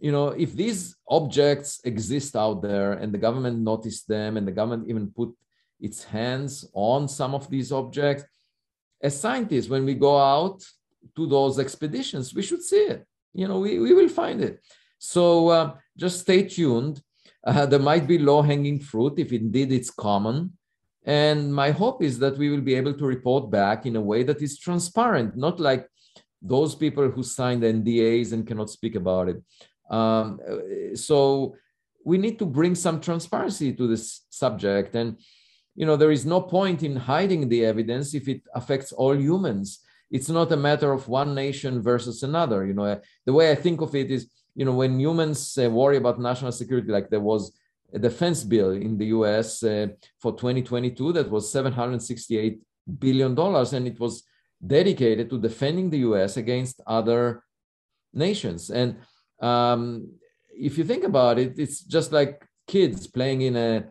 you 0.00 0.12
know, 0.12 0.28
if 0.28 0.54
these 0.54 0.96
objects 1.08 1.80
exist 1.84 2.36
out 2.36 2.62
there 2.62 2.92
and 2.94 3.12
the 3.12 3.18
government 3.18 3.58
noticed 3.60 4.08
them 4.08 4.36
and 4.36 4.46
the 4.46 4.52
government 4.52 4.88
even 4.88 5.08
put 5.08 5.32
its 5.80 6.04
hands 6.04 6.68
on 6.74 7.08
some 7.08 7.34
of 7.34 7.48
these 7.48 7.72
objects, 7.72 8.24
as 9.02 9.18
scientists, 9.20 9.68
when 9.68 9.84
we 9.84 9.94
go 9.94 10.18
out 10.18 10.64
to 11.16 11.26
those 11.26 11.58
expeditions, 11.58 12.34
we 12.34 12.42
should 12.42 12.62
see 12.62 12.84
it. 12.94 13.06
You 13.32 13.48
know, 13.48 13.60
we, 13.60 13.78
we 13.78 13.92
will 13.92 14.08
find 14.08 14.40
it. 14.40 14.60
So 14.98 15.48
uh, 15.48 15.74
just 15.96 16.20
stay 16.20 16.44
tuned. 16.44 17.02
Uh, 17.46 17.66
there 17.66 17.78
might 17.78 18.06
be 18.06 18.18
low 18.18 18.40
hanging 18.42 18.80
fruit 18.80 19.18
if 19.18 19.32
indeed 19.32 19.72
it's 19.72 19.90
common. 19.90 20.56
And 21.04 21.54
my 21.54 21.70
hope 21.70 22.02
is 22.02 22.18
that 22.20 22.38
we 22.38 22.48
will 22.48 22.62
be 22.62 22.74
able 22.74 22.94
to 22.94 23.04
report 23.04 23.50
back 23.50 23.84
in 23.84 23.96
a 23.96 24.00
way 24.00 24.22
that 24.22 24.40
is 24.40 24.58
transparent, 24.58 25.36
not 25.36 25.60
like 25.60 25.86
those 26.40 26.74
people 26.74 27.10
who 27.10 27.22
signed 27.22 27.62
NDAs 27.62 28.32
and 28.32 28.46
cannot 28.46 28.70
speak 28.70 28.94
about 28.94 29.28
it. 29.28 29.42
Um, 29.90 30.40
so 30.94 31.56
we 32.04 32.18
need 32.18 32.38
to 32.38 32.46
bring 32.46 32.74
some 32.74 33.00
transparency 33.00 33.72
to 33.72 33.86
this 33.86 34.22
subject. 34.30 34.94
And, 34.94 35.18
you 35.74 35.86
know, 35.86 35.96
there 35.96 36.10
is 36.10 36.24
no 36.24 36.40
point 36.40 36.82
in 36.82 36.96
hiding 36.96 37.48
the 37.48 37.64
evidence 37.64 38.14
if 38.14 38.28
it 38.28 38.42
affects 38.54 38.92
all 38.92 39.16
humans. 39.16 39.80
It's 40.10 40.28
not 40.28 40.52
a 40.52 40.56
matter 40.56 40.92
of 40.92 41.08
one 41.08 41.34
nation 41.34 41.82
versus 41.82 42.22
another. 42.22 42.66
You 42.66 42.74
know, 42.74 43.00
the 43.26 43.32
way 43.32 43.50
I 43.50 43.54
think 43.54 43.80
of 43.80 43.94
it 43.94 44.10
is, 44.10 44.28
you 44.54 44.64
know, 44.64 44.74
when 44.74 45.00
humans 45.00 45.58
uh, 45.58 45.68
worry 45.68 45.96
about 45.96 46.20
national 46.20 46.52
security, 46.52 46.92
like 46.92 47.10
there 47.10 47.20
was 47.20 47.52
defense 47.92 48.42
bill 48.44 48.70
in 48.70 48.98
the 48.98 49.06
US 49.06 49.62
uh, 49.62 49.88
for 50.20 50.32
2022 50.32 51.12
that 51.12 51.30
was 51.30 51.52
$768 51.52 52.58
billion, 52.98 53.38
and 53.38 53.86
it 53.86 54.00
was 54.00 54.24
dedicated 54.64 55.30
to 55.30 55.38
defending 55.40 55.90
the 55.90 55.98
US 55.98 56.36
against 56.36 56.80
other 56.86 57.44
nations. 58.12 58.70
And 58.70 58.96
um, 59.40 60.12
if 60.50 60.78
you 60.78 60.84
think 60.84 61.04
about 61.04 61.38
it, 61.38 61.58
it's 61.58 61.80
just 61.80 62.12
like 62.12 62.46
kids 62.66 63.06
playing 63.06 63.42
in 63.42 63.56
a 63.56 63.84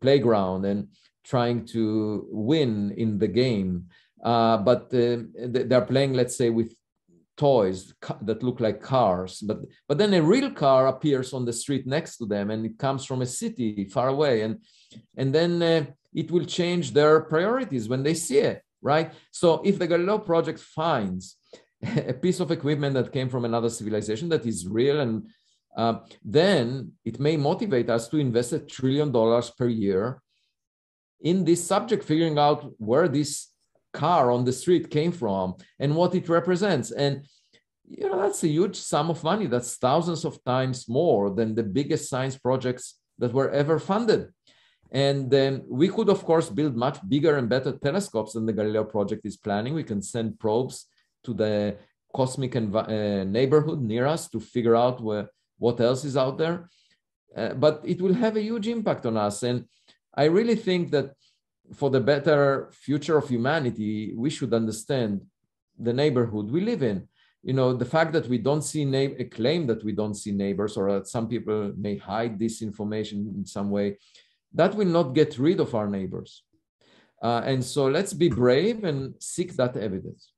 playground 0.00 0.64
and 0.64 0.88
trying 1.24 1.64
to 1.66 2.26
win 2.30 2.92
in 2.96 3.18
the 3.18 3.28
game. 3.28 3.86
Uh, 4.22 4.58
but 4.58 4.92
uh, 4.92 5.18
they're 5.46 5.80
playing, 5.86 6.12
let's 6.12 6.36
say, 6.36 6.50
with 6.50 6.74
toys 7.46 7.78
that 8.28 8.42
look 8.46 8.58
like 8.60 8.88
cars 8.96 9.32
but 9.48 9.58
but 9.88 9.96
then 9.98 10.12
a 10.14 10.22
real 10.32 10.50
car 10.64 10.82
appears 10.94 11.32
on 11.32 11.44
the 11.44 11.56
street 11.62 11.84
next 11.86 12.12
to 12.18 12.26
them 12.26 12.50
and 12.50 12.60
it 12.68 12.76
comes 12.84 13.02
from 13.04 13.22
a 13.22 13.32
city 13.40 13.84
far 13.96 14.08
away 14.08 14.34
and 14.42 14.54
and 15.20 15.28
then 15.36 15.52
uh, 15.62 15.84
it 16.20 16.28
will 16.32 16.46
change 16.58 16.86
their 16.92 17.14
priorities 17.32 17.88
when 17.88 18.02
they 18.02 18.14
see 18.14 18.40
it 18.52 18.58
right? 18.82 19.12
So 19.30 19.60
if 19.64 19.78
the 19.78 19.86
galileo 19.86 20.18
project 20.18 20.58
finds 20.58 21.36
a 21.82 22.12
piece 22.12 22.40
of 22.40 22.50
equipment 22.50 22.94
that 22.94 23.12
came 23.12 23.28
from 23.28 23.44
another 23.44 23.70
civilization 23.70 24.28
that 24.30 24.46
is 24.46 24.66
real 24.66 25.00
and 25.00 25.28
uh, 25.76 26.00
then 26.24 26.92
it 27.04 27.20
may 27.20 27.36
motivate 27.36 27.88
us 27.90 28.08
to 28.08 28.18
invest 28.18 28.52
a 28.52 28.58
trillion 28.58 29.12
dollars 29.12 29.50
per 29.50 29.68
year 29.68 30.20
in 31.20 31.44
this 31.44 31.64
subject 31.64 32.02
figuring 32.02 32.38
out 32.38 32.72
where 32.78 33.06
this 33.06 33.49
car 33.92 34.30
on 34.30 34.44
the 34.44 34.52
street 34.52 34.90
came 34.90 35.12
from 35.12 35.54
and 35.78 35.96
what 35.96 36.14
it 36.14 36.28
represents. 36.28 36.90
And 36.90 37.26
you 37.88 38.08
know 38.08 38.22
that's 38.22 38.44
a 38.44 38.48
huge 38.48 38.76
sum 38.76 39.10
of 39.10 39.24
money. 39.24 39.46
That's 39.46 39.76
thousands 39.76 40.24
of 40.24 40.42
times 40.44 40.88
more 40.88 41.30
than 41.30 41.54
the 41.54 41.62
biggest 41.62 42.08
science 42.08 42.36
projects 42.36 42.98
that 43.18 43.32
were 43.32 43.50
ever 43.50 43.78
funded. 43.78 44.28
And 44.92 45.32
we 45.68 45.88
could, 45.88 46.08
of 46.08 46.24
course, 46.24 46.48
build 46.50 46.74
much 46.76 46.98
bigger 47.08 47.36
and 47.36 47.48
better 47.48 47.72
telescopes 47.72 48.32
than 48.32 48.46
the 48.46 48.52
Galileo 48.52 48.84
project 48.84 49.24
is 49.24 49.36
planning. 49.36 49.74
We 49.74 49.84
can 49.84 50.02
send 50.02 50.40
probes 50.40 50.86
to 51.24 51.32
the 51.32 51.76
cosmic 52.12 52.56
uh, 52.56 53.24
neighborhood 53.24 53.80
near 53.80 54.06
us 54.06 54.28
to 54.30 54.40
figure 54.40 54.74
out 54.74 55.00
where, 55.00 55.30
what 55.58 55.80
else 55.80 56.04
is 56.04 56.16
out 56.16 56.38
there. 56.38 56.68
Uh, 57.36 57.54
but 57.54 57.82
it 57.84 58.00
will 58.00 58.14
have 58.14 58.36
a 58.36 58.42
huge 58.42 58.66
impact 58.66 59.06
on 59.06 59.16
us. 59.16 59.44
And 59.44 59.66
I 60.12 60.24
really 60.24 60.56
think 60.56 60.90
that 60.90 61.12
for 61.72 61.90
the 61.90 62.00
better 62.00 62.70
future 62.72 63.16
of 63.18 63.28
humanity, 63.28 64.12
we 64.16 64.30
should 64.30 64.52
understand 64.52 65.22
the 65.78 65.92
neighborhood 65.92 66.50
we 66.50 66.60
live 66.60 66.82
in. 66.82 67.08
You 67.42 67.54
know, 67.54 67.72
the 67.72 67.84
fact 67.84 68.12
that 68.12 68.28
we 68.28 68.38
don't 68.38 68.62
see 68.62 68.84
na- 68.84 69.16
a 69.18 69.24
claim 69.24 69.66
that 69.66 69.82
we 69.82 69.92
don't 69.92 70.14
see 70.14 70.32
neighbors, 70.32 70.76
or 70.76 70.92
that 70.92 71.08
some 71.08 71.26
people 71.28 71.72
may 71.76 71.96
hide 71.96 72.38
this 72.38 72.60
information 72.60 73.32
in 73.36 73.46
some 73.46 73.70
way, 73.70 73.98
that 74.52 74.74
will 74.74 74.86
not 74.86 75.14
get 75.14 75.38
rid 75.38 75.60
of 75.60 75.74
our 75.74 75.88
neighbors. 75.88 76.42
Uh, 77.22 77.42
and 77.44 77.64
so 77.64 77.86
let's 77.86 78.12
be 78.12 78.28
brave 78.28 78.84
and 78.84 79.14
seek 79.18 79.54
that 79.56 79.76
evidence. 79.76 80.32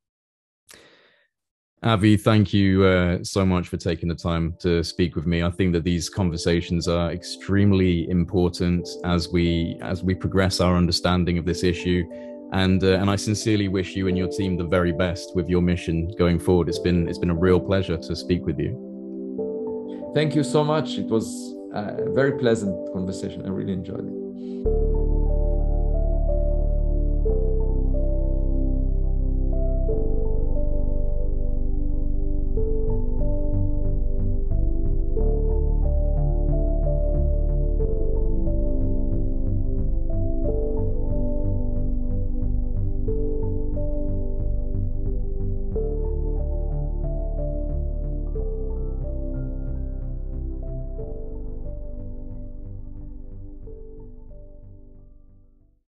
Avi, 1.85 2.17
thank 2.17 2.53
you 2.53 2.85
uh, 2.85 3.19
so 3.25 3.45
much 3.45 3.67
for 3.67 3.77
taking 3.77 4.09
the 4.09 4.15
time 4.15 4.55
to 4.61 4.85
speak 4.85 5.17
with 5.17 5.27
me. 5.27 5.43
I 5.43 5.51
think 5.51 5.73
that 5.73 5.83
these 5.83 6.09
conversations 6.09 6.87
are 6.87 7.11
extremely 7.11 8.09
important 8.09 8.89
as 9.05 9.29
we 9.29 9.79
as 9.83 10.05
we 10.05 10.15
progress 10.15 10.61
our 10.61 10.77
understanding 10.77 11.39
of 11.39 11.45
this 11.45 11.65
issue, 11.65 12.05
and 12.53 12.85
uh, 12.85 13.01
and 13.01 13.11
I 13.11 13.17
sincerely 13.17 13.67
wish 13.67 13.97
you 13.97 14.07
and 14.07 14.17
your 14.17 14.29
team 14.29 14.57
the 14.57 14.65
very 14.65 14.93
best 14.93 15.35
with 15.35 15.49
your 15.49 15.61
mission 15.61 16.13
going 16.17 16.39
forward. 16.39 16.69
It's 16.69 16.79
been 16.79 17.09
it's 17.09 17.19
been 17.19 17.31
a 17.31 17.35
real 17.35 17.59
pleasure 17.59 17.97
to 17.97 18.15
speak 18.15 18.47
with 18.47 18.61
you. 18.61 20.13
Thank 20.15 20.37
you 20.37 20.45
so 20.45 20.63
much. 20.63 20.99
It 20.99 21.07
was 21.07 21.27
a 21.75 22.13
very 22.13 22.39
pleasant 22.39 22.93
conversation. 22.93 23.45
I 23.45 23.49
really 23.49 23.73
enjoyed 23.73 24.07
it. 24.07 24.22